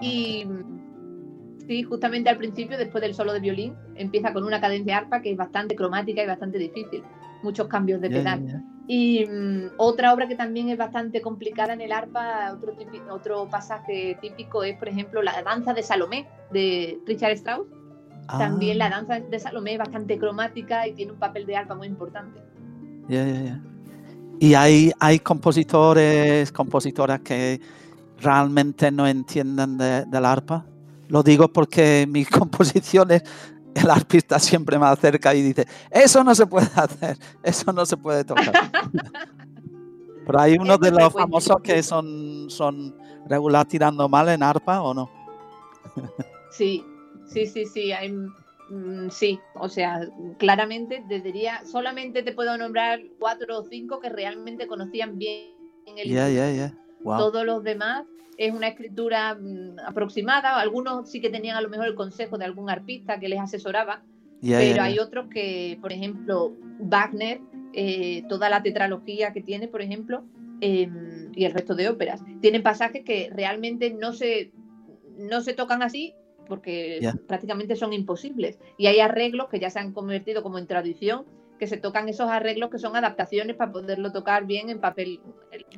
Y 0.00 0.46
sí, 1.66 1.82
justamente 1.82 2.30
al 2.30 2.36
principio, 2.36 2.78
después 2.78 3.02
del 3.02 3.14
solo 3.14 3.32
de 3.32 3.40
violín, 3.40 3.74
empieza 3.96 4.32
con 4.32 4.44
una 4.44 4.60
cadencia 4.60 4.98
arpa 4.98 5.20
que 5.20 5.32
es 5.32 5.36
bastante 5.36 5.74
cromática 5.74 6.22
y 6.22 6.26
bastante 6.26 6.58
difícil. 6.58 7.02
Muchos 7.42 7.68
cambios 7.68 8.00
de 8.00 8.10
pedal. 8.10 8.64
Y 8.86 9.24
mm, 9.24 9.70
otra 9.76 10.12
obra 10.12 10.26
que 10.26 10.34
también 10.34 10.68
es 10.68 10.76
bastante 10.76 11.20
complicada 11.22 11.72
en 11.72 11.80
el 11.80 11.92
arpa, 11.92 12.52
otro, 12.52 12.76
otro 13.10 13.48
pasaje 13.48 14.18
típico 14.20 14.64
es, 14.64 14.76
por 14.76 14.88
ejemplo, 14.88 15.22
la 15.22 15.42
danza 15.42 15.72
de 15.74 15.82
Salomé 15.82 16.26
de 16.50 16.98
Richard 17.06 17.32
Strauss. 17.32 17.68
También 18.26 18.78
la 18.78 18.86
ah. 18.86 18.90
danza 18.90 19.20
de 19.20 19.38
Salomé 19.38 19.72
es 19.72 19.78
bastante 19.78 20.18
cromática 20.18 20.86
y 20.86 20.92
tiene 20.94 21.12
un 21.12 21.18
papel 21.18 21.46
de 21.46 21.56
arpa 21.56 21.74
muy 21.74 21.88
importante. 21.88 22.40
Y 24.40 24.54
hay, 24.54 24.90
hay 24.98 25.18
compositores, 25.18 26.50
compositoras 26.50 27.20
que 27.20 27.60
realmente 28.18 28.90
no 28.90 29.06
entienden 29.06 29.76
de, 29.76 30.06
del 30.06 30.24
arpa. 30.24 30.64
Lo 31.08 31.22
digo 31.22 31.52
porque 31.52 32.06
mis 32.08 32.28
composiciones 32.30 33.22
el 33.74 33.90
artista 33.90 34.38
siempre 34.38 34.78
me 34.78 34.86
acerca 34.86 35.34
y 35.34 35.42
dice, 35.42 35.66
eso 35.90 36.24
no 36.24 36.34
se 36.34 36.46
puede 36.46 36.68
hacer, 36.74 37.18
eso 37.42 37.70
no 37.72 37.84
se 37.84 37.98
puede 37.98 38.24
tocar. 38.24 38.52
Pero 40.26 40.40
hay 40.40 40.56
uno 40.58 40.78
de 40.78 40.90
los 40.90 41.12
famosos 41.12 41.60
que 41.62 41.82
son, 41.82 42.48
son 42.48 42.96
regular 43.28 43.66
tirando 43.66 44.08
mal 44.08 44.30
en 44.30 44.42
arpa 44.42 44.80
o 44.80 44.94
no. 44.94 45.10
sí, 46.50 46.82
sí, 47.26 47.46
sí, 47.46 47.66
sí, 47.66 47.92
hay, 47.92 48.10
sí, 49.10 49.40
o 49.54 49.68
sea, 49.68 50.08
claramente 50.38 51.04
debería, 51.08 51.64
solamente 51.64 52.22
te 52.22 52.32
puedo 52.32 52.56
nombrar 52.56 53.00
cuatro 53.18 53.58
o 53.58 53.62
cinco 53.64 54.00
que 54.00 54.08
realmente 54.08 54.66
conocían 54.66 55.18
bien 55.18 55.50
el 55.96 56.08
yeah, 56.08 56.28
yeah, 56.28 56.52
yeah. 56.52 56.74
Todos 57.02 57.44
los 57.44 57.64
demás 57.64 58.04
es 58.36 58.52
una 58.52 58.68
escritura 58.68 59.34
mm, 59.34 59.80
aproximada. 59.86 60.60
Algunos 60.60 61.10
sí 61.10 61.20
que 61.20 61.30
tenían 61.30 61.56
a 61.56 61.60
lo 61.60 61.68
mejor 61.68 61.86
el 61.86 61.94
consejo 61.94 62.38
de 62.38 62.44
algún 62.44 62.70
arpista 62.70 63.18
que 63.18 63.28
les 63.28 63.40
asesoraba, 63.40 64.02
pero 64.40 64.82
hay 64.82 64.98
otros 64.98 65.28
que, 65.28 65.78
por 65.80 65.92
ejemplo, 65.92 66.54
Wagner, 66.78 67.40
eh, 67.72 68.22
toda 68.28 68.48
la 68.48 68.62
tetralogía 68.62 69.32
que 69.32 69.42
tiene, 69.42 69.68
por 69.68 69.82
ejemplo, 69.82 70.24
em, 70.60 71.32
y 71.34 71.44
el 71.44 71.52
resto 71.52 71.74
de 71.74 71.88
óperas. 71.88 72.22
Tienen 72.40 72.62
pasajes 72.62 73.04
que 73.04 73.30
realmente 73.34 73.90
no 73.90 74.12
se, 74.12 74.52
no 75.18 75.40
se 75.40 75.54
tocan 75.54 75.82
así 75.82 76.14
porque 76.50 77.00
prácticamente 77.26 77.76
son 77.76 77.94
imposibles. 77.94 78.58
Y 78.76 78.88
hay 78.88 79.00
arreglos 79.00 79.48
que 79.48 79.58
ya 79.58 79.70
se 79.70 79.78
han 79.78 79.94
convertido 79.94 80.42
como 80.42 80.58
en 80.58 80.66
tradición, 80.66 81.24
que 81.58 81.66
se 81.66 81.76
tocan 81.76 82.08
esos 82.08 82.28
arreglos 82.28 82.70
que 82.70 82.78
son 82.78 82.96
adaptaciones 82.96 83.54
para 83.54 83.70
poderlo 83.70 84.12
tocar 84.12 84.46
bien 84.46 84.68
en 84.68 84.80
papel, 84.80 85.20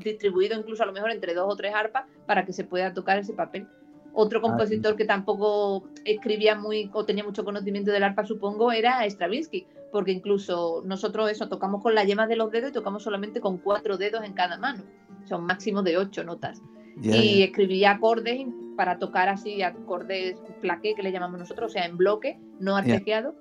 distribuido 0.03 0.59
incluso 0.59 0.83
a 0.83 0.87
lo 0.87 0.93
mejor 0.93 1.11
entre 1.11 1.35
dos 1.35 1.53
o 1.53 1.57
tres 1.57 1.75
arpas 1.75 2.07
para 2.27 2.45
que 2.47 2.53
se 2.53 2.65
pueda 2.65 2.95
tocar 2.95 3.19
ese 3.19 3.35
papel. 3.35 3.69
Otro 4.15 4.39
ah, 4.39 4.43
compositor 4.43 4.97
que 4.97 5.05
tampoco 5.05 5.85
escribía 6.05 6.55
muy 6.55 6.91
o 6.93 7.05
tenía 7.05 7.25
mucho 7.25 7.45
conocimiento 7.45 7.91
del 7.91 8.05
arpa, 8.05 8.25
supongo, 8.25 8.73
era 8.73 9.05
Stravinsky, 9.05 9.67
porque 9.91 10.13
incluso 10.13 10.83
nosotros 10.87 11.31
eso 11.31 11.49
tocamos 11.49 11.83
con 11.83 11.95
la 11.95 12.05
yema 12.05 12.27
de 12.27 12.37
los 12.37 12.51
dedos 12.51 12.71
y 12.71 12.73
tocamos 12.73 13.03
solamente 13.03 13.41
con 13.41 13.59
cuatro 13.59 13.99
dedos 13.99 14.25
en 14.25 14.33
cada 14.33 14.57
mano, 14.57 14.85
son 15.25 15.45
máximo 15.45 15.83
de 15.83 15.99
ocho 15.99 16.25
notas. 16.25 16.63
y 17.03 17.43
escribía 17.43 17.93
acordes 17.93 18.47
para 18.77 18.99
tocar 18.99 19.29
así, 19.29 19.63
acordes 19.63 20.37
plaqué 20.61 20.95
que 20.95 21.03
le 21.03 21.13
llamamos 21.13 21.39
nosotros, 21.39 21.71
o 21.71 21.73
sea, 21.73 21.87
en 21.87 21.97
bloque, 21.97 22.39
no 22.59 22.77
arpegiado, 22.77 23.35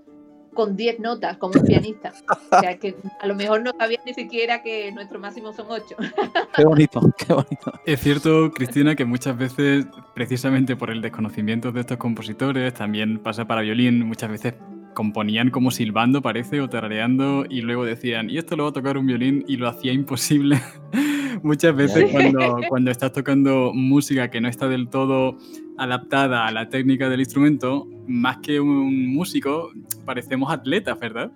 con 0.53 0.75
10 0.75 0.99
notas, 0.99 1.37
como 1.37 1.59
un 1.59 1.65
pianista. 1.65 2.11
O 2.51 2.59
sea, 2.59 2.77
que 2.77 2.95
a 3.19 3.27
lo 3.27 3.35
mejor 3.35 3.63
no 3.63 3.71
sabía 3.77 3.99
ni 4.05 4.13
siquiera 4.13 4.61
que 4.61 4.91
nuestro 4.91 5.19
máximo 5.19 5.53
son 5.53 5.67
8. 5.69 5.95
Qué 6.55 6.65
bonito, 6.65 7.01
qué 7.17 7.33
bonito. 7.33 7.71
Es 7.85 8.01
cierto, 8.01 8.51
Cristina, 8.51 8.95
que 8.95 9.05
muchas 9.05 9.37
veces, 9.37 9.85
precisamente 10.13 10.75
por 10.75 10.91
el 10.91 11.01
desconocimiento 11.01 11.71
de 11.71 11.81
estos 11.81 11.97
compositores, 11.97 12.73
también 12.73 13.19
pasa 13.19 13.45
para 13.45 13.61
violín, 13.61 14.05
muchas 14.05 14.29
veces 14.29 14.55
componían 14.93 15.49
como 15.49 15.71
silbando, 15.71 16.21
parece, 16.21 16.59
o 16.59 16.69
tarareando, 16.69 17.45
y 17.49 17.61
luego 17.61 17.85
decían, 17.85 18.29
y 18.29 18.37
esto 18.37 18.57
lo 18.57 18.63
va 18.63 18.69
a 18.69 18.73
tocar 18.73 18.97
un 18.97 19.05
violín, 19.05 19.45
y 19.47 19.55
lo 19.55 19.69
hacía 19.69 19.93
imposible. 19.93 20.61
Muchas 21.43 21.75
veces 21.75 22.11
cuando, 22.11 22.59
cuando 22.69 22.91
estás 22.91 23.11
tocando 23.11 23.71
música 23.73 24.29
que 24.29 24.41
no 24.41 24.47
está 24.47 24.67
del 24.67 24.89
todo 24.89 25.37
adaptada 25.77 26.45
a 26.45 26.51
la 26.51 26.69
técnica 26.69 27.09
del 27.09 27.21
instrumento, 27.21 27.87
más 28.07 28.37
que 28.37 28.59
un 28.59 29.13
músico, 29.13 29.71
parecemos 30.05 30.51
atletas, 30.51 30.99
¿verdad? 30.99 31.31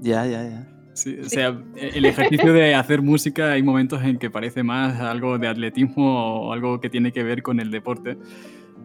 Ya, 0.00 0.26
ya, 0.26 0.44
ya. 0.44 0.68
Sí, 0.94 1.18
o 1.18 1.28
sea, 1.28 1.58
el 1.76 2.04
ejercicio 2.04 2.52
de 2.52 2.74
hacer 2.74 3.00
música 3.00 3.52
hay 3.52 3.62
momentos 3.62 4.02
en 4.02 4.18
que 4.18 4.28
parece 4.30 4.62
más 4.62 5.00
algo 5.00 5.38
de 5.38 5.48
atletismo 5.48 6.48
o 6.48 6.52
algo 6.52 6.80
que 6.80 6.90
tiene 6.90 7.12
que 7.12 7.22
ver 7.22 7.42
con 7.42 7.60
el 7.60 7.70
deporte. 7.70 8.18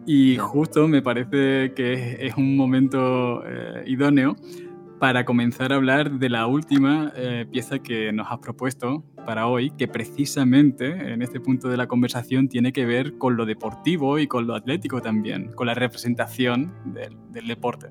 Y 0.06 0.38
justo 0.38 0.88
me 0.88 1.02
parece 1.02 1.74
que 1.74 2.16
es, 2.20 2.34
un 2.36 2.56
momento 2.56 3.42
eh, 3.46 3.84
idóneo 3.86 4.36
para 4.98 5.26
comenzar 5.26 5.72
a 5.72 5.76
hablar 5.76 6.12
de 6.12 6.30
la 6.30 6.46
última 6.46 7.12
eh, 7.14 7.46
pieza 7.50 7.78
que 7.78 8.10
nos 8.10 8.26
has 8.30 8.38
propuesto 8.38 9.04
para 9.28 9.46
hoy, 9.46 9.70
que 9.72 9.86
precisamente 9.86 10.86
en 11.12 11.20
este 11.20 11.38
punto 11.38 11.68
de 11.68 11.76
la 11.76 11.86
conversación 11.86 12.48
tiene 12.48 12.72
que 12.72 12.86
ver 12.86 13.18
con 13.18 13.36
lo 13.36 13.44
deportivo 13.44 14.18
y 14.18 14.26
con 14.26 14.46
lo 14.46 14.54
atlético 14.54 15.02
también, 15.02 15.52
con 15.52 15.66
la 15.66 15.74
representación 15.74 16.72
del, 16.94 17.46
deporte. 17.46 17.88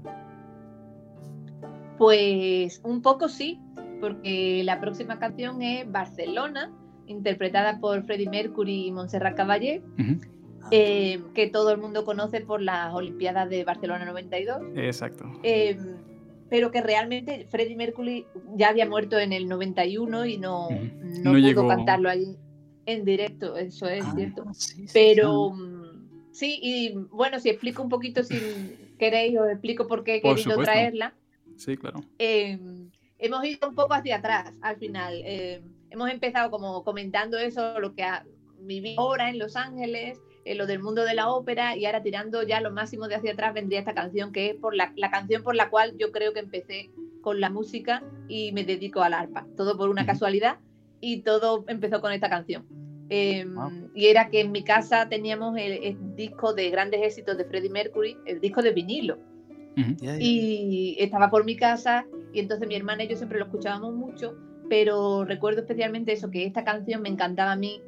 Pues 1.99 2.81
un 2.83 3.03
poco 3.03 3.29
sí, 3.29 3.59
porque 4.01 4.63
la 4.63 4.81
próxima 4.81 5.19
canción 5.19 5.61
es 5.61 5.91
Barcelona, 5.91 6.71
interpretada 7.05 7.79
por 7.79 8.03
Freddie 8.03 8.31
Mercury 8.31 8.87
y 8.87 8.91
Montserrat 8.91 9.35
Caballé. 9.35 9.83
Eh, 10.71 11.21
que 11.35 11.47
todo 11.51 11.69
el 11.71 11.77
mundo 11.77 12.03
conoce 12.03 12.41
por 12.41 12.63
las 12.63 12.95
Olimpiadas 12.95 13.47
de 13.47 13.63
Barcelona 13.63 14.05
92. 14.05 14.63
Exacto. 14.75 15.25
Eh, 15.43 15.77
pero 16.49 16.71
que 16.71 16.81
realmente 16.81 17.47
Freddie 17.49 17.75
Mercury 17.75 18.25
ya 18.55 18.69
había 18.69 18.87
muerto 18.87 19.19
en 19.19 19.33
el 19.33 19.47
91 19.47 20.25
y 20.25 20.37
no, 20.37 20.69
no, 21.23 21.31
pudo 21.33 21.67
cantarlo 21.67 22.09
ahí 22.09 22.37
en 22.85 23.03
directo, 23.03 23.57
eso 23.57 23.87
es 23.87 24.03
ah, 24.05 24.13
cierto. 24.15 24.45
pero 24.93 25.49
mm, 25.51 26.31
sí, 26.31 26.59
y 26.61 26.93
bueno, 27.11 27.39
si 27.39 27.49
explico 27.49 27.83
un 27.83 27.89
poquito 27.89 28.23
si 28.23 28.39
queréis, 28.97 29.37
os 29.37 29.49
explico 29.49 29.87
por 29.87 30.03
qué 30.03 30.15
he 30.15 30.21
querido 30.21 30.61
traerla. 30.63 31.13
Sí, 31.57 31.75
claro. 31.75 32.01
Em, 32.17 32.89
hemos 33.19 33.43
ido 33.43 33.67
un 33.67 33.75
poco 33.75 33.93
hacia 33.93 34.17
atrás 34.17 34.53
al 34.61 34.77
final. 34.77 35.21
Em, 35.25 35.63
hemos 35.89 36.09
empezado 36.09 36.49
como 36.49 36.83
comentando 36.83 37.37
eso, 37.37 37.79
lo 37.79 37.93
que 37.93 38.03
ha 38.03 38.25
vivido 38.59 39.01
ahora 39.01 39.29
en 39.29 39.39
Los 39.39 39.55
Ángeles, 39.55 40.19
eh, 40.47 40.55
lo 40.55 40.65
del 40.65 40.79
mundo 40.79 41.03
de 41.03 41.13
la 41.13 41.29
ópera 41.29 41.75
y 41.75 41.85
ahora 41.85 42.01
tirando 42.01 42.41
ya 42.41 42.61
lo 42.61 42.71
máximo 42.71 43.09
de 43.09 43.15
hacia 43.15 43.33
atrás 43.33 43.53
vendría 43.53 43.79
esta 43.79 43.93
canción 43.93 44.31
que 44.31 44.51
es 44.51 44.55
por 44.55 44.73
la, 44.73 44.93
canción 45.11 45.43
por 45.43 45.55
la 45.55 45.69
cual 45.69 45.97
yo 45.97 46.13
creo 46.13 46.31
que 46.31 46.39
empecé 46.39 46.89
con 47.21 47.41
la 47.41 47.49
música 47.49 48.01
y 48.29 48.53
me 48.53 48.63
dedico 48.63 49.01
al 49.01 49.13
arpa. 49.13 49.45
Todo 49.57 49.77
por 49.77 49.89
una 49.89 50.05
casualidad 50.05 50.59
y 51.01 51.21
todo 51.23 51.65
empezó 51.67 51.99
con 51.99 52.13
esta 52.13 52.29
canción. 52.29 52.65
Em, 53.09 53.89
y 53.93 54.07
era 54.07 54.29
que 54.29 54.39
en 54.39 54.53
mi 54.53 54.63
casa 54.63 55.09
teníamos 55.09 55.57
el, 55.57 55.97
disco 56.15 56.53
de 56.53 56.69
grandes 56.69 57.01
éxitos 57.01 57.37
de 57.37 57.43
Freddie 57.43 57.69
Mercury, 57.69 58.17
el 58.25 58.39
disco 58.39 58.61
de 58.61 58.71
vinilo. 58.71 59.17
Y 59.99 60.95
estaba 60.97 61.29
por 61.29 61.43
mi 61.43 61.57
casa 61.57 62.05
y 62.33 62.39
entonces 62.39 62.67
mi 62.67 62.75
hermana 62.75 63.03
y 63.03 63.09
yo 63.09 63.17
siempre 63.17 63.37
lo 63.37 63.45
escuchábamos 63.45 63.93
mucho, 63.93 64.35
pero 64.69 65.25
recuerdo 65.25 65.61
especialmente 65.61 66.13
eso, 66.13 66.31
que 66.31 66.45
esta 66.45 66.63
canción 66.63 67.01
me 67.01 67.09
encantaba 67.09 67.51
a 67.51 67.55
mí 67.55 67.81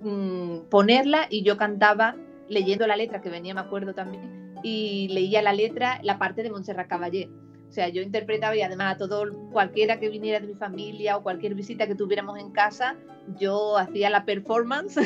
Mm, 0.00 0.68
ponerla 0.70 1.26
y 1.30 1.42
yo 1.42 1.56
cantaba 1.56 2.16
leyendo 2.48 2.86
la 2.86 2.96
letra, 2.96 3.20
que 3.20 3.30
venía, 3.30 3.54
me 3.54 3.60
acuerdo 3.60 3.94
también, 3.94 4.54
y 4.62 5.08
leía 5.08 5.42
la 5.42 5.52
letra, 5.52 6.00
la 6.02 6.18
parte 6.18 6.42
de 6.42 6.50
Montserrat 6.50 6.88
Caballé. 6.88 7.28
O 7.68 7.72
sea, 7.72 7.88
yo 7.88 8.00
interpretaba 8.00 8.54
y 8.56 8.62
además 8.62 8.94
a 8.94 8.98
todo 8.98 9.24
cualquiera 9.50 9.98
que 9.98 10.08
viniera 10.08 10.40
de 10.40 10.46
mi 10.46 10.54
familia 10.54 11.16
o 11.16 11.22
cualquier 11.22 11.54
visita 11.54 11.86
que 11.86 11.94
tuviéramos 11.94 12.38
en 12.38 12.52
casa, 12.52 12.96
yo 13.38 13.76
hacía 13.76 14.08
la 14.08 14.24
performance 14.24 14.98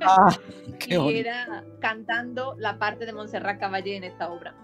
ah, 0.00 0.34
y 0.88 1.18
era 1.18 1.64
cantando 1.80 2.56
la 2.58 2.78
parte 2.78 3.04
de 3.04 3.12
Montserrat 3.12 3.60
Caballé 3.60 3.96
en 3.96 4.04
esta 4.04 4.32
obra. 4.32 4.54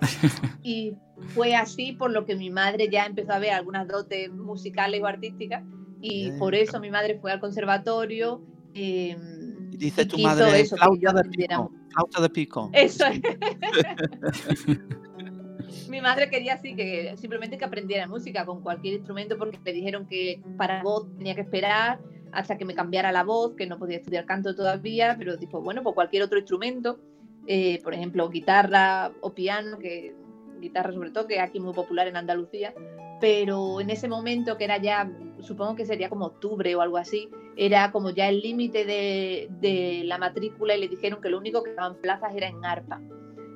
y 0.62 0.94
fue 1.34 1.54
así 1.54 1.92
por 1.92 2.10
lo 2.10 2.24
que 2.24 2.36
mi 2.36 2.50
madre 2.50 2.88
ya 2.90 3.04
empezó 3.06 3.32
a 3.32 3.38
ver 3.38 3.52
algunas 3.52 3.88
dotes 3.88 4.30
musicales 4.30 5.02
o 5.02 5.06
artísticas 5.06 5.64
y 6.00 6.30
por 6.32 6.54
eso 6.54 6.78
mi 6.78 6.90
madre 6.90 7.18
fue 7.18 7.32
al 7.32 7.40
conservatorio 7.40 8.40
Em, 8.80 9.70
dice 9.70 10.06
tu 10.06 10.18
madre, 10.18 10.64
flauta, 10.64 11.12
de 11.12 11.24
pico, 11.30 11.72
flauta 11.90 12.22
de 12.22 12.30
pico. 12.30 12.70
Eso 12.72 13.06
es. 13.06 13.20
Mi 15.88 16.00
madre 16.00 16.30
quería 16.30 16.54
así 16.54 16.76
que 16.76 17.16
simplemente 17.16 17.58
que 17.58 17.64
aprendiera 17.64 18.06
música 18.06 18.46
con 18.46 18.62
cualquier 18.62 18.94
instrumento 18.94 19.36
porque 19.36 19.58
le 19.64 19.72
dijeron 19.72 20.06
que 20.06 20.40
para 20.56 20.82
voz 20.82 21.08
tenía 21.16 21.34
que 21.34 21.40
esperar 21.40 21.98
hasta 22.30 22.56
que 22.56 22.64
me 22.64 22.74
cambiara 22.74 23.10
la 23.10 23.24
voz, 23.24 23.54
que 23.56 23.66
no 23.66 23.78
podía 23.78 23.96
estudiar 23.96 24.26
canto 24.26 24.54
todavía, 24.54 25.16
pero 25.18 25.36
dijo, 25.36 25.60
bueno, 25.60 25.82
pues 25.82 25.94
cualquier 25.94 26.22
otro 26.22 26.38
instrumento, 26.38 27.00
eh, 27.46 27.80
por 27.82 27.94
ejemplo, 27.94 28.28
guitarra 28.28 29.10
o 29.22 29.34
piano, 29.34 29.78
que 29.78 30.14
guitarra 30.60 30.92
sobre 30.92 31.10
todo, 31.10 31.26
que 31.26 31.36
es 31.36 31.40
aquí 31.40 31.58
muy 31.58 31.72
popular 31.72 32.06
en 32.06 32.16
Andalucía, 32.16 32.74
pero 33.20 33.80
en 33.80 33.90
ese 33.90 34.08
momento 34.08 34.56
que 34.56 34.64
era 34.64 34.78
ya, 34.78 35.10
supongo 35.40 35.76
que 35.76 35.86
sería 35.86 36.08
como 36.08 36.26
octubre 36.26 36.74
o 36.74 36.80
algo 36.80 36.96
así, 36.96 37.30
era 37.56 37.90
como 37.92 38.10
ya 38.10 38.28
el 38.28 38.40
límite 38.40 38.84
de, 38.84 40.02
la 40.04 40.18
matrícula 40.18 40.76
y 40.76 40.80
le 40.80 40.88
dijeron 40.88 41.20
que 41.20 41.30
lo 41.30 41.38
único 41.38 41.62
que 41.62 41.74
daban 41.74 41.96
plazas 41.96 42.34
era 42.34 42.48
en 42.48 42.64
arpa, 42.64 43.00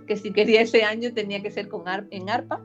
que 0.07 0.16
si 0.16 0.33
quería 0.33 0.62
ese 0.62 0.85
año 0.85 1.12
tenía 1.14 1.43
que 1.43 1.51
ser 1.51 1.68
con 1.68 1.85
en 2.11 2.30
arpa. 2.30 2.61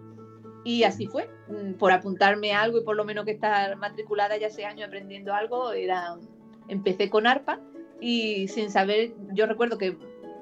Y 0.64 0.84
así 0.84 1.08
fue, 1.08 1.30
mm, 1.48 1.74
por 1.74 1.94
apuntarme 1.94 2.52
a 2.52 2.62
algo 2.62 2.80
y 2.80 2.84
por 2.84 2.98
lo 2.98 3.06
menos 3.06 3.24
que 3.24 3.32
estar 3.32 3.78
matriculada 3.78 4.36
ya 4.38 4.48
ese 4.48 4.66
año 4.66 4.86
aprendiendo 4.86 5.34
algo, 5.34 5.72
era, 5.72 6.18
empecé 6.68 7.10
con 7.10 7.26
arpa. 7.26 7.62
Y 8.02 8.50
sin 8.50 8.70
saber, 8.70 9.14
yo 9.34 9.46
recuerdo 9.46 9.78
que 9.78 9.98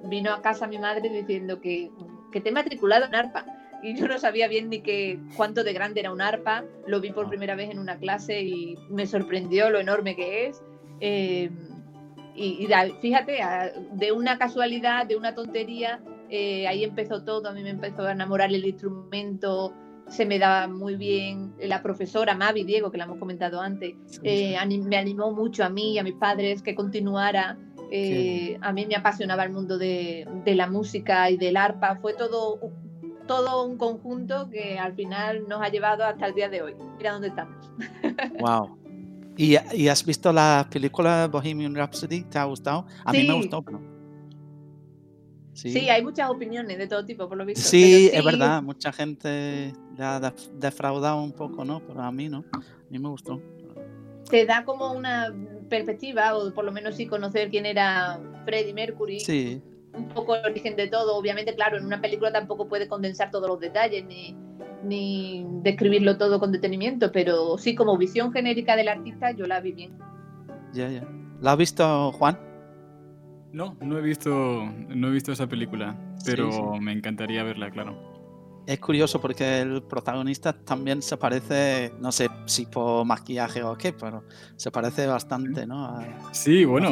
vino 0.05 0.33
a 0.33 0.41
casa 0.41 0.67
mi 0.67 0.79
madre 0.79 1.09
diciendo 1.09 1.61
que, 1.61 1.91
que 2.31 2.41
te 2.41 2.49
he 2.49 2.51
matriculado 2.51 3.05
en 3.05 3.15
arpa 3.15 3.45
y 3.85 3.95
yo 3.95 4.07
no 4.07 4.17
sabía 4.17 4.47
bien 4.47 4.69
ni 4.69 4.81
que 4.81 5.19
cuánto 5.37 5.63
de 5.63 5.71
grande 5.71 5.99
era 5.99 6.11
un 6.11 6.19
arpa. 6.19 6.65
Lo 6.87 6.99
vi 6.99 7.11
por 7.11 7.27
ah. 7.27 7.29
primera 7.29 7.55
vez 7.55 7.69
en 7.69 7.77
una 7.77 7.97
clase 7.99 8.41
y 8.41 8.75
me 8.89 9.05
sorprendió 9.05 9.69
lo 9.69 9.79
enorme 9.79 10.15
que 10.15 10.47
es. 10.47 10.63
Eh, 10.99 11.51
y, 12.35 12.67
fíjate, 12.99 13.37
de 13.93 14.11
una 14.11 14.39
casualidad, 14.39 15.05
de 15.05 15.15
una 15.15 15.35
tontería, 15.35 16.01
eh, 16.29 16.67
ahí 16.67 16.83
empezó 16.83 17.23
todo. 17.23 17.47
A 17.47 17.53
mí 17.53 17.61
me 17.61 17.69
empezó 17.69 18.07
a 18.07 18.11
enamorar 18.13 18.51
el 18.51 18.65
instrumento, 18.65 19.71
se 20.07 20.25
me 20.25 20.39
daba 20.39 20.67
muy 20.67 20.95
bien. 20.95 21.53
La 21.59 21.83
profesora 21.83 22.33
Mavi 22.33 22.63
Diego, 22.63 22.89
que 22.89 22.97
la 22.97 23.03
hemos 23.03 23.19
comentado 23.19 23.61
antes, 23.61 23.93
eh, 24.23 24.57
me 24.83 24.97
animó 24.97 25.31
mucho 25.31 25.63
a 25.63 25.69
mí 25.69 25.93
y 25.93 25.99
a 25.99 26.03
mis 26.03 26.15
padres 26.15 26.63
que 26.63 26.73
continuara. 26.73 27.55
a 28.61 28.73
mí 28.73 28.85
me 28.87 28.95
apasionaba 28.95 29.43
el 29.43 29.51
mundo 29.51 29.77
de, 29.77 30.27
de, 30.43 30.55
la 30.55 30.65
música 30.67 31.29
y 31.29 31.37
del 31.37 31.55
arpa. 31.55 31.97
Fue 31.97 32.15
todo 32.15 32.59
todo 33.25 33.65
un 33.65 33.77
conjunto 33.77 34.49
que 34.49 34.77
al 34.77 34.93
final 34.95 35.47
nos 35.47 35.61
ha 35.61 35.69
llevado 35.69 36.03
hasta 36.03 36.27
el 36.27 36.33
día 36.33 36.49
de 36.49 36.61
hoy. 36.61 36.75
Mira 36.97 37.13
dónde 37.13 37.29
estamos. 37.29 37.55
Wow. 38.39 38.77
¿Y, 39.37 39.87
has 39.87 40.05
visto 40.05 40.31
la 40.31 40.67
película 40.71 41.27
Bohemian 41.27 41.75
Rhapsody? 41.75 42.23
¿Te 42.23 42.37
ha 42.37 42.45
gustado? 42.45 42.85
A 43.03 43.11
mí 43.11 43.27
me 43.27 43.33
gustó, 43.33 43.63
Sí. 45.53 45.71
sí. 45.71 45.89
hay 45.89 46.03
muchas 46.03 46.29
opiniones 46.29 46.77
de 46.77 46.85
todo 46.85 47.05
tipo, 47.05 47.29
por 47.29 47.37
lo 47.37 47.45
visto. 47.45 47.61
Sí, 47.61 48.09
es 48.11 48.23
verdad, 48.25 48.61
mucha 48.61 48.91
gente 48.91 49.73
le 49.97 50.03
ha 50.03 50.33
defraudado 50.53 51.21
un 51.21 51.31
poco, 51.31 51.63
¿no? 51.63 51.79
Pero 51.85 52.01
a 52.01 52.11
mí 52.11 52.27
no, 52.27 52.43
a 52.53 52.59
mí 52.89 52.99
me 52.99 53.07
gustó. 53.07 53.41
Te 54.29 54.45
da 54.45 54.65
como 54.65 54.91
una 54.91 55.33
perspectiva, 55.69 56.35
o 56.35 56.53
por 56.53 56.65
lo 56.65 56.73
menos 56.73 56.95
sí 56.95 57.05
conocer 57.05 57.49
quién 57.49 57.65
era 57.65 58.19
Freddie 58.43 58.73
Mercury. 58.73 59.19
Sí. 59.21 59.61
Un 59.97 60.09
poco 60.09 60.35
el 60.35 60.45
origen 60.45 60.75
de 60.75 60.87
todo. 60.87 61.15
Obviamente, 61.15 61.55
claro, 61.55 61.77
en 61.77 61.85
una 61.85 62.01
película 62.01 62.31
tampoco 62.31 62.67
puede 62.67 62.87
condensar 62.87 63.31
todos 63.31 63.47
los 63.47 63.59
detalles 63.59 64.05
ni, 64.05 64.35
ni 64.83 65.45
describirlo 65.61 66.17
todo 66.17 66.39
con 66.39 66.51
detenimiento, 66.51 67.11
pero 67.11 67.57
sí, 67.57 67.75
como 67.75 67.97
visión 67.97 68.31
genérica 68.31 68.75
del 68.75 68.89
artista, 68.89 69.31
yo 69.31 69.45
la 69.45 69.59
vi 69.59 69.71
bien. 69.71 69.97
Ya, 70.73 70.89
ya. 70.89 71.07
¿La 71.41 71.53
has 71.53 71.57
visto, 71.57 72.11
Juan? 72.13 72.39
No, 73.51 73.77
no 73.81 73.97
he 73.97 74.01
visto, 74.01 74.29
no 74.29 75.07
he 75.07 75.11
visto 75.11 75.31
esa 75.31 75.47
película, 75.47 75.95
pero 76.25 76.75
me 76.81 76.91
encantaría 76.91 77.43
verla, 77.43 77.71
claro 77.71 78.14
es 78.65 78.79
curioso 78.79 79.21
porque 79.21 79.61
el 79.61 79.83
protagonista 79.83 80.53
también 80.53 81.01
se 81.01 81.17
parece, 81.17 81.93
no 81.99 82.11
sé 82.11 82.29
si 82.45 82.65
por 82.65 83.05
maquillaje 83.05 83.61
o 83.63 83.77
qué, 83.77 83.93
pero 83.93 84.23
se 84.55 84.71
parece 84.71 85.05
bastante, 85.05 85.67
¿no? 85.67 85.99
sí, 86.31 86.65
bueno, 86.65 86.89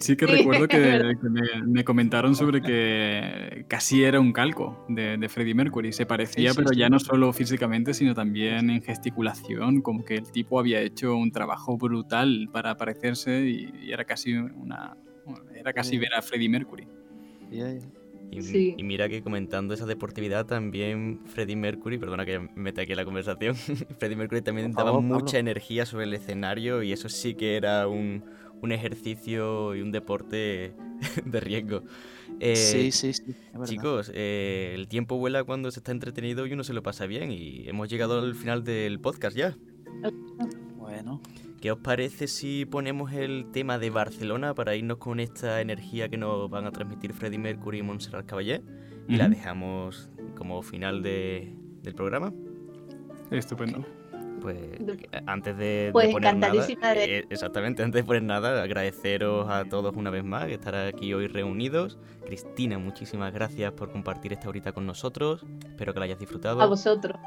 sí 0.00 0.16
que 0.16 0.26
recuerdo 0.26 0.68
que, 0.68 1.14
me, 1.66 1.84
comentaron 1.84 2.34
sobre 2.34 2.60
que 2.60 3.64
casi 3.68 4.04
era 4.04 4.20
un 4.20 4.32
calco 4.32 4.84
de, 4.88 5.16
de 5.16 5.28
Freddie 5.28 5.54
Mercury. 5.54 5.92
Se 5.92 6.06
parecía, 6.06 6.52
pero 6.54 6.72
ya 6.72 6.88
no 6.88 6.98
solo 6.98 7.32
físicamente, 7.32 7.94
sino 7.94 8.14
también 8.14 8.70
en 8.70 8.82
gesticulación, 8.82 9.80
como 9.80 10.04
que 10.04 10.16
el 10.16 10.30
tipo 10.30 10.58
había 10.58 10.80
hecho 10.80 11.16
un 11.16 11.32
trabajo 11.32 11.76
brutal 11.76 12.48
para 12.52 12.76
parecerse 12.76 13.46
y, 13.48 13.90
era 13.90 14.04
casi 14.04 14.34
una... 14.34 14.96
Era 15.54 15.72
casi 15.72 15.98
ver 15.98 16.14
a 16.14 16.22
Freddie 16.22 16.48
Mercury. 16.48 16.88
Y, 18.30 18.82
mira 18.84 19.08
que 19.08 19.22
comentando 19.22 19.74
esa 19.74 19.86
deportividad 19.86 20.46
también 20.46 21.20
Freddie 21.26 21.56
Mercury, 21.56 21.98
perdona 21.98 22.24
que 22.24 22.38
me 22.38 22.48
meta 22.54 22.82
aquí 22.82 22.94
la 22.94 23.04
conversación, 23.04 23.54
Freddie 23.98 24.16
Mercury 24.16 24.40
también 24.42 24.70
daba 24.72 25.00
mucha 25.00 25.38
energía 25.38 25.84
sobre 25.84 26.04
el 26.04 26.14
escenario 26.14 26.82
y 26.82 26.92
eso 26.92 27.08
sí 27.08 27.34
que 27.34 27.56
era 27.56 27.88
un, 27.88 28.22
un 28.62 28.72
ejercicio 28.72 29.74
y 29.74 29.82
un 29.82 29.90
deporte 29.90 30.74
de 31.24 31.40
riesgo. 31.40 31.82
Eh, 32.38 32.56
sí, 32.56 32.92
sí, 32.92 33.12
sí. 33.12 33.34
Chicos, 33.64 34.10
eh, 34.14 34.72
el 34.74 34.88
tiempo 34.88 35.18
vuela 35.18 35.44
cuando 35.44 35.70
se 35.70 35.80
está 35.80 35.92
entretenido 35.92 36.46
y 36.46 36.52
uno 36.52 36.64
se 36.64 36.72
lo 36.72 36.82
pasa 36.82 37.06
bien 37.06 37.32
y 37.32 37.68
hemos 37.68 37.88
llegado 37.88 38.20
al 38.20 38.34
final 38.34 38.64
del 38.64 39.00
podcast 39.00 39.36
ya. 39.36 39.56
Bueno. 40.76 41.20
¿Qué 41.60 41.70
os 41.70 41.78
parece 41.78 42.26
si 42.26 42.64
ponemos 42.64 43.12
el 43.12 43.50
tema 43.52 43.78
de 43.78 43.90
Barcelona 43.90 44.54
para 44.54 44.76
irnos 44.76 44.96
con 44.96 45.20
esta 45.20 45.60
energía 45.60 46.08
que 46.08 46.16
nos 46.16 46.48
van 46.48 46.64
a 46.64 46.70
transmitir 46.72 47.12
Freddie 47.12 47.38
Mercury 47.38 47.78
y 47.80 47.82
Montserrat 47.82 48.24
Caballé? 48.24 48.62
Y 49.06 49.16
la 49.16 49.28
dejamos 49.28 50.08
como 50.36 50.62
final 50.62 51.02
de, 51.02 51.54
del 51.82 51.94
programa. 51.94 52.32
Estupendo. 53.30 53.84
Pues 54.40 54.56
antes 55.26 55.54
de, 55.58 55.90
pues 55.92 56.10
poner 56.12 56.34
nada, 56.36 56.66
eh, 56.96 57.26
exactamente, 57.28 57.82
antes 57.82 58.00
de 58.00 58.06
poner 58.06 58.22
nada, 58.22 58.62
agradeceros 58.62 59.50
a 59.50 59.66
todos 59.66 59.94
una 59.96 60.08
vez 60.08 60.24
más 60.24 60.46
que 60.46 60.54
estar 60.54 60.74
aquí 60.74 61.12
hoy 61.12 61.26
reunidos. 61.26 61.98
Cristina, 62.24 62.78
muchísimas 62.78 63.34
gracias 63.34 63.72
por 63.72 63.92
compartir 63.92 64.32
esta 64.32 64.48
horita 64.48 64.72
con 64.72 64.86
nosotros. 64.86 65.44
Espero 65.66 65.92
que 65.92 65.98
la 65.98 66.06
hayas 66.06 66.18
disfrutado. 66.18 66.62
A 66.62 66.66
vosotros. 66.66 67.18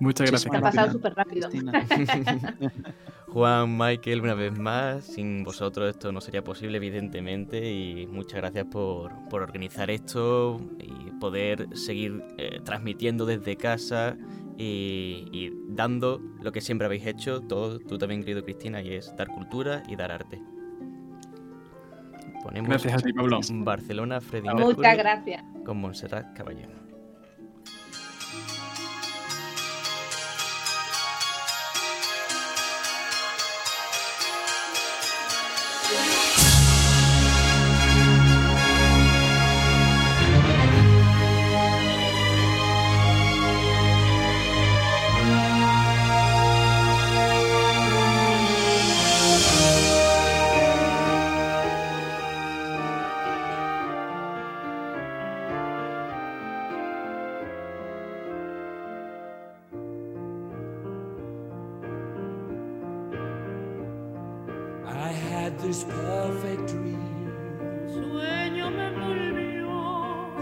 Muchas 0.00 0.30
gracias. 0.30 0.50
Se 0.50 0.56
ha 0.56 0.60
pasado 0.60 0.92
súper 0.92 1.14
rápido. 1.14 1.48
Juan, 3.28 3.78
Michael, 3.78 4.22
una 4.22 4.34
vez 4.34 4.58
más, 4.58 5.04
sin 5.04 5.44
vosotros 5.44 5.90
esto 5.90 6.10
no 6.10 6.20
sería 6.20 6.42
posible, 6.42 6.78
evidentemente, 6.78 7.70
y 7.70 8.06
muchas 8.08 8.40
gracias 8.40 8.66
por, 8.66 9.12
organizar 9.30 9.88
esto 9.88 10.60
y 10.80 11.10
poder 11.20 11.68
seguir 11.76 12.24
eh, 12.38 12.60
transmitiendo 12.64 13.26
desde 13.26 13.56
casa 13.56 14.16
y, 14.58 15.52
dando 15.68 16.20
lo 16.42 16.50
que 16.50 16.60
siempre 16.60 16.86
habéis 16.86 17.06
hecho, 17.06 17.40
todo, 17.40 17.78
tú 17.78 17.98
también, 17.98 18.22
querido 18.22 18.42
Cristina, 18.42 18.82
y 18.82 18.94
es 18.94 19.14
dar 19.16 19.28
cultura 19.28 19.82
y 19.86 19.96
dar 19.96 20.10
arte. 20.10 20.42
Ponemos 22.42 22.68
gracias 22.68 22.94
a 22.94 22.98
ti, 22.98 23.12
Pablo. 23.12 23.40
Barcelona, 23.52 24.20
Freddy 24.20 24.48
Muchas 24.48 24.96
gracias. 24.96 25.44
Con 25.64 25.78
Montserrat 25.78 26.34
Caballero. 26.34 26.79
had 65.50 65.58
this 65.60 65.84
perfect 65.84 66.66
dream. 66.68 66.98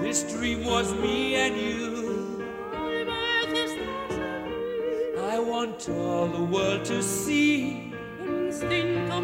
This 0.00 0.22
dream 0.32 0.64
was 0.64 0.94
me 0.94 1.34
and 1.34 1.56
you. 1.56 2.44
I 5.20 5.38
want 5.38 5.88
all 5.88 6.26
the 6.28 6.44
world 6.44 6.84
to 6.86 7.02
see. 7.02 7.92
A 8.30 9.20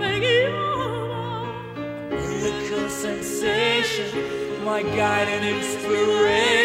Miracle 2.11 2.89
sensation, 2.91 4.65
my 4.65 4.83
guide 4.83 5.29
and 5.29 5.45
inspiration. 5.57 6.64